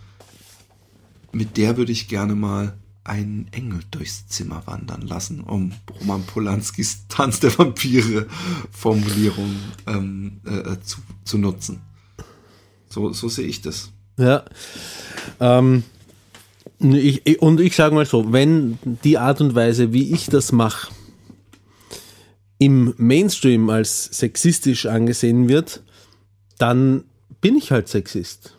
[1.32, 7.06] mit der würde ich gerne mal einen Engel durchs Zimmer wandern lassen, um Roman Polanskis
[7.08, 8.26] Tanz der Vampire
[8.70, 9.56] Formulierung
[9.86, 11.80] ähm, äh, zu, zu nutzen.
[12.88, 13.90] So, so sehe ich das.
[14.18, 14.44] Ja.
[15.40, 15.84] Ähm,
[16.80, 20.92] ich- und ich sage mal so, wenn die Art und Weise, wie ich das mache,
[22.58, 25.82] im Mainstream als sexistisch angesehen wird,
[26.58, 27.04] dann
[27.40, 28.56] bin ich halt Sexist.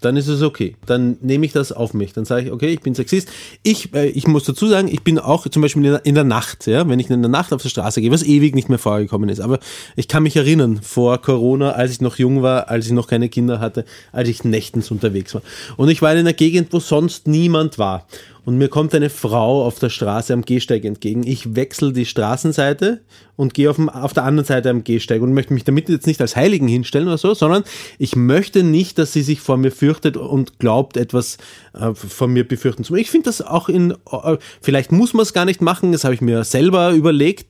[0.00, 0.76] Dann ist es okay.
[0.86, 2.12] Dann nehme ich das auf mich.
[2.12, 3.28] Dann sage ich, okay, ich bin Sexist.
[3.62, 6.24] Ich, äh, ich muss dazu sagen, ich bin auch zum Beispiel in der, in der
[6.24, 8.78] Nacht, ja, wenn ich in der Nacht auf der Straße gehe, was ewig nicht mehr
[8.78, 9.40] vorgekommen ist.
[9.40, 9.58] Aber
[9.96, 13.28] ich kann mich erinnern, vor Corona, als ich noch jung war, als ich noch keine
[13.28, 15.42] Kinder hatte, als ich nächtens unterwegs war.
[15.76, 18.06] Und ich war in einer Gegend, wo sonst niemand war.
[18.44, 21.26] Und mir kommt eine Frau auf der Straße am Gehsteig entgegen.
[21.26, 23.00] Ich wechsle die Straßenseite
[23.36, 26.06] und gehe auf, dem, auf der anderen Seite am Gehsteig und möchte mich damit jetzt
[26.06, 27.64] nicht als Heiligen hinstellen oder so, sondern
[27.98, 31.38] ich möchte nicht, dass sie sich vor mir fürchtet und glaubt, etwas
[31.72, 33.02] äh, von mir befürchten zu müssen.
[33.02, 36.14] Ich finde das auch in, äh, vielleicht muss man es gar nicht machen, das habe
[36.14, 37.46] ich mir selber überlegt.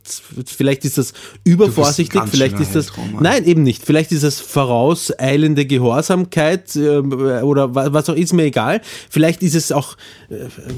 [0.46, 1.12] Vielleicht ist das
[1.44, 3.22] übervorsichtlich, ganz vielleicht ist das, Roman.
[3.22, 3.84] nein, eben nicht.
[3.84, 8.80] Vielleicht ist es vorauseilende Gehorsamkeit äh, oder wa- was auch, ist mir egal.
[9.08, 9.96] Vielleicht ist es auch,
[10.30, 10.34] äh,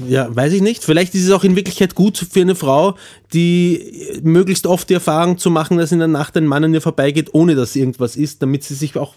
[0.07, 0.83] ja, weiß ich nicht.
[0.83, 2.95] Vielleicht ist es auch in Wirklichkeit gut für eine Frau,
[3.33, 6.81] die möglichst oft die Erfahrung zu machen, dass in der Nacht ein Mann an ihr
[6.81, 9.15] vorbeigeht, ohne dass irgendwas ist, damit sie sich auch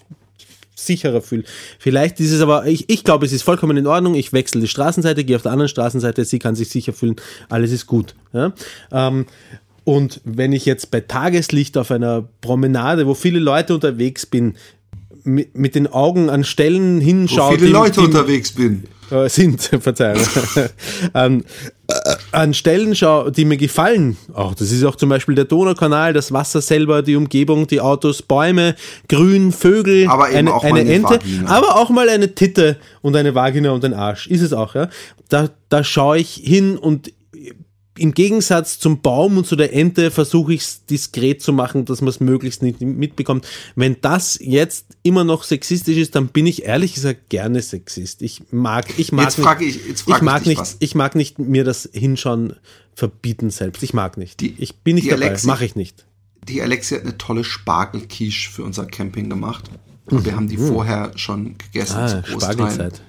[0.75, 1.47] sicherer fühlt.
[1.79, 4.13] Vielleicht ist es aber, ich, ich glaube, es ist vollkommen in Ordnung.
[4.15, 7.15] Ich wechsle die Straßenseite, gehe auf der anderen Straßenseite, sie kann sich sicher fühlen,
[7.49, 8.15] alles ist gut.
[8.31, 8.53] Ja?
[8.91, 9.25] Ähm,
[9.83, 14.55] und wenn ich jetzt bei Tageslicht auf einer Promenade, wo viele Leute unterwegs bin,
[15.23, 18.83] mit, mit den Augen an Stellen Wo hinschaue, viele die- Leute die, unterwegs bin.
[19.11, 20.21] Äh, sind, Verzeihung.
[21.13, 21.43] an,
[21.87, 21.93] äh,
[22.31, 24.17] an Stellen, schau, die mir gefallen.
[24.33, 28.21] Auch das ist auch zum Beispiel der Donaukanal, das Wasser selber, die Umgebung, die Autos,
[28.21, 28.75] Bäume,
[29.07, 31.49] Grün, Vögel, Aber eine eine Ente, Vagina.
[31.49, 34.27] aber auch mal eine Titte und eine Vagina und ein Arsch.
[34.27, 34.89] Ist es auch, ja.
[35.29, 37.11] Da, da schaue ich hin und
[37.97, 42.01] im Gegensatz zum Baum und zu der Ente versuche ich es diskret zu machen, dass
[42.01, 43.47] man es möglichst nicht mitbekommt.
[43.75, 48.21] Wenn das jetzt immer noch sexistisch ist, dann bin ich ehrlich gesagt gerne Sexist.
[48.21, 50.77] Ich mag, ich mag Jetzt frage ich- jetzt frage ich mag ich nicht, was.
[50.79, 52.55] ich mag nicht mir das Hinschauen
[52.95, 53.83] verbieten selbst.
[53.83, 54.39] Ich mag nicht.
[54.39, 56.05] Die- ich bin nicht dabei, mache ich nicht.
[56.47, 59.69] Die Alexia hat eine tolle Spargelquiche für unser Camping gemacht.
[60.05, 62.03] Und wir haben die vorher schon gegessen Mhm.
[62.03, 62.23] Ah.
[62.25, 63.01] Spargelzeit.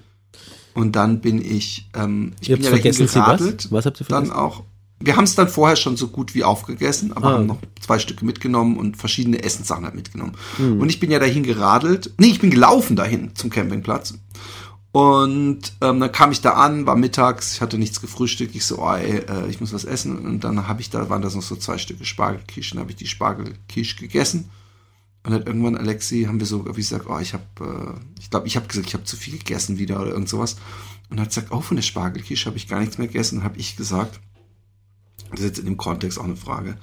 [0.74, 3.24] Und dann bin ich, ähm, ich Ihr bin ja vergessen, Sie was?
[3.39, 3.66] geradelt.
[3.70, 4.36] Was habt ihr Dann vergessen?
[4.36, 4.65] auch.
[5.00, 7.32] Wir haben es dann vorher schon so gut wie aufgegessen, aber Ah.
[7.34, 10.32] haben noch zwei Stücke mitgenommen und verschiedene Essenssachen halt mitgenommen.
[10.56, 10.80] Hm.
[10.80, 12.12] Und ich bin ja dahin geradelt.
[12.18, 14.14] Nee, ich bin gelaufen dahin zum Campingplatz.
[14.90, 18.56] Und ähm, dann kam ich da an, war mittags, ich hatte nichts gefrühstückt.
[18.56, 20.18] Ich so, oh, ey, äh, ich muss was essen.
[20.18, 22.70] Und dann habe ich da, waren das noch so zwei Stücke Spargelquiche.
[22.74, 24.50] Dann habe ich die Spargelquiche gegessen.
[25.24, 28.46] Und dann irgendwann, Alexi, haben wir so wie gesagt, oh, ich habe, äh, ich glaube,
[28.46, 30.56] ich habe gesagt, ich habe zu viel gegessen wieder oder irgend sowas.
[31.10, 33.38] Und hat gesagt, oh, von der Spargelquiche habe ich gar nichts mehr gegessen.
[33.38, 34.20] Und habe ich gesagt,
[35.30, 36.76] das ist jetzt in dem Kontext auch eine Frage,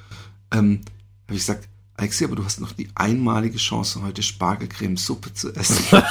[0.51, 0.81] ähm,
[1.27, 1.67] habe ich gesagt,
[1.97, 5.83] Alexi, aber du hast noch die einmalige Chance, heute Spargelcremesuppe zu essen.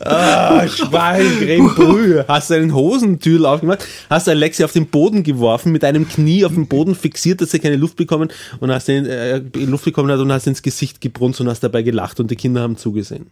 [0.00, 2.26] Ah, Schweincremebrühe.
[2.28, 6.54] Hast du einen Hosentürl aufgemacht, hast Alexi auf den Boden geworfen, mit einem Knie auf
[6.54, 8.30] den Boden fixiert, dass er keine Luft bekommen
[8.60, 11.82] und hast ihn, äh, Luft bekommen hat und hast ins Gesicht gebrunzt und hast dabei
[11.82, 13.30] gelacht und die Kinder haben zugesehen.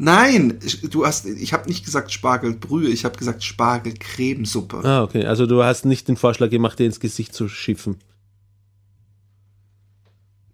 [0.00, 0.58] Nein,
[0.90, 4.80] du hast, ich habe nicht gesagt Spargelbrühe, ich habe gesagt Spargelcremesuppe.
[4.82, 5.26] Ah, okay.
[5.26, 7.96] Also du hast nicht den Vorschlag gemacht, dir ins Gesicht zu schiffen.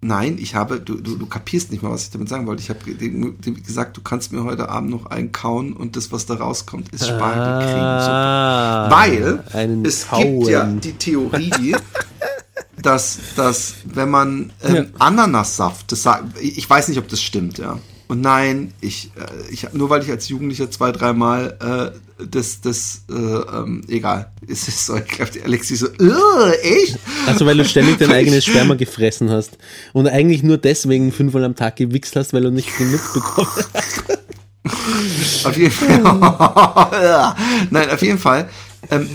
[0.01, 2.63] Nein, ich habe, du, du, du kapierst nicht mal, was ich damit sagen wollte.
[2.63, 6.13] Ich habe dem, dem gesagt, du kannst mir heute Abend noch einen kauen und das,
[6.13, 8.13] was da rauskommt, ist Spargelcremesuppe.
[8.13, 9.43] Ah, Weil
[9.85, 10.41] es Kauen.
[10.41, 11.77] gibt ja die Theorie,
[12.83, 14.85] dass, dass wenn man ähm, Ja.
[14.99, 16.07] Ananassaft, das
[16.41, 17.79] ich weiß nicht, ob das stimmt, ja.
[18.09, 23.03] Und nein, ich, äh, ich nur weil ich als Jugendlicher zwei, dreimal äh, das, das,
[23.11, 26.99] äh, ähm, egal, es ist so, ich glaube, die Alexi so, "Ugh, echt?
[27.27, 29.59] Also weil du ständig dein eigenes Sperma gefressen hast
[29.93, 34.05] und eigentlich nur deswegen fünfmal am Tag gewichst hast, weil du nicht genug bekommen hast.
[35.47, 37.35] Auf jeden Fall.
[37.71, 38.49] Nein, auf jeden Fall.
[38.91, 39.09] Ähm,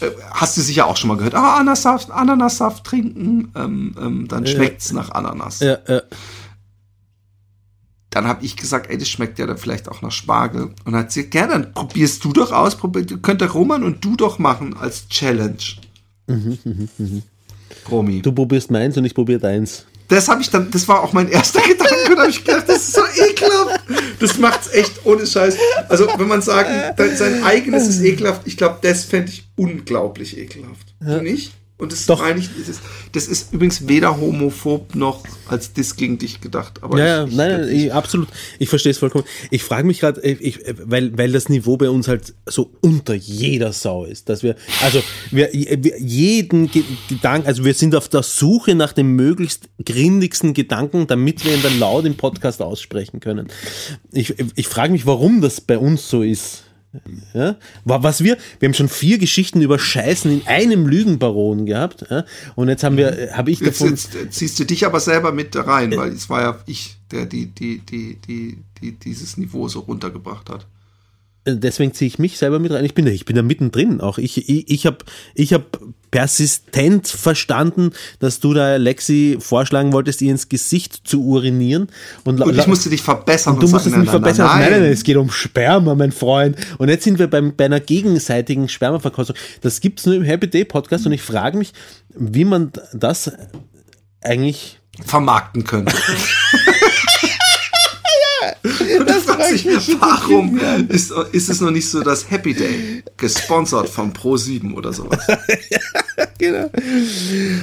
[0.00, 4.46] äh, hast du sicher auch schon mal gehört, ah, Ananassaft, Ananassaft trinken, ähm, ähm, dann
[4.46, 5.60] schmeckt's nach Ananas.
[5.60, 6.02] Ja, ja.
[8.10, 10.70] Dann habe ich gesagt, ey, das schmeckt ja dann vielleicht auch nach Spargel.
[10.84, 14.16] Und hat sie, ja, dann probierst du doch aus, probier, könnt der Roman und du
[14.16, 15.56] doch machen als Challenge.
[17.90, 18.22] Romy.
[18.22, 19.84] Du probierst meins und ich probiere deins.
[20.08, 22.64] Das habe ich dann, das war auch mein erster Gedanke, und da habe ich gedacht,
[22.66, 23.80] das ist so ekelhaft.
[24.20, 25.56] Das macht's echt ohne Scheiß.
[25.90, 30.38] Also, wenn man sagen, da- sein eigenes ist ekelhaft, ich glaube, das fände ich unglaublich
[30.38, 30.94] ekelhaft.
[31.00, 31.52] Du nicht?
[31.78, 32.20] Und das Doch.
[32.20, 32.80] meine ich, das ist,
[33.12, 36.82] das ist übrigens weder homophob noch als Diss gegen dich gedacht.
[36.82, 38.26] Aber Ja, ich, ich, nein, nein, ich, absolut.
[38.58, 39.24] Ich verstehe es vollkommen.
[39.52, 40.20] Ich frage mich gerade,
[40.84, 45.00] weil, weil das Niveau bei uns halt so unter jeder Sau ist, dass wir, also
[45.30, 50.54] wir, wir jeden Ge Gedanken, also wir sind auf der Suche nach dem möglichst grindigsten
[50.54, 53.46] Gedanken, damit wir ihn dann laut im Podcast aussprechen können.
[54.10, 56.64] Ich, ich frage mich, warum das bei uns so ist.
[57.34, 57.56] Ja?
[57.84, 62.04] Wa- Was wir, wir haben schon vier Geschichten über Scheißen in einem Lügenbaron gehabt.
[62.10, 62.24] Ja?
[62.54, 63.94] Und jetzt haben wir, habe ich jetzt, davon.
[63.94, 67.26] jetzt äh, ziehst du dich aber selber mit rein, weil es war ja ich, der
[67.26, 70.66] die, die, die, die, die dieses Niveau so runtergebracht hat.
[71.46, 72.84] deswegen ziehe ich mich selber mit rein.
[72.84, 74.00] Ich bin da, ich bin da mittendrin.
[74.00, 74.98] Auch ich, ich, ich habe
[75.34, 75.78] ich hab
[76.10, 81.88] persistent verstanden, dass du da Lexi vorschlagen wolltest, ihr ins Gesicht zu urinieren.
[82.24, 84.46] Und, Und ich musste dich verbessern und du musstest mich verbessern.
[84.46, 86.56] Nein, nein, nein, es geht um Sperma, mein Freund.
[86.78, 89.36] Und jetzt sind wir beim, bei einer gegenseitigen Spermaverkostung.
[89.60, 91.72] Das gibt's nur im Happy Day Podcast und ich frage mich,
[92.14, 93.30] wie man das
[94.22, 95.94] eigentlich vermarkten könnte.
[98.98, 99.66] Und das fragt sich,
[100.00, 100.58] warum
[100.88, 105.18] ist, ist es noch nicht so das Happy Day, gesponsert von Pro7 oder sowas.
[106.38, 106.70] genau.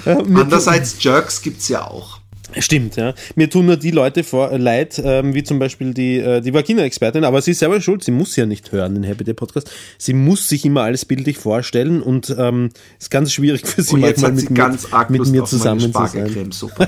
[0.06, 2.20] Andererseits, Jerks gibt's ja auch.
[2.60, 3.14] Stimmt, ja.
[3.36, 6.54] Mir tun nur die Leute vor, äh, leid, ähm, wie zum Beispiel die, äh, die
[6.54, 9.70] Vagina-Expertin, aber sie ist selber schuld, sie muss ja nicht hören, den Happy Day Podcast.
[9.98, 12.70] Sie muss sich immer alles bildlich vorstellen und ähm,
[13.00, 15.20] ist ganz schwierig für sie Und jetzt manchmal hat sie mit, mir- ganz arg mit
[15.20, 16.52] Lust mir zusammen zu sein.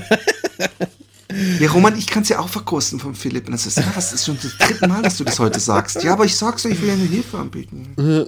[1.60, 3.46] Ja, Roman, ich kann es ja auch verkosten von Philipp.
[3.46, 6.02] Und das ist, ja, das ist schon das dritte Mal, dass du das heute sagst.
[6.02, 8.26] Ja, aber ich sag's dir, ich will ja eine Hilfe anbieten.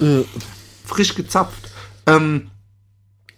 [0.00, 0.22] Äh,
[0.84, 1.70] Frisch gezapft.
[2.06, 2.48] Ähm,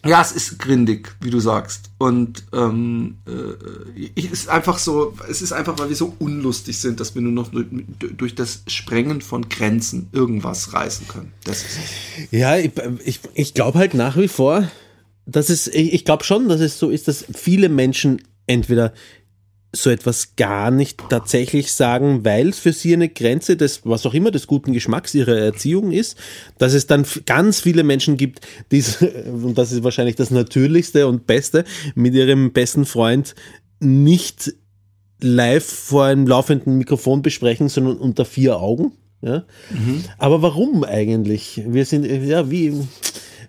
[0.04, 1.90] Ja, es ist grindig, wie du sagst.
[1.98, 7.00] Und ähm, äh, es ist einfach so, es ist einfach, weil wir so unlustig sind,
[7.00, 7.66] dass wir nur noch durch,
[8.16, 11.32] durch das Sprengen von Grenzen irgendwas reißen können.
[12.30, 12.70] Ja, ich,
[13.04, 14.70] ich, ich glaube halt nach wie vor,
[15.26, 18.94] dass es, ich, ich glaube schon, dass es so ist, dass viele Menschen entweder
[19.72, 24.14] so etwas gar nicht tatsächlich sagen, weil es für sie eine Grenze des, was auch
[24.14, 26.16] immer, des guten Geschmacks ihrer Erziehung ist,
[26.56, 28.40] dass es dann ganz viele Menschen gibt,
[28.72, 28.82] die,
[29.26, 31.64] und das ist wahrscheinlich das Natürlichste und Beste,
[31.94, 33.34] mit ihrem besten Freund
[33.80, 34.54] nicht
[35.20, 38.92] live vor einem laufenden Mikrofon besprechen, sondern unter vier Augen.
[39.20, 39.44] Ja?
[40.16, 41.62] Aber warum eigentlich?
[41.66, 42.72] Wir sind, ja, wie,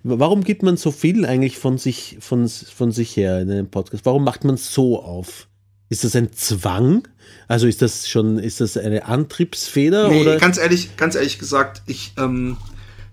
[0.03, 4.05] warum gibt man so viel eigentlich von sich, von, von sich her in einem Podcast?
[4.05, 5.47] Warum macht man es so auf?
[5.89, 7.07] Ist das ein Zwang?
[7.47, 10.37] Also ist das schon, ist das eine Antriebsfeder Nee, oder?
[10.37, 12.57] ganz ehrlich, ganz ehrlich gesagt, ich, ähm,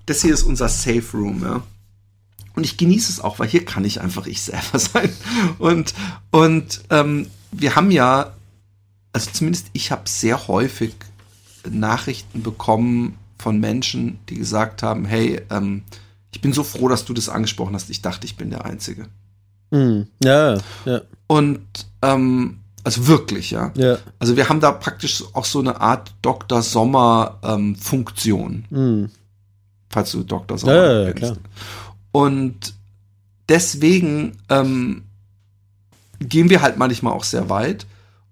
[0.05, 1.63] das hier ist unser Safe Room, ja.
[2.55, 5.11] Und ich genieße es auch, weil hier kann ich einfach ich selber sein.
[5.59, 5.95] Und,
[6.31, 8.33] und ähm, wir haben ja,
[9.13, 10.95] also zumindest ich habe sehr häufig
[11.69, 15.83] Nachrichten bekommen von Menschen, die gesagt haben, hey, ähm,
[16.33, 17.89] ich bin so froh, dass du das angesprochen hast.
[17.91, 19.07] Ich dachte, ich bin der Einzige.
[19.71, 21.61] Hm, ja, ja, Und
[22.03, 23.73] ähm, also wirklich, ja.
[23.77, 23.99] ja.
[24.21, 26.63] Also wir haben da praktisch auch so eine Art Dr.
[26.63, 29.11] Sommer ähm, Funktion, Hm.
[29.91, 30.57] falls du Dr.
[30.57, 31.19] Sommer Ja, ja, kennst.
[31.23, 31.37] klar.
[32.13, 32.75] Und
[33.49, 35.03] deswegen ähm,
[36.21, 37.87] gehen wir halt manchmal auch sehr weit.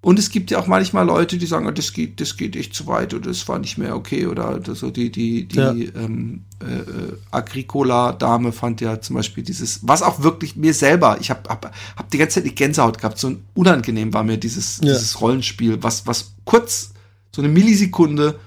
[0.04, 2.74] Und es gibt ja auch manchmal Leute, die sagen, ah, das geht, das geht echt
[2.74, 5.70] zu weit oder das war nicht mehr okay oder so die die die Ja.
[5.72, 11.30] ähm, äh, äh, Agricola-Dame fand ja zum Beispiel dieses, was auch wirklich mir selber, ich
[11.30, 14.92] habe hab, hab die ganze Zeit die Gänsehaut gehabt, so unangenehm war mir dieses Ja.
[14.92, 16.92] dieses Rollenspiel, was was kurz
[17.34, 18.38] so eine Millisekunde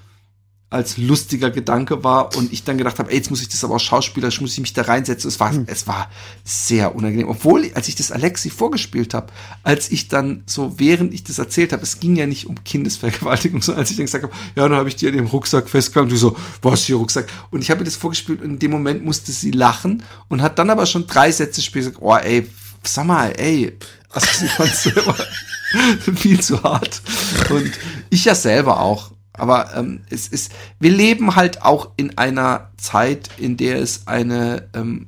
[0.69, 3.75] als lustiger Gedanke war und ich dann gedacht habe, ey, jetzt muss ich das aber
[3.75, 5.29] auch schauspielerisch, muss ich mich da reinsetzen.
[5.29, 5.63] Es war, Hm.
[5.67, 6.09] es war
[6.43, 7.29] sehr unangenehm.
[7.29, 9.27] Obwohl, als ich das Alexi vorgespielt habe,
[9.63, 13.61] als ich dann so, während ich das erzählt habe, es ging ja nicht um Kindesvergewaltigung,
[13.63, 16.09] sondern als ich dann gesagt habe, ja, dann habe ich dir in dem Rucksack festgehalten,
[16.09, 17.27] du so, was hier Rucksack?
[17.49, 20.59] Und ich habe ihr das vorgespielt und in dem Moment musste sie lachen und hat
[20.59, 22.45] dann aber schon drei Sätze später gesagt, oh, ey,
[22.83, 23.77] sag mal, ey,
[24.09, 25.15] also sie fand selber
[26.15, 27.01] viel zu hart.
[27.49, 27.71] Und
[28.09, 29.11] ich ja selber auch.
[29.37, 34.67] Aber ähm, es ist, wir leben halt auch in einer Zeit, in der es eine
[34.73, 35.07] ähm,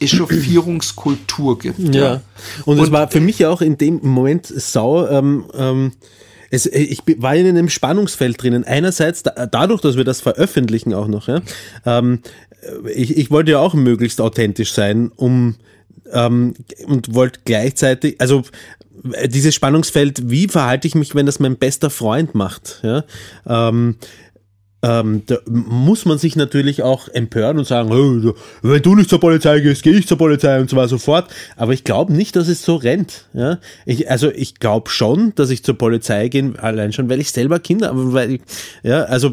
[0.00, 1.94] Echauffierungskultur gibt.
[1.94, 2.20] Ja.
[2.64, 5.92] Und, es Und- war für mich ja auch in dem Moment sau, ähm, ähm,
[6.50, 8.64] es, ich war in einem Spannungsfeld drinnen.
[8.64, 11.40] Einerseits da, dadurch, dass wir das veröffentlichen auch noch, ja,
[11.86, 12.20] ähm,
[12.94, 15.56] ich, ich wollte ja auch möglichst authentisch sein, um
[16.12, 16.54] ähm,
[16.86, 18.42] und wollte gleichzeitig, also
[19.12, 23.04] äh, dieses Spannungsfeld, wie verhalte ich mich, wenn das mein bester Freund macht, ja,
[23.46, 23.96] ähm,
[24.84, 29.08] ähm, da muss man sich natürlich auch empören und sagen, "Oh, du- wenn du nicht
[29.10, 31.30] zur Polizei gehst, gehe ich zur Polizei und so weiter und so fort.
[31.56, 33.26] Aber ich glaube nicht, dass es so rennt.
[33.32, 33.60] Ja?
[33.86, 37.60] Ich, also ich glaube schon, dass ich zur Polizei gehe, allein schon, weil ich selber
[37.60, 38.12] Kinder habe.
[38.12, 38.40] Weil ich,
[38.82, 39.30] ja, also,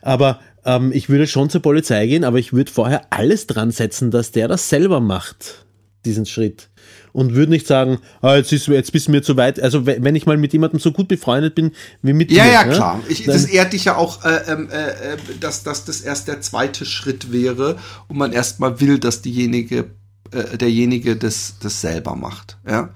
[0.00, 4.10] aber ähm, ich würde schon zur Polizei gehen, aber ich würde vorher alles dran setzen,
[4.10, 5.65] dass der das selber macht,
[6.06, 6.68] diesen Schritt.
[7.12, 9.60] Und würde nicht sagen, ah, jetzt, ist, jetzt bist du mir zu weit.
[9.60, 11.72] Also wenn wenn ich mal mit jemandem so gut befreundet bin
[12.02, 12.52] wie mit Ja, dir.
[12.52, 13.00] ja, klar.
[13.08, 16.40] Ich, das ehrt dich ja auch, äh, ähm, äh, äh, dass, dass das erst der
[16.42, 17.76] zweite Schritt wäre
[18.08, 19.90] und man erstmal will, dass diejenige,
[20.30, 22.58] äh, derjenige das, das selber macht.
[22.68, 22.90] Ja.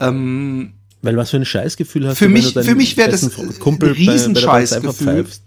[0.00, 0.72] Ähm,
[1.02, 3.08] Weil was für ein Scheißgefühl hast Für du, wenn mich- du deinen für mich wär
[3.08, 3.30] das
[3.60, 4.82] Kumpel ein bei- bei der Riesenscheißgefühl.
[4.90, 5.42] Polizei verpfeifst?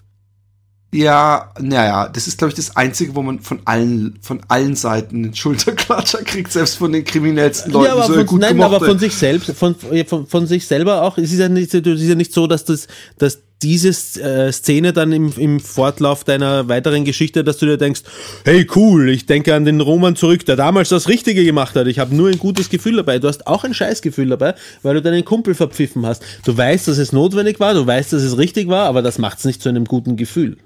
[0.94, 5.24] Ja, naja, das ist, glaube ich, das Einzige, wo man von allen, von allen Seiten
[5.24, 7.88] einen Schulterklatscher kriegt, selbst von den kriminellsten Leuten.
[7.88, 11.02] Ja, aber so, von, gut nein, aber von sich selbst, von, von, von sich selber
[11.02, 11.18] auch.
[11.18, 12.88] Es ist ja nicht, es ist ja nicht so, dass das,
[13.18, 13.90] dass diese
[14.22, 18.02] äh, Szene dann im, im Fortlauf deiner weiteren Geschichte, dass du dir denkst,
[18.44, 21.88] hey cool, ich denke an den Roman zurück, der damals das Richtige gemacht hat.
[21.88, 23.20] Ich habe nur ein gutes Gefühl dabei.
[23.20, 24.54] Du hast auch ein Scheißgefühl dabei,
[24.84, 26.24] weil du deinen Kumpel verpfiffen hast.
[26.46, 29.40] Du weißt, dass es notwendig war, du weißt, dass es richtig war, aber das macht
[29.40, 30.58] es nicht zu einem guten Gefühl.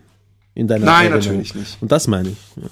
[0.57, 1.19] In deiner Nein, Erinnerung.
[1.23, 1.77] natürlich nicht.
[1.81, 2.37] Und das meine ich.
[2.55, 2.69] Ja.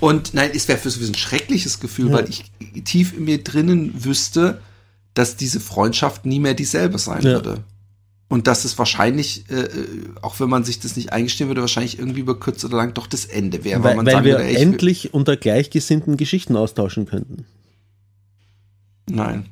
[0.00, 2.44] Und nein, es wäre für sowieso ein schreckliches Gefühl, weil ich
[2.84, 4.60] tief in mir drinnen wüsste,
[5.14, 7.32] dass diese Freundschaft nie mehr dieselbe sein Ja.
[7.32, 7.64] würde.
[8.28, 9.66] Und dass es wahrscheinlich, äh,
[10.20, 13.06] auch wenn man sich das nicht eingestehen würde, wahrscheinlich irgendwie über kurz oder lang doch
[13.06, 13.82] das Ende wäre.
[13.82, 17.46] Weil, man weil sagen wir würde, endlich unter Gleichgesinnten Geschichten austauschen könnten.
[19.08, 19.46] Nein.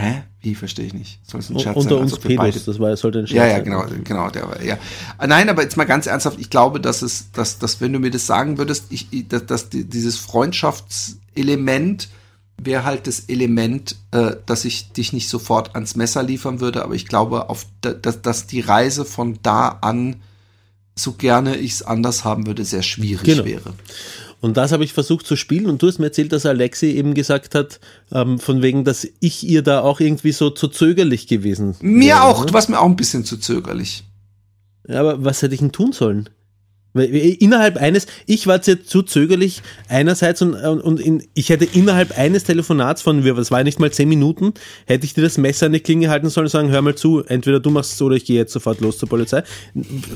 [0.00, 0.22] Hä?
[0.40, 1.20] Wie verstehe ich nicht?
[1.26, 3.46] Soll es ein Scherz unter sein, uns beide Pedos, das war, sollte ein Scherz Ja,
[3.46, 3.64] ja, sein.
[3.64, 4.78] genau, genau, der war, ja.
[5.26, 8.10] Nein, aber jetzt mal ganz ernsthaft, ich glaube, dass es, dass, dass wenn du mir
[8.10, 12.08] das sagen würdest, ich, dass, dass die- dieses Freundschaftselement
[12.62, 16.94] wäre halt das Element, äh, dass ich dich nicht sofort ans Messer liefern würde, aber
[16.94, 20.16] ich glaube, auf, da- dass, dass die Reise von da an,
[20.94, 23.44] so gerne ich es anders haben würde, sehr schwierig Genau.
[23.46, 23.72] wäre.
[24.40, 27.14] Und das habe ich versucht zu spielen und du hast mir erzählt, dass Alexi eben
[27.14, 27.78] gesagt hat,
[28.10, 32.22] ähm, von wegen, dass ich ihr da auch irgendwie so zu zögerlich gewesen Mir wäre,
[32.22, 32.46] auch, ne?
[32.46, 34.04] du warst mir auch ein bisschen zu zögerlich.
[34.88, 36.30] Ja, aber was hätte ich denn tun sollen?
[36.92, 42.18] Weil innerhalb eines, ich war jetzt zu zögerlich einerseits und, und in, ich hätte innerhalb
[42.18, 44.54] eines Telefonats von, das war ja nicht mal zehn Minuten,
[44.86, 47.22] hätte ich dir das Messer in die Klinge halten sollen und sagen, hör mal zu,
[47.24, 49.44] entweder du machst es oder ich gehe jetzt sofort los zur Polizei.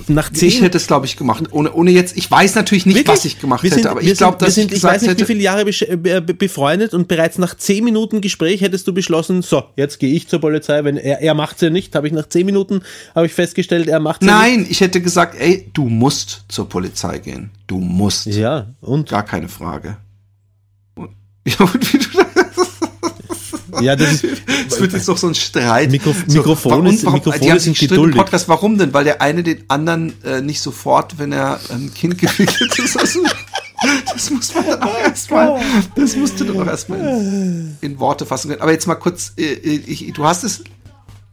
[0.09, 1.44] Nach zehn Ich hätte es, glaube ich, gemacht.
[1.52, 4.38] Ohne, ohne jetzt, ich weiß natürlich nicht, was ich gemacht sind, hätte, aber ich glaube,
[4.38, 5.22] dass sind, ich ich weiß nicht, hätte.
[5.22, 9.42] wie viele Jahre äh, be- befreundet und bereits nach zehn Minuten Gespräch hättest du beschlossen,
[9.42, 12.12] so, jetzt gehe ich zur Polizei, wenn er, er macht es ja nicht, habe ich
[12.12, 12.82] nach zehn Minuten,
[13.14, 16.64] habe ich festgestellt, er macht es ja Nein, ich hätte gesagt, ey, du musst zur
[16.65, 17.51] Polizei gehen.
[17.66, 18.27] Du musst.
[18.27, 19.09] Ja, und?
[19.09, 19.97] Gar keine Frage.
[20.95, 21.11] Und,
[21.47, 22.09] ja, und wie du
[23.81, 24.24] Ja, das ist,
[24.69, 25.91] Es wird jetzt doch so ein Streit.
[25.91, 28.16] Mikro- Mikrofone sind- Mikrofone die haben sind sich gestritten im geduldig.
[28.19, 28.49] Podcast.
[28.49, 28.93] Warum denn?
[28.95, 32.97] Weil der eine den anderen äh, nicht sofort, wenn er ein Kind gewickelt ist.
[32.99, 33.20] Also,
[34.12, 35.61] das muss man dann auch erstmal,
[35.97, 38.62] das musst du dann auch erstmal in, in Worte fassen können.
[38.62, 40.62] Aber jetzt mal kurz, äh, ich, du hast es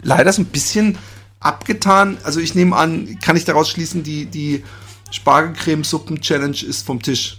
[0.01, 0.97] leider so ein bisschen
[1.39, 2.17] abgetan.
[2.23, 4.63] Also ich nehme an, kann ich daraus schließen, die, die
[5.11, 7.37] Spargelcremesuppen-Challenge ist vom Tisch.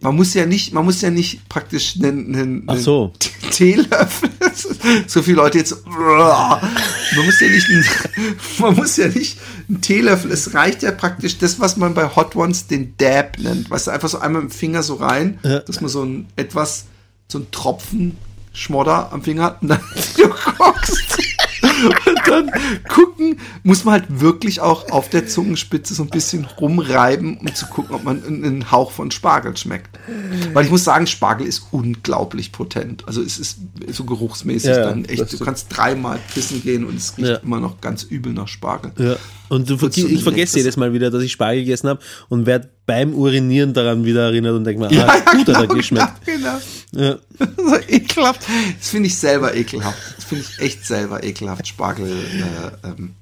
[0.00, 3.12] Man muss ja nicht, man muss ja nicht praktisch einen, einen, Ach so.
[3.42, 4.30] einen Teelöffel.
[5.06, 5.86] So viele Leute jetzt.
[5.86, 6.60] Man
[7.24, 7.84] muss ja nicht, einen,
[8.58, 9.38] man muss ja nicht
[9.68, 10.32] einen Teelöffel.
[10.32, 13.70] Es reicht ja praktisch das, was man bei Hot Ones den Dab nennt.
[13.70, 15.60] Weißt du, einfach so einmal mit dem Finger so rein, Ja.
[15.60, 16.86] dass man so ein etwas,
[17.30, 18.16] so ein Tropfen
[18.52, 19.80] Schmodder am Finger hat und dann
[20.16, 21.18] du guckst.
[21.84, 22.50] Und dann
[22.88, 27.66] gucken, muss man halt wirklich auch auf der Zungenspitze so ein bisschen rumreiben, um zu
[27.66, 29.98] gucken, ob man einen Hauch von Spargel schmeckt.
[30.52, 33.06] Weil ich muss sagen, Spargel ist unglaublich potent.
[33.06, 33.58] Also es ist
[33.90, 35.32] so geruchsmäßig Ja, dann echt.
[35.32, 37.36] Du kannst dreimal pissen gehen und es riecht Ja.
[37.36, 38.92] immer noch ganz übel nach Spargel.
[38.98, 39.16] ja.
[39.50, 42.68] Und du, so ich vergesse jedes Mal wieder, dass ich Spargel gegessen habe und werde
[42.84, 45.74] beim Urinieren daran wieder erinnert und denke mir, Ja, ah, ja, gut hat er genau,
[45.74, 46.12] geschmeckt.
[46.26, 46.58] Genau,
[46.92, 47.16] Ja.
[47.38, 48.46] so ekelhaft.
[48.78, 49.98] Das finde ich selber ekelhaft.
[50.16, 51.66] Das finde ich echt selber ekelhaft.
[51.66, 53.14] Spargel, äh, ähm,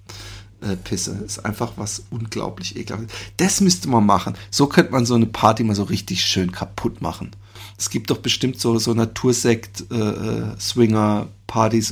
[0.60, 1.22] äh, Pisse.
[1.24, 3.12] Ist einfach was unglaublich ekelhaftes.
[3.36, 4.34] Das müsste man machen.
[4.50, 7.32] So könnte man so eine Party mal so richtig schön kaputt machen.
[7.78, 10.54] Es gibt doch bestimmt so, so Natursekt, äh, äh,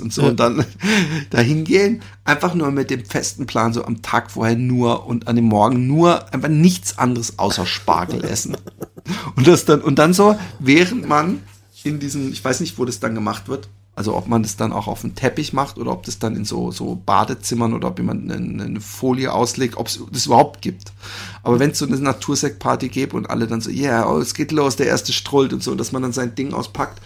[0.01, 0.25] und so.
[0.25, 0.65] Und dann
[1.31, 5.37] dahin gehen, einfach nur mit dem festen Plan, so am Tag vorher nur und an
[5.37, 8.57] dem Morgen nur einfach nichts anderes außer Spargel essen.
[9.37, 11.43] Und das dann, und dann so, während man
[11.85, 14.73] in diesem, ich weiß nicht, wo das dann gemacht wird, also ob man das dann
[14.73, 17.99] auch auf dem Teppich macht oder ob das dann in so, so Badezimmern oder ob
[17.99, 20.93] jemand eine, eine Folie auslegt, ob es das überhaupt gibt.
[21.45, 24.35] Aber wenn es so eine Natursekt-Party gibt und alle dann so, ja, yeah, oh, es
[24.35, 27.01] geht los, der erste strollt und so, dass man dann sein Ding auspackt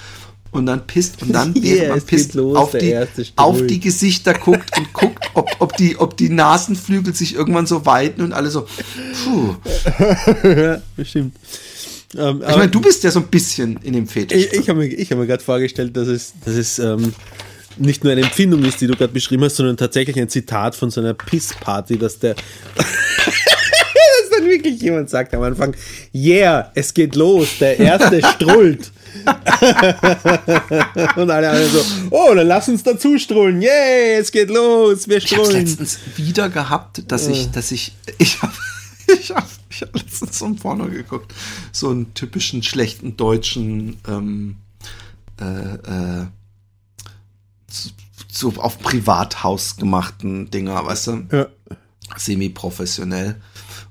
[0.50, 2.96] und dann pisst und dann, während Yeah, man pisst, los, auf, die,
[3.36, 7.84] auf die Gesichter guckt und guckt, ob, ob, die, ob die Nasenflügel sich irgendwann so
[7.84, 8.66] weiten und alle so,
[9.24, 9.56] puh.
[10.48, 11.36] ja, bestimmt.
[12.16, 14.46] Ähm, Ich meine, du bist ja so ein bisschen in dem Fetisch.
[14.46, 17.12] Ich, ich habe mir, ich hab mir gerade vorgestellt, dass es, dass es ähm,
[17.76, 20.90] nicht nur eine Empfindung ist, die du gerade beschrieben hast, sondern tatsächlich ein Zitat von
[20.90, 22.34] so einer Pissparty, dass der.
[22.74, 22.84] dass
[24.32, 25.74] dann wirklich jemand sagt am Anfang:
[26.14, 28.90] Yeah, es geht los, der erste strullt.
[31.16, 33.60] Und alle anderen so: Oh, dann lass uns dazu strullen.
[33.62, 35.66] Yeah, es geht los, wir Ich habe strullen.
[35.66, 38.52] letztens wieder gehabt, dass ich, dass ich, ich habe
[39.20, 39.46] ich hab,
[39.78, 41.32] ich hab letztens so ein Porno geguckt,
[41.72, 44.56] so einen typischen schlechten deutschen, ähm,
[45.40, 46.26] äh, äh,
[47.68, 47.90] so,
[48.28, 51.26] so auf Privathaus gemachten Dinger, weißt du?
[51.30, 51.46] Ja.
[52.16, 53.40] semi-professionell.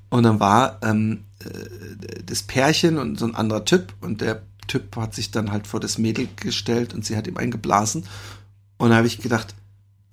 [0.09, 4.97] Und dann war ähm, äh, das Pärchen und so ein anderer Typ und der Typ
[4.97, 8.05] hat sich dann halt vor das Mädel gestellt und sie hat ihm eingeblasen.
[8.77, 9.55] Und da habe ich gedacht,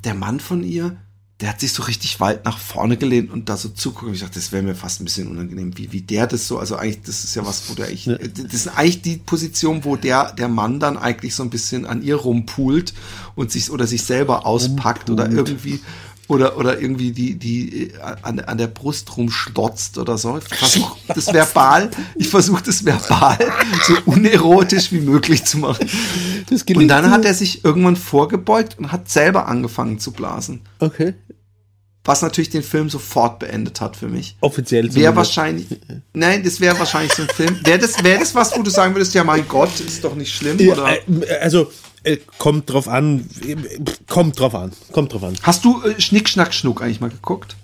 [0.05, 0.96] der Mann von ihr,
[1.44, 4.14] der hat sich so richtig weit nach vorne gelehnt und da so zugucken.
[4.14, 6.76] Ich dachte, das wäre mir fast ein bisschen unangenehm, wie, wie der das so, also
[6.76, 10.32] eigentlich, das ist ja was, wo der ich, das ist eigentlich die Position, wo der,
[10.32, 12.94] der Mann dann eigentlich so ein bisschen an ihr rumpult
[13.34, 15.80] und sich, oder sich selber auspackt oder irgendwie,
[16.28, 17.92] oder, oder irgendwie die, die äh,
[18.22, 20.38] an, an der Brust rumschlotzt oder so.
[20.38, 23.38] Ich versuche das verbal, ich versuche das verbal
[23.82, 25.88] so unerotisch wie möglich zu machen.
[26.74, 30.62] Und dann hat er sich irgendwann vorgebeugt und hat selber angefangen zu blasen.
[30.78, 31.14] Okay.
[32.06, 34.36] Was natürlich den Film sofort beendet hat für mich.
[34.42, 35.66] Offiziell Wäre wahrscheinlich,
[36.12, 37.59] nein, das wäre wahrscheinlich so ein Film.
[37.64, 40.34] Wäre das, wäre das was, wo du sagen würdest, ja mein Gott, ist doch nicht
[40.34, 40.59] schlimm?
[40.68, 40.98] Oder?
[41.09, 41.70] äh, also,
[42.05, 43.28] äh, kommt drauf an.
[44.06, 44.72] Kommt drauf an.
[44.93, 45.35] Kommt drauf an.
[45.43, 47.56] Hast du äh, Schnick, Schnack, Schnuck eigentlich mal geguckt?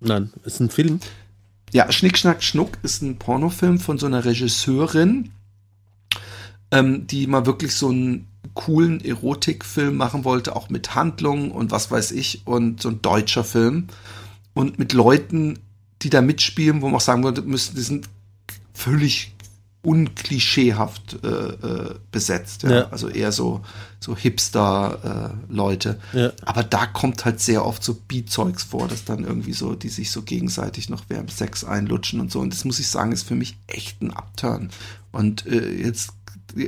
[0.00, 1.00] Nein, ist ein Film.
[1.72, 5.30] Ja, Schnick, Schnack, Schnuck ist ein Pornofilm von so einer Regisseurin,
[6.70, 11.90] ähm, die mal wirklich so einen coolen Erotikfilm machen wollte, auch mit Handlungen und was
[11.90, 13.88] weiß ich, und so ein deutscher Film.
[14.54, 15.58] Und mit Leuten,
[16.02, 18.08] die da mitspielen, wo man auch sagen würde, müssen, die sind
[18.72, 19.33] völlig
[19.84, 22.62] unklischeehaft äh, äh, besetzt.
[22.62, 22.70] Ja?
[22.70, 22.88] Ja.
[22.90, 23.60] Also eher so,
[24.00, 26.00] so Hipster-Leute.
[26.12, 26.32] Ja.
[26.44, 30.10] Aber da kommt halt sehr oft so Beat-Zeugs vor, dass dann irgendwie so, die sich
[30.10, 32.40] so gegenseitig noch während Sex einlutschen und so.
[32.40, 34.70] Und das muss ich sagen, ist für mich echt ein Upturn.
[35.12, 36.10] Und äh, jetzt,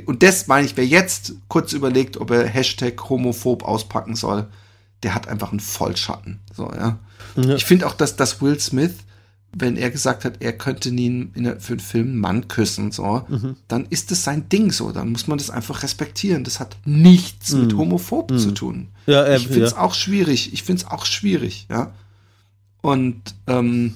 [0.05, 4.47] und das meine ich, wer jetzt kurz überlegt, ob er Hashtag homophob auspacken soll,
[5.03, 6.39] der hat einfach einen Vollschatten.
[6.55, 6.97] So, ja.
[7.35, 8.95] Ich finde auch, dass, dass Will Smith,
[9.59, 13.25] wenn er gesagt hat, er könnte nie in für einen Film einen Mann küssen, so,
[13.67, 14.91] dann ist das sein Ding so.
[14.91, 16.43] Dann muss man das einfach respektieren.
[16.43, 18.89] Das hat nichts mit homophob zu tun.
[19.05, 19.79] Ja, äh, ich finde es ja.
[19.79, 20.53] auch schwierig.
[20.53, 21.93] Ich finde es auch schwierig, ja.
[22.81, 23.95] Und ähm,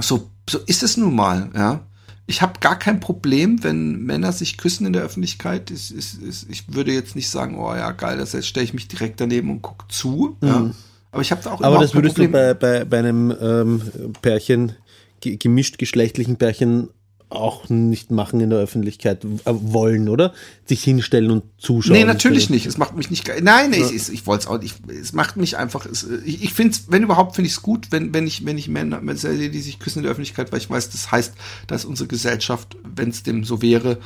[0.00, 1.80] so, so ist es nun mal, ja.
[2.26, 5.70] Ich habe gar kein Problem, wenn Männer sich küssen in der Öffentlichkeit.
[5.70, 9.18] Ich, ich, ich, würde jetzt nicht sagen, oh ja, geil, das stelle ich mich direkt
[9.20, 10.36] daneben und gucke zu.
[10.42, 10.70] Ja.
[11.10, 11.60] Aber ich habe da auch.
[11.62, 13.82] Aber das würdest du bei, bei, bei einem ähm,
[14.20, 14.76] Pärchen,
[15.20, 16.90] ge gemischt geschlechtlichen Pärchen
[17.30, 20.32] auch nicht machen in der Öffentlichkeit äh, wollen, oder?
[20.64, 21.98] Sich hinstellen und zuschauen.
[21.98, 22.66] Nee, natürlich nicht.
[22.66, 23.40] Es macht mich nicht geil.
[23.42, 24.76] Nein, nee, ich, ich wollte es auch nicht.
[24.88, 25.84] Es macht mich einfach.
[25.84, 28.56] Es, ich ich finde es, wenn überhaupt, finde ich es gut, wenn, wenn ich, wenn
[28.56, 31.34] ich Männer, wenn sehe, die sich küssen in der Öffentlichkeit, weil ich weiß, das heißt,
[31.66, 33.98] dass unsere Gesellschaft, wenn es dem so wäre,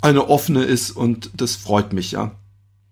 [0.00, 2.32] eine offene ist und das freut mich, ja.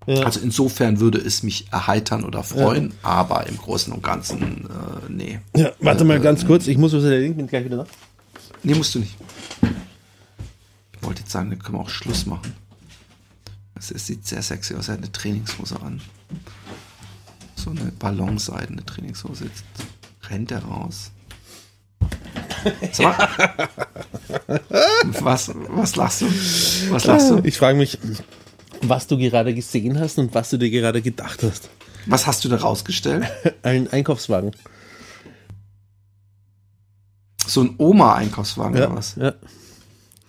[0.07, 0.25] Ja.
[0.25, 5.41] Also insofern würde es mich erheitern oder freuen, aber im Großen und Ganzen, äh, nee.
[5.55, 7.87] Ja, warte mal ganz kurz, ich muss was erledigen, bin gleich wieder da.
[8.65, 9.17] Nee, musst du nicht.
[10.93, 12.53] Ich wollte jetzt sagen, dann können wir auch Schluss machen.
[13.77, 14.89] Es sieht sehr sexy aus.
[14.89, 16.01] Er hat eine Trainingshose an.
[17.57, 19.45] So eine ballonseidene Trainingshose.
[19.45, 19.65] Jetzt
[20.29, 21.11] rennt er raus.
[22.93, 23.69] Sag mal.
[25.21, 26.27] Was, was lachst du?
[26.91, 27.41] Was lachst du?
[27.45, 27.99] Ich frage mich,
[28.83, 31.71] was du gerade gesehen hast und was du dir gerade gedacht hast.
[32.07, 33.25] Was hast du da rausgestellt?
[33.63, 34.53] Ein Einkaufswagen.
[37.47, 39.17] So ein Oma-Einkaufswagen oder was?
[39.17, 39.35] ja,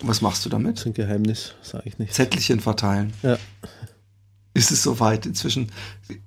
[0.01, 0.77] Was machst du damit?
[0.77, 2.13] das ist ein Geheimnis, sage ich nicht.
[2.13, 3.13] Zettelchen verteilen.
[3.21, 3.37] Ja.
[4.55, 5.71] Ist es soweit inzwischen?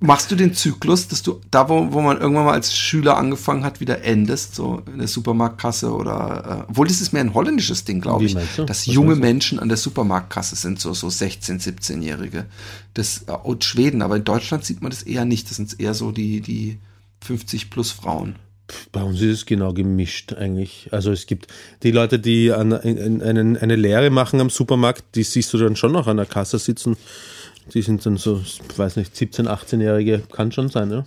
[0.00, 3.62] Machst du den Zyklus, dass du da, wo, wo man irgendwann mal als Schüler angefangen
[3.62, 7.84] hat, wieder endest, so in der Supermarktkasse oder, äh, obwohl das ist mehr ein holländisches
[7.84, 9.14] Ding, glaube ich, dass Was junge?
[9.14, 12.46] Menschen an der Supermarktkasse sind, so, so 16-, 17-Jährige.
[12.94, 15.48] Das, äh, und Schweden, aber in Deutschland sieht man das eher nicht.
[15.48, 16.78] Das sind eher so die, die
[17.24, 18.34] 50 plus Frauen.
[18.90, 20.88] Bei uns ist es genau gemischt eigentlich.
[20.90, 21.46] Also es gibt
[21.84, 25.76] die Leute, die an, in, einen, eine Lehre machen am Supermarkt, die siehst du dann
[25.76, 26.96] schon noch an der Kasse sitzen.
[27.74, 31.04] Die sind dann so, ich weiß nicht, 17-, 18-Jährige, kann schon sein, ja.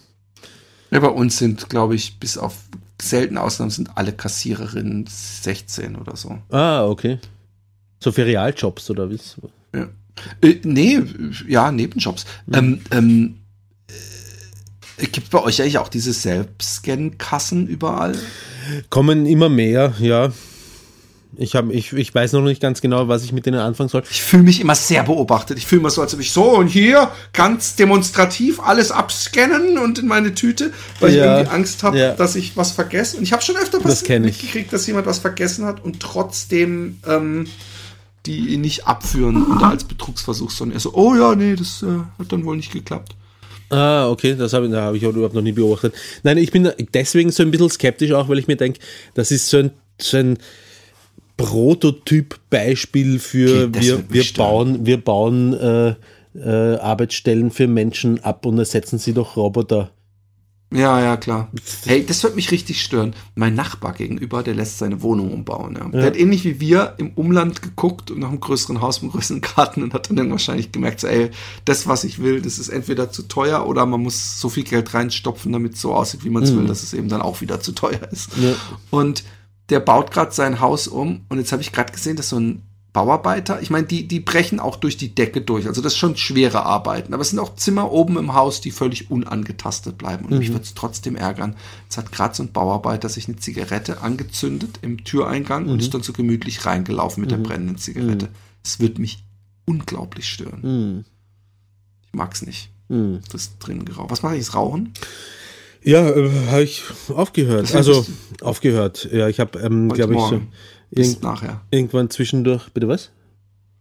[0.92, 2.56] Ja, bei uns sind, glaube ich, bis auf
[3.02, 6.40] seltene Ausnahmen sind alle Kassiererinnen 16 oder so.
[6.50, 7.20] Ah, okay.
[8.00, 9.20] So für Realjobs oder wie?
[9.74, 9.90] Ja.
[10.42, 11.02] Äh, nee,
[11.48, 12.26] ja, Nebenjobs.
[12.52, 13.38] Ähm, ähm,
[14.98, 18.18] äh, gibt bei euch eigentlich auch diese Selbstscan-Kassen überall?
[18.90, 20.32] Kommen immer mehr, ja.
[21.38, 24.02] Ich, hab, ich, ich weiß noch nicht ganz genau, was ich mit denen anfangen soll.
[24.10, 25.58] Ich fühle mich immer sehr beobachtet.
[25.60, 30.00] Ich fühle mich so, als ob ich so und hier ganz demonstrativ alles abscannen und
[30.00, 32.14] in meine Tüte, weil Ja, ich irgendwie Angst habe, ja.
[32.14, 33.18] dass ich was vergesse.
[33.18, 37.48] Und ich habe schon öfter Das mitgekriegt, dass jemand was vergessen hat und trotzdem ähm,
[38.26, 42.00] die ihn nicht abführen und als Betrugsversuch, sondern er so, oh ja, nee, das äh,
[42.18, 43.16] hat dann wohl nicht geklappt.
[43.70, 45.94] Ah, okay, das habe da hab ich überhaupt noch nie beobachtet.
[46.24, 48.80] Nein, ich bin deswegen so ein bisschen skeptisch auch, weil ich mir denke,
[49.14, 50.40] das ist so ein, so ein
[51.40, 55.96] Prototyp-Beispiel für Okay, wir, wir bauen, wir bauen äh,
[56.36, 59.92] äh, Arbeitsstellen für Menschen ab und ersetzen sie durch Roboter.
[60.72, 61.50] Ja, ja, klar.
[61.86, 63.16] Hey, das wird mich richtig stören.
[63.34, 65.76] Mein Nachbar gegenüber, der lässt seine Wohnung umbauen.
[65.76, 65.88] Ja.
[65.90, 69.42] Der hat ähnlich wie wir im Umland geguckt und nach einem größeren Haus, einem größeren
[69.42, 71.32] Garten und hat dann, wahrscheinlich gemerkt, so, ey,
[71.66, 74.94] das, was ich will, das ist entweder zu teuer oder man muss so viel Geld
[74.94, 77.62] reinstopfen, damit es so aussieht, wie man es will, dass es eben dann auch wieder
[77.62, 78.38] zu teuer ist.
[78.38, 78.54] Ja.
[78.92, 79.24] Und
[79.70, 82.64] der baut gerade sein Haus um und jetzt habe ich gerade gesehen, dass so ein
[82.92, 85.68] Bauarbeiter, ich meine, die, die brechen auch durch die Decke durch.
[85.68, 87.14] Also das ist schon schwere Arbeiten.
[87.14, 90.26] Aber es sind auch Zimmer oben im Haus, die völlig unangetastet bleiben.
[90.26, 91.56] Und mich würde es trotzdem ärgern.
[91.84, 96.02] Jetzt hat gerade so ein Bauarbeiter sich eine Zigarette angezündet im Türeingang und ist dann
[96.02, 98.30] so gemütlich reingelaufen mit der brennenden Zigarette.
[98.64, 99.24] Es wird mich
[99.66, 101.06] unglaublich stören.
[102.08, 102.72] Ich mag's nicht.
[103.32, 104.10] Das drin geraucht.
[104.10, 104.56] Was mache ich jetzt?
[104.56, 104.94] Rauchen?
[105.84, 106.84] Ja, äh, habe ich
[107.14, 107.74] aufgehört.
[107.74, 108.06] Also
[108.42, 109.10] aufgehört.
[109.12, 110.52] Ja, ich habe, ähm, glaube ich, so Morgen.
[110.92, 111.62] Bis nachher.
[111.72, 112.70] irgendwann zwischendurch.
[112.70, 113.12] Bitte was?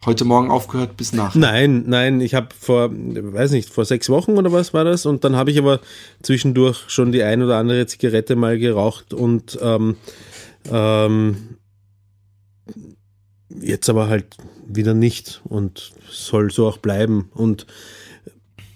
[0.06, 1.38] Heute Morgen aufgehört bis nachher.
[1.38, 5.06] Nein, nein, ich habe vor, weiß nicht, vor sechs Wochen oder was war das?
[5.06, 5.80] Und dann habe ich aber
[6.22, 9.96] zwischendurch schon die ein oder andere Zigarette mal geraucht und ähm,
[10.70, 11.56] ähm,
[13.60, 14.36] jetzt aber halt
[14.68, 17.30] wieder nicht und soll so auch bleiben.
[17.34, 17.66] Und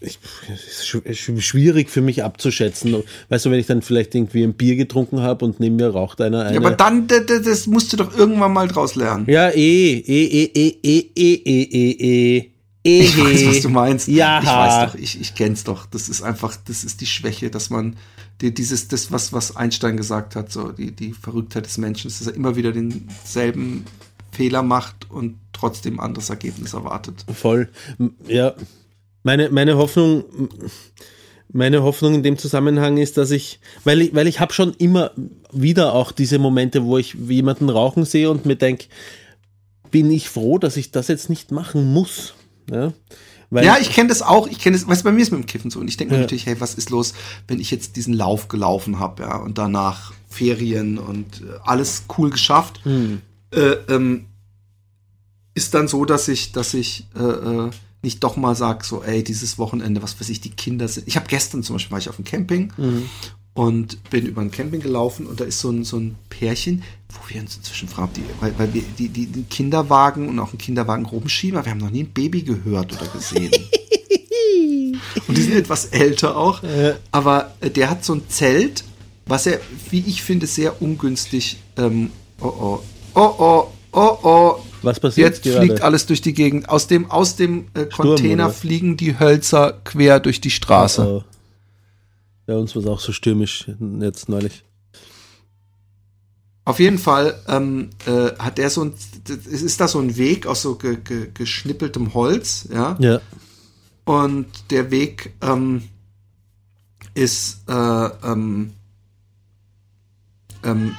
[0.02, 3.02] ich, schwierig für mich abzuschätzen.
[3.28, 6.20] Weißt du, wenn ich dann vielleicht irgendwie ein Bier getrunken habe und neben mir raucht
[6.20, 6.54] einer eine.
[6.54, 9.24] Ja, aber dann, das musst du doch irgendwann mal draus lernen.
[9.28, 12.48] ja, eh, eh, eh, eh, eh, eh, eh, eh, eh.
[12.84, 14.08] Eh, Ich weiß, was du meinst.
[14.08, 14.40] Ja.
[14.40, 15.86] Ich weiß doch, ich, ich kenn's doch.
[15.86, 17.96] Das ist einfach, das ist die Schwäche, dass man
[18.40, 22.26] die, dieses, das, was, was Einstein gesagt hat, so die, die Verrücktheit des Menschen, dass
[22.26, 23.84] er immer wieder denselben
[24.32, 27.24] Fehler macht und trotzdem anderes Ergebnis erwartet.
[27.32, 27.68] Voll.
[28.26, 28.54] Ja.
[29.22, 30.24] Meine, meine Hoffnung,
[31.52, 35.12] meine Hoffnung in dem Zusammenhang ist, dass ich, weil ich, weil ich habe schon immer
[35.52, 38.86] wieder auch diese Momente, wo ich jemanden rauchen sehe und mir denke,
[39.90, 42.34] bin ich froh, dass ich das jetzt nicht machen muss.
[42.70, 42.92] Ja,
[43.50, 44.46] weil, ja, ich kenne das auch.
[44.46, 45.78] Ich kenne das, weißt du, bei mir ist mit dem Kiffen so.
[45.78, 46.22] Und ich denke Ja.
[46.22, 47.12] natürlich, hey, was ist los,
[47.48, 52.30] wenn ich jetzt diesen Lauf gelaufen habe, ja, und danach Ferien und äh, alles cool
[52.30, 52.80] geschafft.
[52.84, 53.20] Hm.
[53.50, 54.24] Äh, ähm,
[55.52, 57.70] ist dann so, dass ich, dass ich äh, äh,
[58.02, 61.06] nicht doch mal sag, so, ey, dieses Wochenende, was weiß ich, die Kinder sind.
[61.08, 63.08] Ich habe gestern zum Beispiel war ich auf dem Camping Mhm.
[63.54, 67.18] und bin über ein Camping gelaufen und da ist so ein, so ein Pärchen, wo
[67.32, 70.58] wir uns inzwischen fragen, die, weil, weil wir die, die, den Kinderwagen und auch einen
[70.58, 73.52] Kinderwagen rumschieben, aber wir haben noch nie ein Baby gehört oder gesehen.
[75.28, 76.62] und die sind etwas älter auch.
[77.10, 78.84] Aber äh, der hat so ein Zelt,
[79.26, 79.60] was er,
[79.90, 82.10] wie ich finde, sehr ungünstig, ähm,
[82.40, 82.82] oh oh,
[83.14, 85.66] oh oh, oh oh, Was passiert Jetzt gerade?
[85.66, 86.68] fliegt alles durch die Gegend.
[86.68, 88.52] Aus dem, aus dem äh, Container oder?
[88.52, 91.06] fliegen die Hölzer quer durch die Straße.
[91.06, 91.24] Oh.
[92.46, 94.64] Bei uns war es auch so stürmisch jetzt neulich.
[96.64, 98.94] Auf jeden Fall ähm, äh, hat der so ein,
[99.26, 102.96] ist da so ein Weg aus so ge, ge, geschnippeltem Holz, ja.
[103.00, 103.20] Ja.
[104.04, 105.88] Und der Weg ähm,
[107.14, 108.72] ist äh, ähm,
[110.62, 110.94] ähm,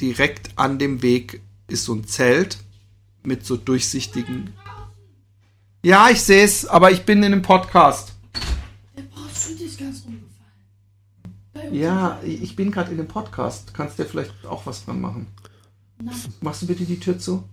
[0.00, 2.58] direkt an dem Weg ist so ein Zelt
[3.22, 4.52] mit so durchsichtigen.
[5.82, 8.14] Ja, ich sehe es, aber ich bin in einem Podcast.
[11.72, 13.68] Ja, ich bin gerade in einem Podcast.
[13.68, 15.26] Du kannst dir vielleicht auch was dran machen.
[16.40, 17.44] Machst du bitte die Tür zu?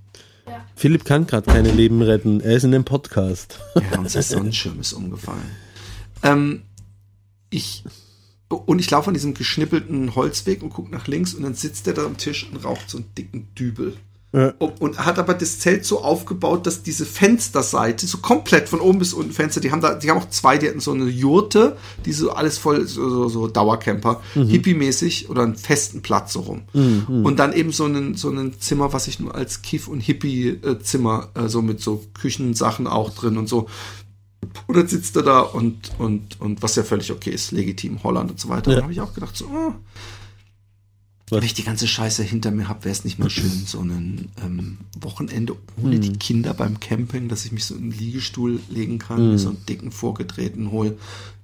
[0.76, 2.40] Philipp kann gerade keine Leben retten.
[2.40, 3.60] Er ist in einem Podcast.
[3.76, 5.52] Ja, unser Sonnenschirm ist umgefallen.
[6.24, 6.64] Ähm,
[7.50, 7.84] ich
[8.50, 11.94] und ich laufe an diesem geschnippelten Holzweg und gucke nach links und dann sitzt er
[11.94, 13.98] da am Tisch und raucht so einen dicken Dübel.
[14.38, 14.54] Ja.
[14.60, 19.00] Und, und hat aber das Zelt so aufgebaut, dass diese Fensterseite so komplett von oben
[19.00, 21.76] bis unten Fenster, die haben da, die haben auch zwei, die hatten so eine Jurte,
[22.06, 26.62] die so alles voll, so, so, so Dauercamper, Hippie-mäßig oder einen festen Platz so rum.
[27.24, 31.30] Und dann eben so ein, so ein Zimmer, was ich nur als Kiff- und Hippie-Zimmer,
[31.34, 33.68] äh, so mit so Küchensachen auch drin und so.
[34.68, 38.30] Und dann sitzt er da und, und, und was ja völlig okay ist, legitim, Holland
[38.30, 38.70] und so weiter.
[38.70, 38.76] Ja.
[38.76, 39.74] Dann habe ich auch gedacht, so, oh,
[41.30, 41.42] Was?
[41.42, 44.30] wenn ich die ganze Scheiße hinter mir habe, wäre es nicht mal schön, so ein
[44.42, 48.98] ähm, Wochenende ohne die Kinder beim Camping, dass ich mich so in einen Liegestuhl legen
[48.98, 50.98] kann, mir so einen dicken vorgedrehten hol,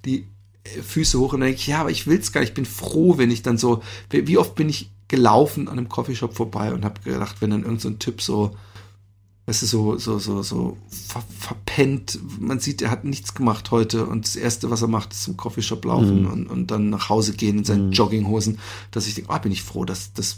[0.05, 0.25] die
[0.63, 2.51] äh, Füße hoch und dann denke ich, ja, aber ich will's gar nicht.
[2.51, 6.33] Ich bin froh, wenn ich dann so, wie oft bin ich gelaufen an einem Coffeeshop
[6.33, 8.55] vorbei und habe gedacht, wenn dann irgend so ein Typ so,
[9.45, 14.05] weißt du, so, so, so, so ver verpennt, man sieht, er hat nichts gemacht heute
[14.05, 17.33] und das Erste, was er macht, ist zum Coffeeshop laufen und, und dann nach Hause
[17.33, 18.59] gehen in seinen Jogginghosen,
[18.91, 20.37] dass ich denke, ah, bin ich froh, dass, dass,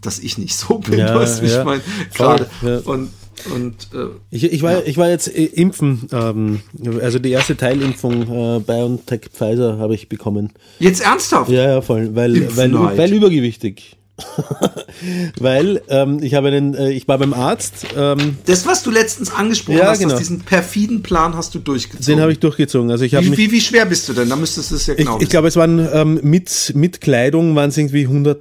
[0.00, 1.58] dass ich nicht so bin, Ja, weißt du, ja.
[1.60, 1.82] ich meine,
[2.14, 2.48] gerade.
[2.62, 2.78] ja.
[2.78, 3.10] Und,
[3.54, 6.60] und äh, Ich, ich, war, ich war jetzt äh, impfen, ähm,
[7.02, 10.54] also die erste Teilimpfung äh, BioNTech Pfizer habe ich bekommen.
[10.78, 11.50] jetzt ernsthaft?
[11.50, 13.95] Ja, ja, voll, weil, weil, weil übergewichtig.
[15.38, 19.30] weil ähm, ich habe einen, äh, ich war beim Arzt, ähm, Das, was du letztens
[19.30, 20.16] angesprochen Ja, hast, genau.
[20.16, 22.06] diesen perfiden Plan hast du durchgezogen.
[22.06, 22.90] den habe ich durchgezogen.
[22.90, 24.28] Also ich wie, mich wie, wie schwer bist du denn?
[24.28, 27.54] Da müsstest du es ja Ich, genau ich glaube, es waren ähm, mit, mit Kleidung
[27.56, 28.40] waren es irgendwie 100,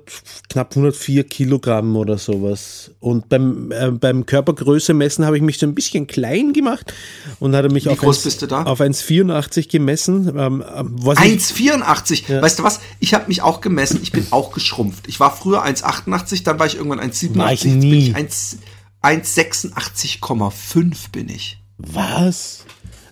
[0.49, 2.91] knapp 104 Kilogramm oder sowas.
[2.99, 6.93] Und beim, äh, beim Körpergröße messen habe ich mich so ein bisschen klein gemacht
[7.39, 8.63] und hatte mich Wie auf, groß 1, bist du da?
[8.63, 10.29] auf 1,84 gemessen.
[10.37, 12.41] Ähm, ähm, was ich, 1,84.
[12.41, 12.79] Weißt du was?
[12.99, 13.99] Ich habe mich auch gemessen.
[14.01, 15.07] Ich bin auch geschrumpft.
[15.07, 17.35] Ich war früher 1,88, dann war ich irgendwann 1,87.
[17.37, 18.09] War ich Jetzt bin nie.
[18.09, 18.57] ich 1
[19.03, 21.59] 1,86,5 bin ich.
[21.77, 22.65] was?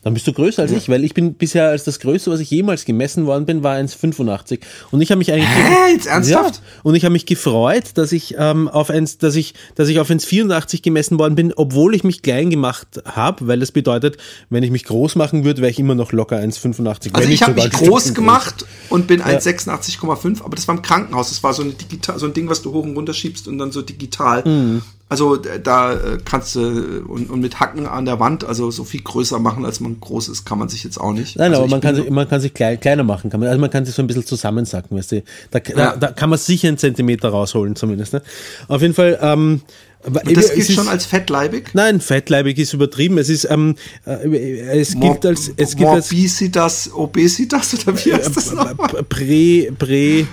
[0.04, 2.50] Dann bist du größer als ich, weil ich bin bisher als das Größte, was ich
[2.52, 4.60] jemals gemessen worden bin, war 1,85.
[4.92, 5.94] Und ich habe mich eigentlich Hä?
[5.94, 6.56] Jetzt ernsthaft?
[6.56, 10.00] Ja, und ich habe mich gefreut, dass ich ähm, auf 1, dass ich, dass ich
[10.00, 14.18] auf 1,84 gemessen worden bin, obwohl ich mich klein gemacht habe, weil das bedeutet,
[14.50, 17.14] wenn ich mich groß machen würde, wäre ich immer noch locker 1,85.
[17.14, 21.30] Also ich habe mich groß gemacht und bin 1,86,5, aber das war im Krankenhaus.
[21.30, 23.58] Das war so, eine digital, so ein Ding, was du hoch und runter schiebst und
[23.58, 24.44] dann so digital.
[24.46, 24.82] Mhm.
[25.10, 28.72] Also äh, da äh, kannst du äh, und, und mit Hacken an der Wand, also
[28.72, 31.36] so viel größer machen, als man groß ist, kann man sich jetzt auch nicht.
[31.38, 33.30] Nein, also aber man kann, sich, man kann sich klein, kleiner machen.
[33.30, 35.24] Kann man, also man kann sich so ein bisschen zusammensacken, weißt du.
[35.52, 35.96] Da, da, Ja.
[35.98, 38.14] da kann man sicher einen Zentimeter rausholen, zumindest.
[38.14, 38.22] Ne?
[38.68, 39.62] Auf jeden Fall, ähm,
[40.04, 40.24] Und das
[40.54, 41.70] gilt ist- schon als fettleibig?
[41.74, 43.18] Nein, fettleibig ist übertrieben.
[43.20, 43.76] Es ist, ähm,
[44.08, 49.04] äh, es gilt als, es gilt als Morbisitas, Obesitas oder wie heißt das nochmal?
[49.08, 50.26] Prä, Prä,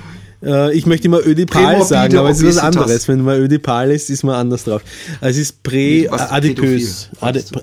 [0.43, 3.09] äh, ich möchte immer Ödipal sagen, aber es ist was anderes.
[3.09, 4.83] Wenn man Ödipal ist, ist man anders drauf.
[5.21, 7.11] Es ist präadipös.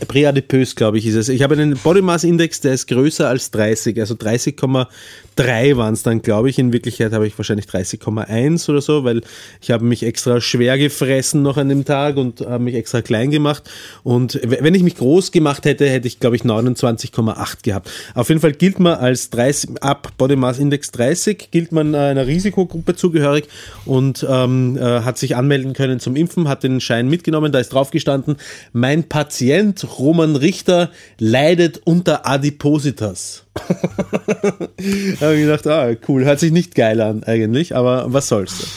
[0.08, 1.30] präadipös, glaube ich, ist es.
[1.30, 6.04] Ich habe einen Body Mass Index, der ist größer als 30, also 30,3 waren es
[6.04, 6.60] dann, glaube ich.
[6.60, 9.22] In Wirklichkeit habe ich wahrscheinlich 30,1 oder so, weil
[9.62, 13.32] ich habe mich extra schwer gefressen noch an dem Tag und habe mich extra klein
[13.32, 13.64] gemacht.
[14.04, 17.90] Und wenn ich mich groß gemacht hätte, hätte ich, glaube ich, 29,8 gehabt.
[18.14, 21.98] Auf jeden Fall gilt man als 30, ab Body Mass Index 30, gilt man äh,
[21.98, 22.28] einer
[22.68, 23.48] Risikogruppe zugehörig
[23.86, 27.74] und ähm, äh, hat sich anmelden können zum Impfen, hat den Schein mitgenommen, da ist
[27.74, 28.38] drauf gestanden,
[28.74, 33.46] mein Patient Roman Richter leidet unter Adipositas.
[33.56, 38.68] da habe ich gedacht, ah, cool, hört sich nicht geil an eigentlich, aber was soll's.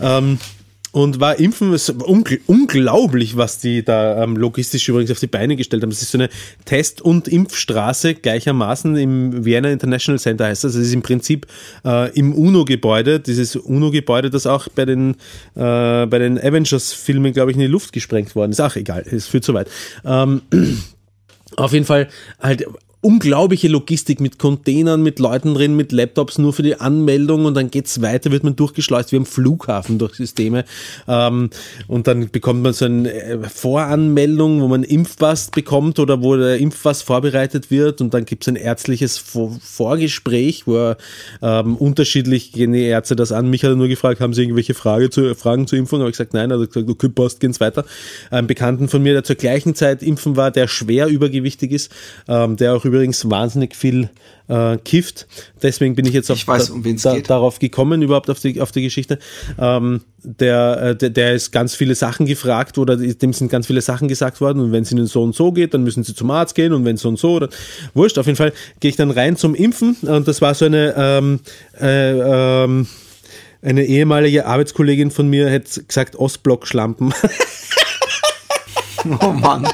[0.00, 0.38] Ähm,
[0.92, 5.82] und war impfen, es unglaublich, was die da ähm, logistisch übrigens auf die Beine gestellt
[5.82, 5.90] haben.
[5.90, 6.28] Es ist so eine
[6.64, 10.74] Test- und Impfstraße gleichermaßen im Vienna International Center heißt das.
[10.74, 11.46] Es ist im Prinzip
[11.84, 15.16] äh, im UNO-Gebäude, dieses UNO-Gebäude, das auch bei den,
[15.54, 18.60] äh, den Avengers-Filmen, glaube ich, in die Luft gesprengt worden ist.
[18.60, 19.68] Ach, egal, es führt zu weit.
[20.04, 20.42] Ähm,
[21.56, 22.08] auf jeden Fall
[22.40, 22.66] halt
[23.02, 27.70] unglaubliche Logistik mit Containern, mit Leuten drin, mit Laptops nur für die Anmeldung und dann
[27.70, 30.64] geht's weiter, wird man durchgeschleust wie am Flughafen durch Systeme
[31.08, 31.50] ähm,
[31.86, 36.58] und dann bekommt man so eine äh, Voranmeldung, wo man Impfpass bekommt oder wo der
[36.58, 40.94] Impfpass vorbereitet wird und dann gibt's ein ärztliches Vor Vorgespräch, wo
[41.42, 43.48] ähm, unterschiedlich gehen die Ärzte das an.
[43.48, 46.00] Mich hat er nur gefragt, haben Sie irgendwelche Frage zu, Fragen zur Impfung?
[46.00, 46.50] Habe ich gesagt, nein.
[46.50, 47.84] Er hat gesagt, okay, passt, geht's weiter.
[48.30, 51.92] Ein Bekannten von mir, der zur gleichen Zeit impfen war, der schwer übergewichtig ist,
[52.28, 54.10] ähm, der auch übrigens wahnsinnig viel
[54.48, 55.26] äh, kifft.
[55.62, 58.72] Deswegen bin ich jetzt auf, Ich weiß, um da, darauf gekommen, überhaupt auf die, auf
[58.72, 59.18] die Geschichte.
[59.58, 63.80] Ähm, der, äh, der, der ist ganz viele Sachen gefragt oder dem sind ganz viele
[63.80, 66.30] Sachen gesagt worden und wenn es ihnen so und so geht, dann müssen sie zum
[66.30, 67.50] Arzt gehen und wenn es so und so, dann,
[67.94, 70.94] wurscht, auf jeden Fall gehe ich dann rein zum Impfen und das war so eine,
[70.96, 71.40] ähm,
[71.80, 72.88] äh, ähm,
[73.62, 77.14] eine ehemalige Arbeitskollegin von mir hätte gesagt Ostblock-Schlampen.
[79.22, 79.66] Oh Mann.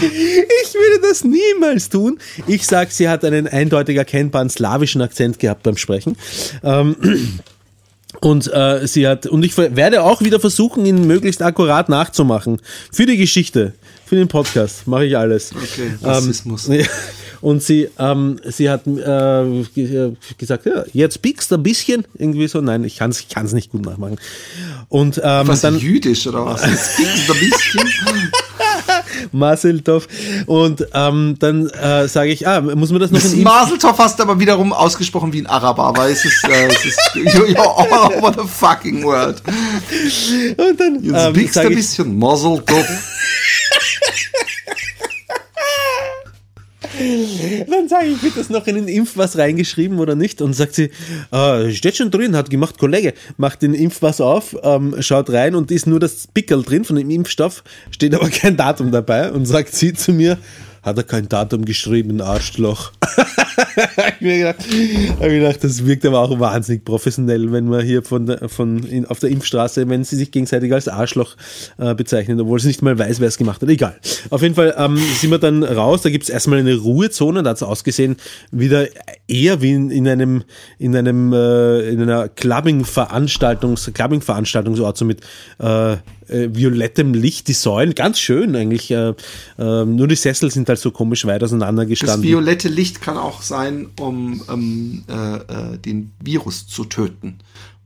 [0.00, 2.18] Ich würde das niemals tun.
[2.46, 6.16] Ich sag, sie hat einen eindeutig erkennbaren slawischen Akzent gehabt beim Sprechen.
[6.62, 6.96] Ähm,
[8.20, 12.60] und äh, sie hat, und ich werde auch wieder versuchen, ihn möglichst akkurat nachzumachen.
[12.92, 13.72] Für die Geschichte,
[14.06, 15.52] für den Podcast, mache ich alles.
[15.54, 16.68] Okay, Rassismus.
[16.68, 16.84] Ähm,
[17.40, 22.48] und sie, ähm, sie hat äh, ge- gesagt, ja, jetzt piekst du ein bisschen, irgendwie
[22.48, 22.60] so.
[22.60, 24.18] Nein, ich kann es ich kann's nicht gut nachmachen.
[24.88, 26.60] Und ähm, Was, dann jüdisch oder was?
[26.62, 27.88] Das klingt ein bisschen.
[29.32, 30.08] Maseltov.
[30.46, 34.18] Und ähm, dann äh, sage ich, ah, muss man das noch Das in Maseltoff hast
[34.18, 38.12] du aber wiederum ausgesprochen wie ein Araber, weil es ist, äh, es ist you're all
[38.18, 39.42] over the fucking world.
[40.56, 42.86] Und dann Jetzt ähm, biegst du sage ein bisschen Maseltoff.
[47.68, 50.42] dann sage ich, wird das noch in den Impfpass reingeschrieben oder nicht?
[50.42, 50.90] Und sagt sie,
[51.32, 55.70] äh, steht schon drin, hat gemacht, Kollege, macht den Impfpass auf, ähm, schaut rein und
[55.70, 59.74] ist nur das Pickel drin von dem Impfstoff, steht aber kein Datum dabei und sagt
[59.74, 60.38] sie zu mir,
[60.82, 62.92] hat er kein Datum geschrieben, Arschloch.
[64.14, 64.56] ich mir gedacht,
[65.20, 68.82] hab ich gedacht, das wirkt aber auch wahnsinnig professionell, wenn man hier von, der, von
[68.84, 71.36] in, auf der Impfstraße, wenn sie sich gegenseitig als Arschloch
[71.78, 73.68] äh, bezeichnen, obwohl sie nicht mal weiß, wer es gemacht hat.
[73.68, 73.98] Egal.
[74.30, 77.50] Auf jeden Fall ähm, sind wir dann raus, da gibt es erstmal eine Ruhezone, da
[77.50, 78.16] hat es ausgesehen,
[78.50, 78.86] wieder
[79.28, 80.44] eher wie in, in einem,
[80.78, 85.20] in einem, äh, in einer Clubbing-Veranstaltungs, Clubbing-Veranstaltungsort, so mit
[85.58, 85.96] äh,
[86.30, 88.90] äh, violettem Licht, die Säulen, ganz schön eigentlich.
[88.90, 89.14] Äh,
[89.58, 92.22] äh, nur die Sessel sind halt so komisch weit auseinander Das gestanden.
[92.28, 97.38] violette Licht kann auch sein, um ähm, äh, äh, den Virus zu töten.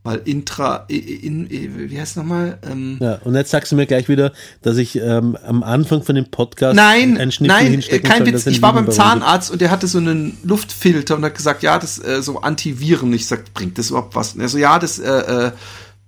[0.07, 2.59] Weil intra, in, in, wie heißt es nochmal?
[2.71, 6.15] Ähm, Ja, und jetzt sagst du mir gleich wieder, dass ich ähm, am Anfang von
[6.15, 8.47] dem Podcast Nein, einen Schnipsel nein, hinstecken kein soll, Witz.
[8.47, 8.91] Ich war beim.
[8.91, 13.15] Zahnarzt und der hatte so einen Luftfilter und hat gesagt, ja, das äh, so Antiviren.
[13.15, 14.35] Ich sag, bringt das überhaupt was?
[14.35, 15.53] Und er so, ja, das, äh,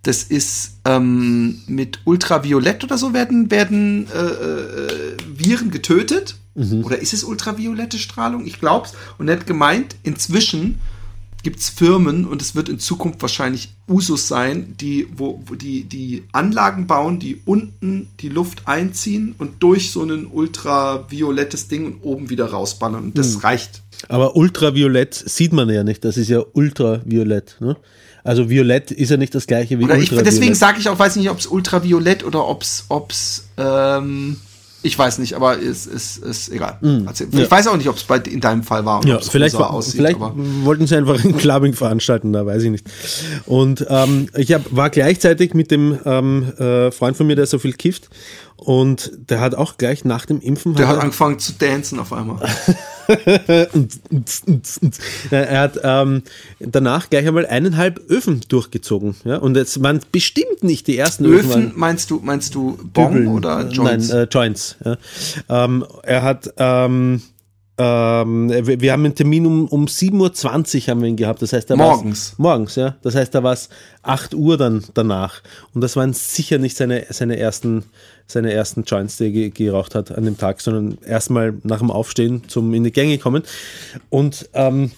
[0.07, 6.37] das ist ähm, mit Ultraviolett oder so werden werden äh, äh, Viren getötet.
[6.55, 6.85] Mhm.
[6.85, 8.47] Oder ist es ultraviolette Strahlung?
[8.47, 8.93] Ich glaub's.
[9.19, 10.81] Und er hat gemeint, inzwischen
[11.43, 16.25] gibt's Firmen und es wird in Zukunft wahrscheinlich Usus sein, die, wo, wo die, die
[16.33, 22.31] Anlagen bauen, die unten die Luft einziehen und durch so ein ultraviolettes Ding und oben
[22.31, 23.05] wieder rausballern.
[23.05, 23.15] Und Hm.
[23.15, 23.83] das reicht.
[24.09, 27.57] Aber ultraviolett sieht man ja nicht, das ist ja ultraviolett.
[27.61, 27.77] Ne?
[28.27, 30.27] Also violett ist ja nicht das gleiche wie Oder ich, ultraviolett.
[30.27, 34.37] deswegen sage ich auch, weiß nicht, ob es ultraviolett oder ob es ob's, ähm,
[34.83, 36.79] Ich weiß nicht, aber es ist, ist, egal.
[37.07, 37.27] Erzähl.
[37.33, 39.97] Ich weiß auch nicht, ob es in deinem Fall war Mm, Ja, vielleicht, aussieht.
[39.97, 42.87] vielleicht aber wollten sie einfach ein Clubbing veranstalten, da weiß ich nicht.
[43.47, 47.59] Und ähm, ich hab, war gleichzeitig mit dem ähm, äh, Freund von mir, der so
[47.59, 48.11] viel kifft.
[48.57, 50.75] Und der hat auch gleich nach dem Impfen.
[50.75, 52.39] der hat er- angefangen zu dancen auf einmal.
[55.31, 56.23] er hat ähm,
[56.59, 59.15] danach gleich einmal eineinhalb Öfen durchgezogen.
[59.25, 59.37] Ja?
[59.37, 61.51] Und es waren bestimmt nicht die ersten Öfen.
[61.51, 63.29] Öfen, meinst du, meinst du Bong Dübeln.
[63.29, 64.09] oder Joints?
[64.09, 64.77] Nein, äh, Joints.
[64.85, 64.97] Ja.
[65.49, 67.23] Ähm, er hat, ähm,
[67.79, 70.15] ähm, wir, wir haben einen Termin um, um 7.20
[70.85, 71.43] Uhr haben wir ihn gehabt.
[71.43, 72.35] Das heißt, da Morgens.
[72.39, 72.97] Morgens, ja.
[73.03, 73.69] Das heißt, da war es
[74.03, 75.43] 8 Uhr dann danach.
[75.75, 77.85] Und das waren sicher nicht seine, seine ersten
[78.29, 81.93] seine ersten Joints, die er ge- geraucht hat an dem Tag, sondern erstmal nach dem
[81.93, 83.45] Aufstehen zum in die Gänge kommen.
[84.11, 84.91] Und ähm,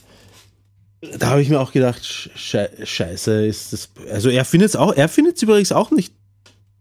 [1.19, 3.91] da habe ich mir auch gedacht, Sche Scheiße, ist das.
[4.11, 6.13] Also er findet es auch, er findet es übrigens auch nicht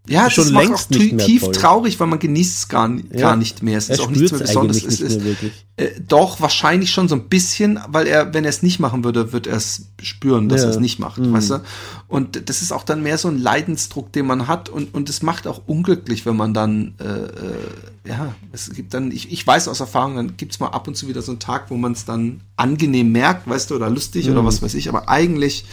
[0.10, 1.52] Ja, schon längst auch nicht mehr tief toll.
[1.54, 3.20] traurig, weil man genießt es gar, Ja.
[3.20, 3.78] gar nicht mehr.
[3.78, 4.78] Es ist Er auch nichts mehr Besonderes.
[4.84, 5.66] Es nicht ist, mehr wirklich.
[5.78, 9.34] äh, doch, wahrscheinlich schon so ein bisschen, weil er, wenn er es nicht machen würde,
[9.34, 10.68] wird er es spüren, dass Ja.
[10.68, 10.72] Mhm.
[10.72, 11.62] er es nicht macht, weißt du?
[12.08, 15.22] Und das ist auch dann mehr so ein Leidensdruck, den man hat und, und es
[15.22, 19.68] macht auch unglücklich, wenn man dann, äh, äh, ja, es gibt dann, ich, ich weiß
[19.68, 22.06] aus Erfahrung, dann gibt's mal ab und zu wieder so einen Tag, wo man es
[22.06, 24.32] dann angenehm merkt, weißt du, oder lustig Mhm.
[24.34, 25.66] oder was weiß ich, aber eigentlich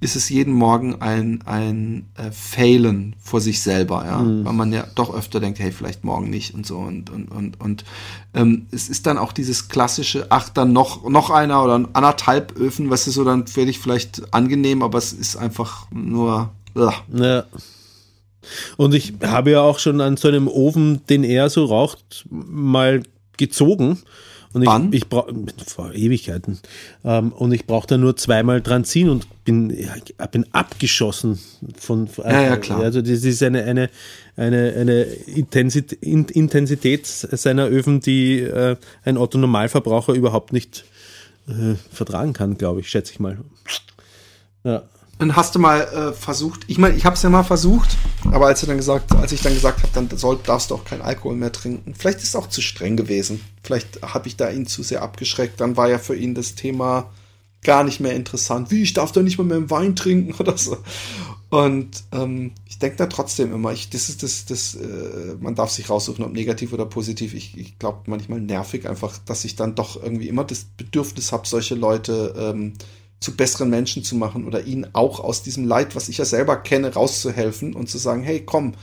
[0.00, 4.44] ist es jeden Morgen ein, ein äh, Failen vor sich selber, ja, Mhm.
[4.44, 7.60] weil man ja doch öfter denkt, hey, vielleicht morgen nicht und so und und und
[7.60, 7.84] und
[8.34, 12.90] ähm, es ist dann auch dieses klassische, ach dann noch noch einer oder anderthalb Öfen,
[12.90, 16.92] was ist so dann werde ich vielleicht angenehm, aber es ist einfach nur ugh.
[17.14, 17.44] Ja.
[18.76, 23.02] Und ich habe ja auch schon an so einem Ofen, den er so raucht, mal
[23.36, 23.98] gezogen.
[24.56, 24.90] Und ich, Wann?
[24.94, 25.34] ich brauche
[25.66, 26.60] vor Ewigkeiten.
[27.04, 31.38] Ähm, und ich brauche da nur zweimal dran ziehen und bin, ja, bin abgeschossen
[31.78, 32.08] von.
[32.08, 32.80] von Ja, ja, klar.
[32.80, 33.90] Also das ist eine eine
[34.34, 40.86] eine eine Intensität, Intensität seiner Öfen, die äh, ein Otto Normalverbraucher überhaupt nicht
[41.48, 43.36] äh, vertragen kann, glaube ich, schätze ich mal.
[44.64, 44.84] Ja.
[45.18, 47.96] Und hast du mal äh, versucht, ich meine, ich habe es ja mal versucht,
[48.32, 50.84] aber als, er dann gesagt, als ich dann gesagt habe, dann soll, darfst du auch
[50.84, 53.40] kein Alkohol mehr trinken, vielleicht ist es auch zu streng gewesen.
[53.62, 55.60] Vielleicht habe ich da ihn zu sehr abgeschreckt.
[55.60, 57.10] Dann war ja für ihn das Thema
[57.62, 58.70] gar nicht mehr interessant.
[58.70, 60.76] Wie, ich darf doch nicht mal mehr Wein trinken oder so.
[61.48, 65.70] Und ähm, ich denke da trotzdem immer, ich, das ist das, das, äh, man darf
[65.70, 67.34] sich raussuchen, ob negativ oder positiv.
[67.34, 71.46] Ich, ich glaube manchmal nervig einfach, dass ich dann doch irgendwie immer das Bedürfnis habe,
[71.46, 72.74] solche Leute ähm,
[73.20, 76.56] zu besseren Menschen zu machen oder ihnen auch aus diesem Leid, was ich ja selber
[76.56, 78.74] kenne, rauszuhelfen und zu sagen, hey, komm,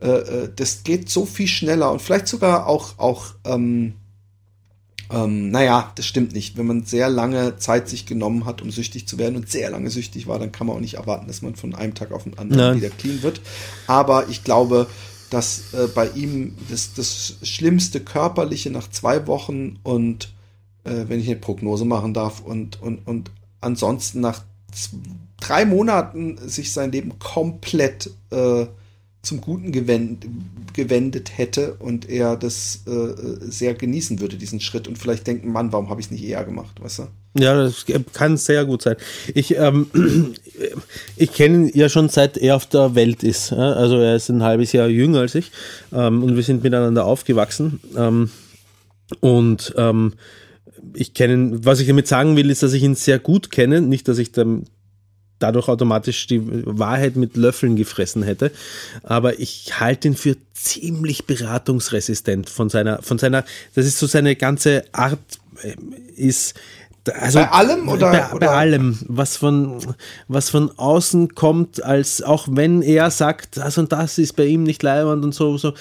[0.00, 3.94] äh, äh, das geht so viel schneller und vielleicht sogar auch, auch ähm,
[5.10, 6.56] ähm, naja, das stimmt nicht.
[6.56, 9.90] Wenn man sehr lange Zeit sich genommen hat, um süchtig zu werden und sehr lange
[9.90, 12.38] süchtig war, dann kann man auch nicht erwarten, dass man von einem Tag auf den
[12.38, 12.76] anderen Nein.
[12.78, 13.40] wieder clean wird.
[13.86, 14.88] Aber ich glaube,
[15.30, 20.32] dass äh, bei ihm das, das Schlimmste körperliche nach zwei Wochen und
[20.84, 23.30] äh, wenn ich eine Prognose machen darf und, und, und
[23.60, 24.42] ansonsten nach
[25.40, 28.66] drei Monaten sich sein Leben komplett äh,
[29.22, 30.24] zum Guten gewend,
[30.72, 35.72] gewendet hätte und er das äh, sehr genießen würde, diesen Schritt und vielleicht denken, Mann,
[35.72, 37.08] warum habe ich es nicht eher gemacht, weißt du?
[37.38, 38.96] Ja, das kann sehr gut sein.
[39.34, 39.88] Ich, ähm,
[41.16, 43.52] ich kenne ihn ja schon seit er auf der Welt ist.
[43.52, 45.50] Also er ist ein halbes Jahr jünger als ich
[45.92, 47.80] ähm, und wir sind miteinander aufgewachsen.
[47.96, 48.30] Ähm,
[49.20, 50.14] und ähm,
[50.96, 53.80] ich kenne was ich damit sagen will, ist, dass ich ihn sehr gut kenne.
[53.80, 54.64] Nicht, dass ich dann
[55.38, 58.50] dadurch automatisch die Wahrheit mit Löffeln gefressen hätte.
[59.02, 63.44] Aber ich halte ihn für ziemlich beratungsresistent von seiner, von seiner,
[63.74, 65.18] das ist so seine ganze Art
[65.62, 65.76] äh,
[66.16, 66.54] ist,
[67.14, 69.78] also Bei allem oder- bei, bei oder- allem, was von,
[70.28, 74.62] was von außen kommt, als auch wenn er sagt, das und das ist bei ihm
[74.62, 75.74] nicht leibend und so, so,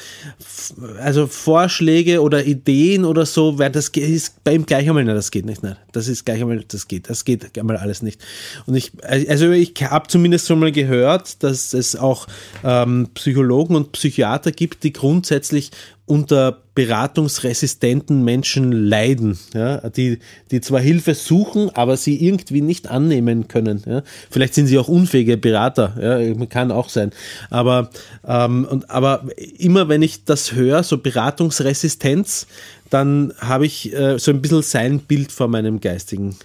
[0.99, 5.31] also Vorschläge oder Ideen oder so, wer das ist bei ihm gleich einmal, nein, das
[5.31, 8.21] geht nicht, nein, das ist gleich einmal, das geht, das geht einmal alles nicht.
[8.65, 12.27] Und ich, also ich habe zumindest schon mal gehört, dass es auch
[12.63, 15.71] ähm, Psychologen und Psychiater gibt, die grundsätzlich
[16.07, 20.19] unter beratungsresistenten Menschen leiden, ja, die,
[20.51, 23.81] die zwar Hilfe suchen, aber sie irgendwie nicht annehmen können.
[23.87, 24.03] Ja.
[24.29, 27.11] Vielleicht sind sie auch unfähige Berater, ja, kann auch sein.
[27.49, 27.89] Aber,
[28.27, 29.25] ähm, und, aber
[29.57, 32.45] immer wenn ich das höre, so Beratungsresistenz,
[32.89, 36.35] dann habe ich äh, so ein bisschen sein Bild vor meinem geistigen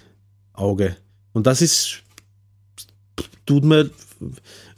[0.53, 0.95] Auge.
[1.33, 2.01] Und das ist,
[3.45, 3.89] tut mir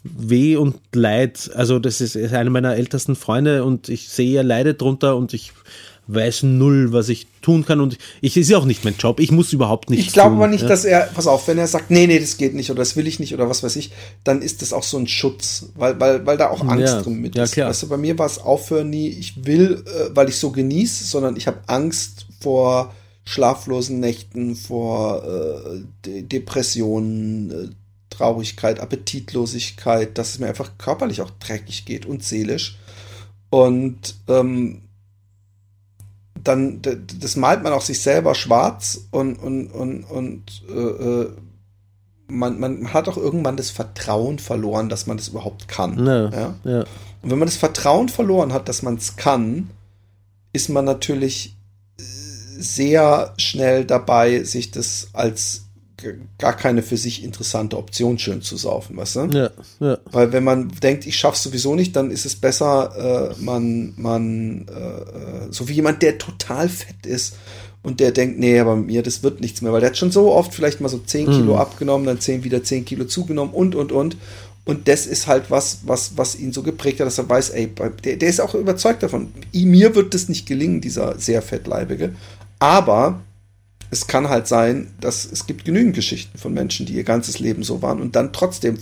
[0.04, 1.52] weh und leid.
[1.56, 5.54] Also das ist, einer meiner ältesten Freunde und ich sehe, er leidet drunter und ich
[6.08, 9.22] weiß null, was ich tun kann und ich ist ja auch nicht mein Job.
[9.22, 10.00] Ich muss überhaupt nicht.
[10.06, 10.68] Ich glaube aber nicht, ja.
[10.68, 13.08] dass er, pass auf, wenn er sagt, nee, nee, das geht nicht oder das will
[13.08, 13.92] ich nicht oder was weiß ich,
[14.26, 17.22] dann ist das auch so ein Schutz, weil, weil, weil da auch Angst Ja, drin
[17.22, 17.54] mit ja, ist.
[17.54, 17.70] klar.
[17.70, 21.06] Weißt du, bei mir war es aufhören nie, ich will, äh, weil ich so genieße,
[21.06, 22.94] sondern ich habe Angst vor
[23.26, 27.70] schlaflosen Nächten, vor äh, De Depressionen, äh,
[28.14, 32.78] Traurigkeit, Appetitlosigkeit, dass es mir einfach körperlich auch dreckig geht und seelisch.
[33.50, 34.82] Und ähm,
[36.44, 41.32] dann, das malt man auch sich selber schwarz und, und, und, und äh, äh,
[42.28, 46.06] man, man hat auch irgendwann das Vertrauen verloren, dass man das überhaupt kann.
[46.06, 46.56] Ja, Ja?
[46.64, 46.80] ja.
[47.22, 49.70] Und wenn man das Vertrauen verloren hat, dass man es kann,
[50.52, 51.56] ist man natürlich
[52.00, 55.66] äh, sehr schnell dabei, sich das als
[56.38, 59.20] gar keine für sich interessante Option schön zu saufen, weißt du?
[59.32, 59.50] Ja,
[59.80, 59.98] ja.
[60.12, 64.68] Weil wenn man denkt, ich schaff's sowieso nicht, dann ist es besser, äh, man, man,
[64.68, 67.36] äh, äh, so wie jemand, der total fett ist
[67.84, 70.12] und der denkt, nee, aber mit mir, das wird nichts mehr, weil der hat schon
[70.12, 73.76] so oft vielleicht mal so 10 Kilo abgenommen, dann 10 wieder 10 Kilo zugenommen und,
[73.76, 74.18] und, und.
[74.66, 77.70] Und das ist halt was, was, was ihn so geprägt hat, dass er weiß, ey,
[78.06, 79.34] der, der ist auch überzeugt davon.
[79.52, 82.14] Mir wird das nicht gelingen, dieser sehr fettleibige.
[82.60, 83.20] Aber
[83.94, 87.64] es kann halt sein, dass es gibt genügend Geschichten von Menschen, die ihr ganzes Leben
[87.64, 88.78] so waren und dann trotzdem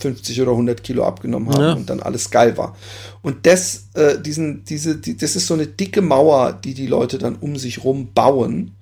[0.00, 1.72] 50 oder 100 Kilo abgenommen haben Ja.
[1.72, 2.76] und dann alles geil war.
[3.22, 7.18] Und das, äh, diesen, diese, die, das ist so eine dicke Mauer, die die Leute
[7.18, 8.72] dann um sich rum bauen.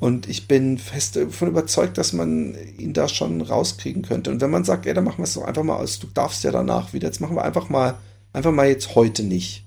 [0.00, 4.30] Und ich bin fest davon überzeugt, dass man ihn da schon rauskriegen könnte.
[4.30, 6.44] Und wenn man sagt, ey, dann machen wir es doch einfach mal aus, du darfst
[6.44, 7.94] ja danach wieder, jetzt machen wir einfach mal,
[8.32, 9.64] einfach mal jetzt heute nicht.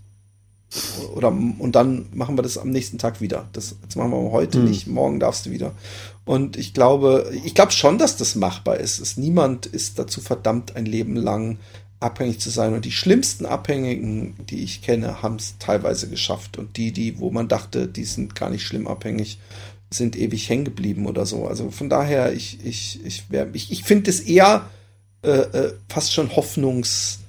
[1.16, 3.48] Oder und dann machen wir das am nächsten Tag wieder.
[3.54, 5.72] Das jetzt machen wir heute nicht, morgen darfst du wieder.
[6.26, 9.00] Und ich glaube, ich glaube schon, dass das machbar ist.
[9.00, 11.58] Es, niemand ist dazu verdammt, ein Leben lang
[12.00, 12.74] abhängig zu sein.
[12.74, 16.58] Und die schlimmsten Abhängigen, die ich kenne, haben es teilweise geschafft.
[16.58, 19.40] Und die, die, wo man dachte, die sind gar nicht schlimm abhängig,
[19.92, 21.48] sind ewig hängen geblieben oder so.
[21.48, 24.68] Also von daher, ich, ich, ich, wär- ich, ich finde es eher
[25.22, 27.20] äh, äh, fast schon hoffnungs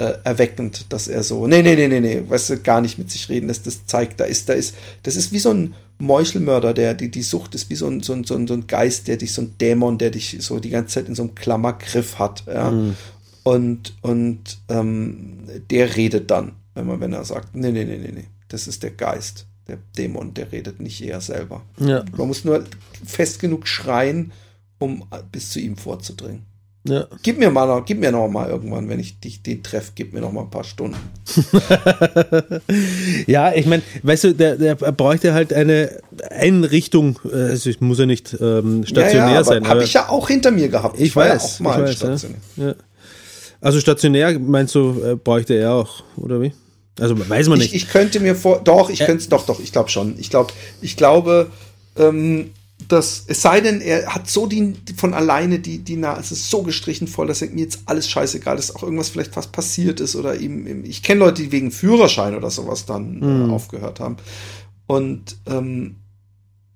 [0.00, 3.10] äh, erweckend, dass er so, nee, nee, nee, nee, nee, weißt du, gar nicht mit
[3.10, 6.72] sich reden lässt, das zeigt, da ist, da ist, das ist wie so ein Meuchelmörder,
[6.72, 9.08] der, die, die Sucht ist wie so ein, so ein, so ein, so ein Geist,
[9.08, 12.18] der dich, so ein Dämon, der dich so die ganze Zeit in so einem Klammergriff
[12.18, 12.72] hat, ja.
[13.42, 18.12] Und, und ähm, der redet dann, wenn man, wenn er sagt, nee, nee, nee, nee,
[18.12, 21.62] nee, das ist der Geist, der Dämon, der redet nicht er selber.
[21.78, 22.04] Ja.
[22.16, 22.64] Man muss nur
[23.04, 24.32] fest genug schreien,
[24.78, 26.46] um bis zu ihm vorzudringen.
[26.84, 27.06] Ja.
[27.22, 30.14] Gib mir mal noch, gib mir noch mal irgendwann, wenn ich dich den treffe, gib
[30.14, 30.96] mir noch mal ein paar Stunden.
[33.26, 36.00] Ja, ich meine, weißt du, der, der bräuchte halt eine
[36.30, 39.66] Einrichtung, äh, also es muss ja nicht ähm, stationär sein.
[39.68, 40.98] Habe ich ja auch hinter mir gehabt.
[40.98, 42.38] Ich war weiß, ja auch mal ich weiß, stationär.
[42.56, 42.66] Ja.
[42.68, 42.74] Ja.
[43.60, 46.52] Also stationär meinst du, äh, bräuchte er auch, oder wie?
[46.98, 47.84] Also weiß man Ich, nicht.
[47.84, 49.06] ich könnte mir vor, doch, ich Äh.
[49.06, 50.18] könnte es, doch, doch, ich glaube schon.
[50.18, 51.50] Ich glaube, ich glaube,
[51.96, 52.50] ähm,
[52.92, 56.62] dass, es sei denn, er hat so die, von alleine die, die Nase ist so
[56.62, 60.16] gestrichen voll, dass er mir jetzt alles scheißegal ist, auch irgendwas vielleicht fast passiert ist
[60.16, 63.48] oder ihm, ich kenne Leute, die wegen Führerschein oder sowas dann Hm.
[63.48, 64.16] äh, aufgehört haben.
[64.86, 65.96] Und ähm,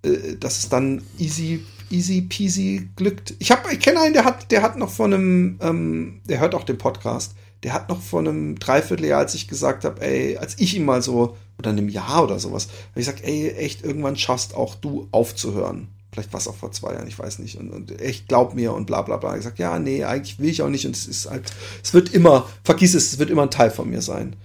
[0.05, 3.35] äh, dass es dann easy, easy peasy glückt.
[3.39, 6.55] Ich habe, ich kenne einen, der hat, der hat noch von einem, ähm, der hört
[6.55, 7.35] auch den Podcast.
[7.63, 11.01] Der hat noch vor einem Dreivierteljahr, als ich gesagt habe, ey, als ich ihm mal
[11.03, 15.09] so, oder einem Jahr oder sowas, habe ich gesagt, ey, echt, irgendwann schaffst auch du
[15.13, 15.89] aufzuhören.
[16.15, 17.59] Vielleicht war es auch vor zwei Jahren, ich weiß nicht.
[17.59, 19.33] Und, und echt, glaub mir und bla bla bla.
[19.33, 20.87] Ich gesagt, ja, nee, eigentlich will ich auch nicht.
[20.87, 23.91] Und es ist halt, es wird immer, vergiss es, es wird immer ein Teil von
[23.91, 24.37] mir sein.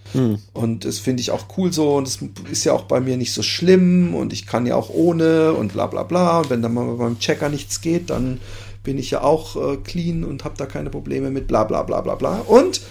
[0.54, 1.96] Und das finde ich auch cool so.
[1.96, 2.18] Und es
[2.52, 4.16] ist ja auch bei mir nicht so schlimm.
[4.16, 6.40] Und ich kann ja auch ohne und bla bla bla.
[6.40, 8.40] Und wenn dann mal beim Checker nichts geht, dann
[8.82, 12.02] bin ich ja auch äh, clean und habe da keine Probleme mit bla bla bla
[12.02, 12.40] bla bla.
[12.40, 12.82] Und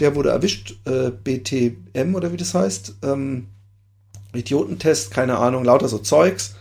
[0.00, 2.96] der wurde erwischt, äh, BTM oder wie das heißt.
[3.04, 3.46] Ähm,
[4.34, 6.57] Idiotentest, keine Ahnung, lauter so Zeugs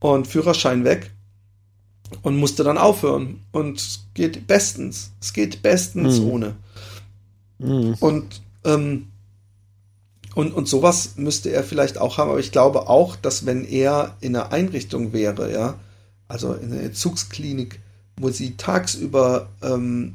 [0.00, 1.10] und Führerschein weg
[2.22, 3.42] und musste dann aufhören.
[3.52, 5.12] Und es geht bestens.
[5.20, 6.54] Es geht bestens ohne.
[8.00, 9.08] Und, ähm,
[10.34, 14.16] und, und sowas müsste er vielleicht auch haben, aber ich glaube auch, dass wenn er
[14.20, 15.74] in einer Einrichtung wäre, ja,
[16.28, 17.80] also in einer Entzugsklinik,
[18.16, 20.14] wo sie tagsüber ähm,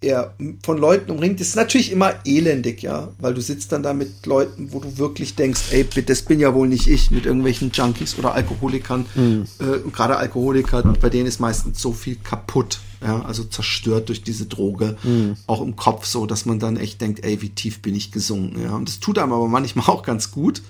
[0.00, 4.26] er von Leuten umringt, ist natürlich immer elendig, ja, weil du sitzt dann da mit
[4.26, 8.18] Leuten, wo du wirklich denkst, ey, das bin ja wohl nicht ich, mit irgendwelchen Junkies
[8.18, 9.06] oder Alkoholikern.
[9.58, 14.22] Äh, und gerade Alkoholiker, bei denen ist meistens so viel kaputt, ja, also zerstört durch
[14.22, 14.96] diese Droge,
[15.46, 18.62] auch im Kopf so, dass man dann echt denkt, ey, wie tief bin ich gesunken,
[18.62, 18.74] ja.
[18.74, 20.62] Und das tut einem aber manchmal auch ganz gut.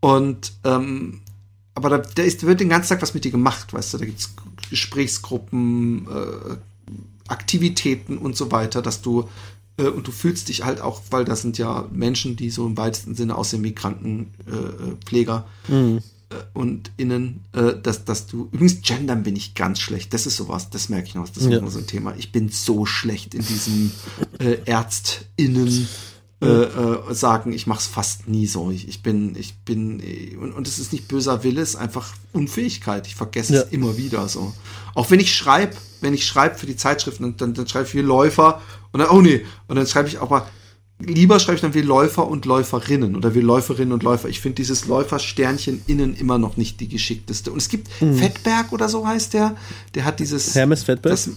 [0.00, 1.20] Und ähm,
[1.74, 4.04] aber da, da ist, wird den ganzen Tag was mit dir gemacht, weißt du, da
[4.04, 4.32] gibt's
[4.70, 6.56] Gesprächsgruppen, äh,
[7.28, 9.28] Aktivitäten und so weiter, dass du
[9.76, 12.76] Äh, und du fühlst dich halt auch, weil das sind ja Menschen, die so im
[12.76, 15.98] weitesten Sinne aus den Migrantenpfleger Mhm.
[16.30, 20.36] äh, und innen, äh, dass, dass du, übrigens gendern bin ich ganz schlecht, das ist
[20.36, 21.58] sowas, das merke ich noch, das ist Ja.
[21.58, 22.14] immer so ein Thema.
[22.16, 23.90] Ich bin so schlecht in diesem
[24.38, 25.88] äh, ÄrztInnen
[26.40, 28.70] äh, äh, sagen, ich mach's fast nie so.
[28.70, 31.76] Ich, ich bin, ich bin, äh, und, und es ist nicht böser Wille, es ist
[31.76, 33.06] einfach Unfähigkeit.
[33.06, 33.60] Ich vergesse Ja.
[33.62, 34.52] es immer wieder so.
[34.94, 37.94] Auch wenn ich schreibe, wenn ich schreibe für die Zeitschriften, und dann, dann schreibe ich
[37.94, 38.60] wie Läufer
[38.92, 40.46] und dann, oh nee, und dann schreibe ich auch mal,
[40.98, 44.28] lieber schreibe ich dann wie Läufer und Läuferinnen oder wie Läuferinnen und Läufer.
[44.28, 47.52] Ich finde dieses Läufersternchen innen immer noch nicht die geschickteste.
[47.52, 49.56] Und es gibt Fettberg oder so heißt der,
[49.94, 50.54] der hat dieses.
[50.54, 51.12] Hermes Fettberg?
[51.12, 51.30] Das,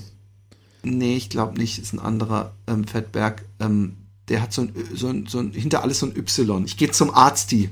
[0.83, 3.45] nee, ich glaube nicht, ist ein anderer ähm, Fettberg.
[3.59, 3.97] Ähm,
[4.29, 6.65] der hat so ein, so ein, so ein, hinter alles so ein Y.
[6.65, 7.69] Ich gehe zum Arzti.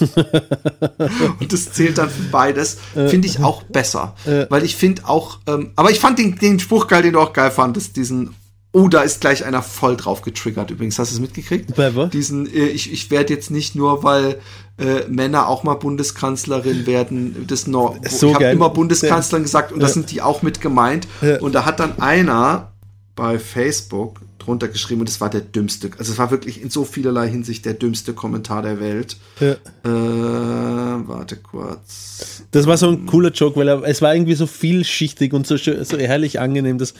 [1.40, 2.78] Und das zählt dann für beides.
[2.94, 4.14] Finde ich auch besser.
[4.48, 7.32] Weil ich finde auch, ähm, aber ich fand den, den Spruch geil, den du auch
[7.32, 8.34] geil fandest, diesen,
[8.72, 10.98] oh, da ist gleich einer voll drauf getriggert übrigens.
[10.98, 11.76] Hast du es mitgekriegt?
[11.76, 12.10] Was?
[12.10, 14.40] Diesen, äh, ich, ich werde jetzt nicht nur, weil
[14.78, 19.80] äh, Männer auch mal Bundeskanzlerin werden, das noch, So ich habe immer Bundeskanzlerin gesagt und
[19.80, 19.94] das Ja.
[19.94, 21.06] sind die auch mit gemeint.
[21.20, 21.40] Ja.
[21.40, 22.72] Und da hat dann einer
[23.14, 26.84] bei Facebook drunter geschrieben und es war der dümmste, also es war wirklich in so
[26.84, 29.16] vielerlei Hinsicht der dümmste Kommentar der Welt.
[29.40, 29.52] Ja.
[29.52, 32.44] Äh, warte kurz.
[32.50, 35.58] Das war so ein cooler Joke, weil er, es war irgendwie so vielschichtig und so,
[35.58, 36.94] schön, so herrlich angenehm, dass,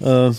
[0.00, 0.32] äh,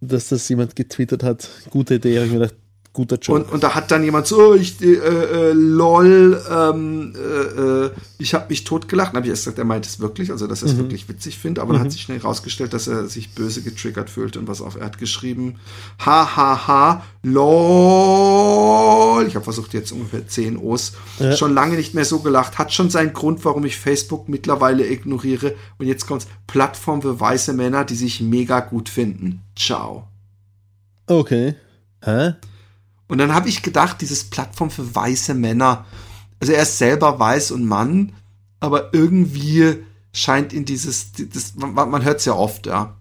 [0.00, 1.48] dass das jemand getwittert hat.
[1.70, 2.56] Gute Idee, habe ich mir gedacht,
[2.92, 3.44] guter Joke.
[3.44, 7.90] Und, und da hat dann jemand so, oh, ich, äh, äh, lol, ähm, äh, äh,
[8.18, 9.10] ich habe mich totgelacht.
[9.10, 11.38] Dann habe ich erst gesagt, er meint es wirklich, also dass er es wirklich witzig
[11.38, 11.62] findet.
[11.62, 14.76] Aber dann hat sich schnell rausgestellt, dass er sich böse getriggert fühlt und was auf.
[14.76, 15.56] Er hat geschrieben,
[16.04, 19.26] ha, ha, ha, lol.
[19.26, 20.92] Ich habe versucht, jetzt ungefähr 10 O's.
[21.36, 22.58] Schon lange nicht mehr so gelacht.
[22.58, 25.54] Hat schon seinen Grund, warum ich Facebook mittlerweile ignoriere.
[25.78, 29.42] Und jetzt kommt's, Plattform für weiße Männer, die sich mega gut finden.
[29.56, 30.08] Ciao.
[31.06, 31.54] Okay.
[32.02, 32.34] Hä?
[33.10, 35.84] Und dann habe ich gedacht, dieses Plattform für weiße Männer,
[36.38, 38.12] also er ist selber weiß und Mann,
[38.60, 42.96] aber irgendwie scheint ihn dieses, das, man, man hört es ja oft, ja,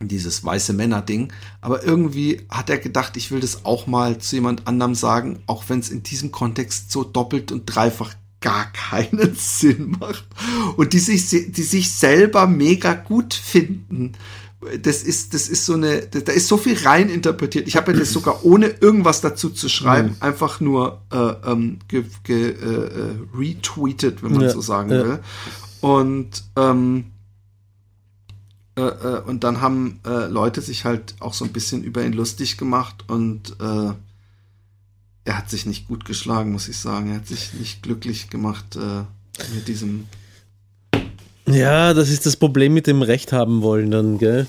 [0.00, 1.32] dieses weiße Männer-Ding,
[1.62, 5.64] aber irgendwie hat er gedacht, ich will das auch mal zu jemand anderem sagen, auch
[5.68, 10.26] wenn es in diesem Kontext so doppelt und dreifach gar keinen Sinn macht.
[10.76, 14.12] Und die sich, die sich selber mega gut finden.
[14.82, 17.66] Das ist, das ist so eine, da ist so viel rein interpretiert.
[17.66, 22.04] Ich habe ja das sogar ohne irgendwas dazu zu schreiben, einfach nur äh, ähm, ge,
[22.22, 25.04] ge, äh, retweetet, wenn man Ja, so sagen ja.
[25.04, 25.18] will.
[25.80, 27.06] Und ähm,
[28.74, 32.12] äh, äh, und dann haben äh, Leute sich halt auch so ein bisschen über ihn
[32.12, 33.92] lustig gemacht und äh,
[35.24, 37.10] er hat sich nicht gut geschlagen, muss ich sagen.
[37.10, 38.76] Er hat sich nicht glücklich gemacht
[39.54, 40.08] mit diesem.
[41.46, 44.46] Ja, das ist das Problem mit dem Recht haben wollen dann, gell?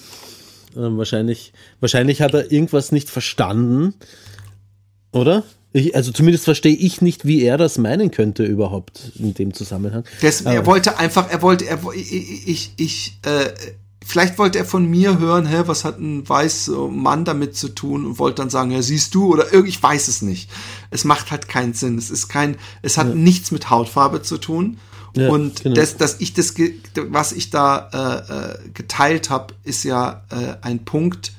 [0.76, 3.94] Ähm, wahrscheinlich, wahrscheinlich hat er irgendwas nicht verstanden,
[5.11, 5.44] oder?
[5.72, 10.03] Ich, also zumindest verstehe ich nicht, wie er das meinen könnte überhaupt in dem Zusammenhang.
[10.22, 13.49] Das, er wollte einfach, er wollte, er, ich, ich, ich äh,
[14.06, 18.06] vielleicht wollte er von mir hören, hä, was hat ein weißer Mann damit zu tun
[18.06, 20.49] und wollte dann sagen, ja, siehst du oder irgendwie, ich weiß es nicht.
[20.91, 21.98] Es macht halt keinen Sinn.
[21.98, 24.78] Es ist kein, es hat nichts mit Hautfarbe zu tun.
[25.15, 25.76] Ja, und genau.
[25.76, 26.53] das, dass ich das,
[27.10, 31.34] was ich da äh, äh, geteilt habe, ist ja äh, ein Punkt,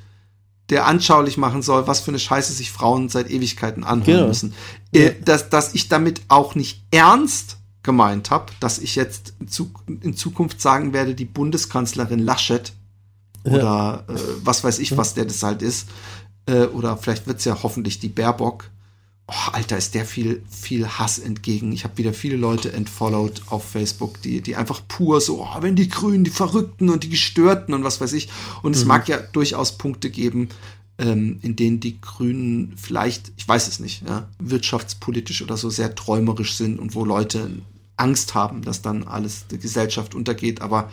[0.70, 4.28] der anschaulich machen soll, was für eine Scheiße sich Frauen seit Ewigkeiten anhören Genau.
[4.28, 4.54] müssen.
[4.92, 9.82] Äh, dass, dass ich damit auch nicht ernst gemeint habe, dass ich jetzt in, Zuk
[10.00, 12.72] in Zukunft sagen werde, die Bundeskanzlerin Laschet
[13.44, 15.88] oder äh, was weiß ich, was der das halt ist,
[16.46, 18.70] äh, oder vielleicht wird's ja hoffentlich die Baerbock.
[19.26, 21.72] Oh, Alter, ist der viel, viel Hass entgegen.
[21.72, 25.76] Ich habe wieder viele Leute entfollowed auf Facebook, die, die einfach pur so, oh, wenn
[25.76, 28.28] die Grünen, die Verrückten und die Gestörten und was weiß ich.
[28.62, 30.50] Und es mag ja durchaus Punkte geben,
[30.98, 35.94] ähm, in denen die Grünen vielleicht, ich weiß es nicht, ja, wirtschaftspolitisch oder so sehr
[35.94, 37.50] träumerisch sind und wo Leute
[37.96, 40.60] Angst haben, dass dann alles die Gesellschaft untergeht.
[40.60, 40.90] Aber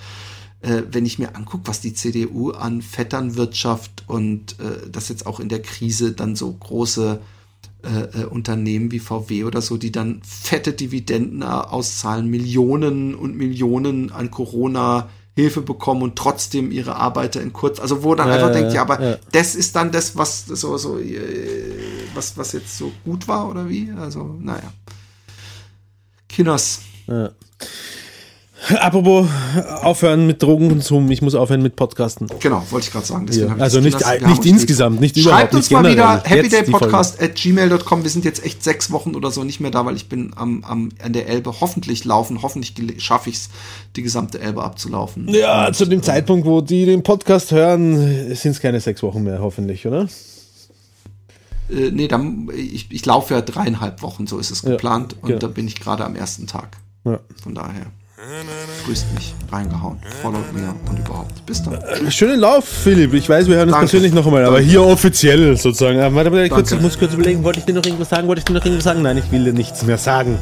[0.61, 5.39] äh, wenn ich mir angucke, was die CDU an Vetternwirtschaft und äh, das jetzt auch
[5.39, 7.19] in der Krise dann so große
[7.83, 13.35] äh, äh, Unternehmen wie VW oder so, die dann fette Dividenden äh, auszahlen, Millionen und
[13.35, 18.35] Millionen an Corona Hilfe bekommen und trotzdem ihre Arbeiter in kurz, also wo dann Ja,
[18.35, 19.17] einfach ja, denkt, ja, aber ja.
[19.31, 21.17] das ist dann das, was so, so, äh,
[22.13, 23.91] was, was jetzt so gut war oder wie?
[23.97, 24.73] Also, naja.
[26.27, 26.81] Kinders.
[27.07, 27.31] Ja.
[28.79, 29.27] Apropos
[29.81, 32.27] aufhören mit Drogenkonsum, ich muss aufhören mit Podcasten.
[32.39, 33.27] Genau, wollte ich gerade sagen.
[33.31, 34.29] Ja, also nicht, gelassen.
[34.29, 38.03] Nicht insgesamt, nicht überhaupt, Schreibt uns nicht mal wieder happydaypodcast at gmail.com.
[38.03, 40.63] Wir sind jetzt echt sechs Wochen oder so nicht mehr da, weil ich bin am,
[40.63, 42.43] am, an der Elbe hoffentlich laufen.
[42.43, 43.49] Hoffentlich schaffe ich es,
[43.95, 45.27] die gesamte Elbe abzulaufen.
[45.29, 49.39] Ja, zu dem Zeitpunkt, wo die den Podcast hören, sind es keine sechs Wochen mehr,
[49.39, 50.07] hoffentlich, oder?
[51.71, 55.15] Äh, nee, dann, ich, ich laufe ja dreieinhalb Wochen, so ist es geplant.
[55.21, 55.39] Und genau.
[55.39, 56.77] da bin ich gerade am ersten Tag.
[57.05, 57.19] Ja.
[57.41, 57.87] Von daher.
[58.85, 61.43] Grüßt mich, reingehauen, followt mir und überhaupt.
[61.47, 61.79] Bis dann.
[62.11, 63.15] Schönen Lauf, Philipp.
[63.15, 63.87] Ich weiß, wir hören uns Danke.
[63.89, 64.69] persönlich noch einmal, aber Danke.
[64.69, 65.99] hier offiziell sozusagen.
[65.99, 66.83] Ah, Warte mal, kurz, ich Danke.
[66.83, 68.27] muss kurz überlegen, wollte ich dir noch irgendwas sagen?
[68.27, 69.01] Wollte ich dir noch irgendwas sagen?
[69.01, 70.37] Nein, ich will dir nichts mehr sagen.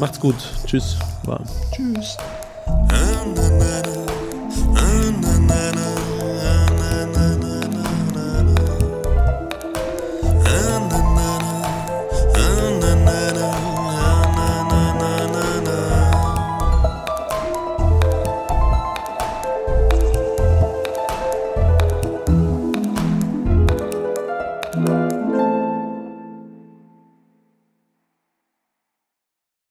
[0.00, 0.34] Macht's gut.
[0.66, 0.96] Tschüss.
[1.24, 1.40] War.
[1.72, 2.16] Tschüss.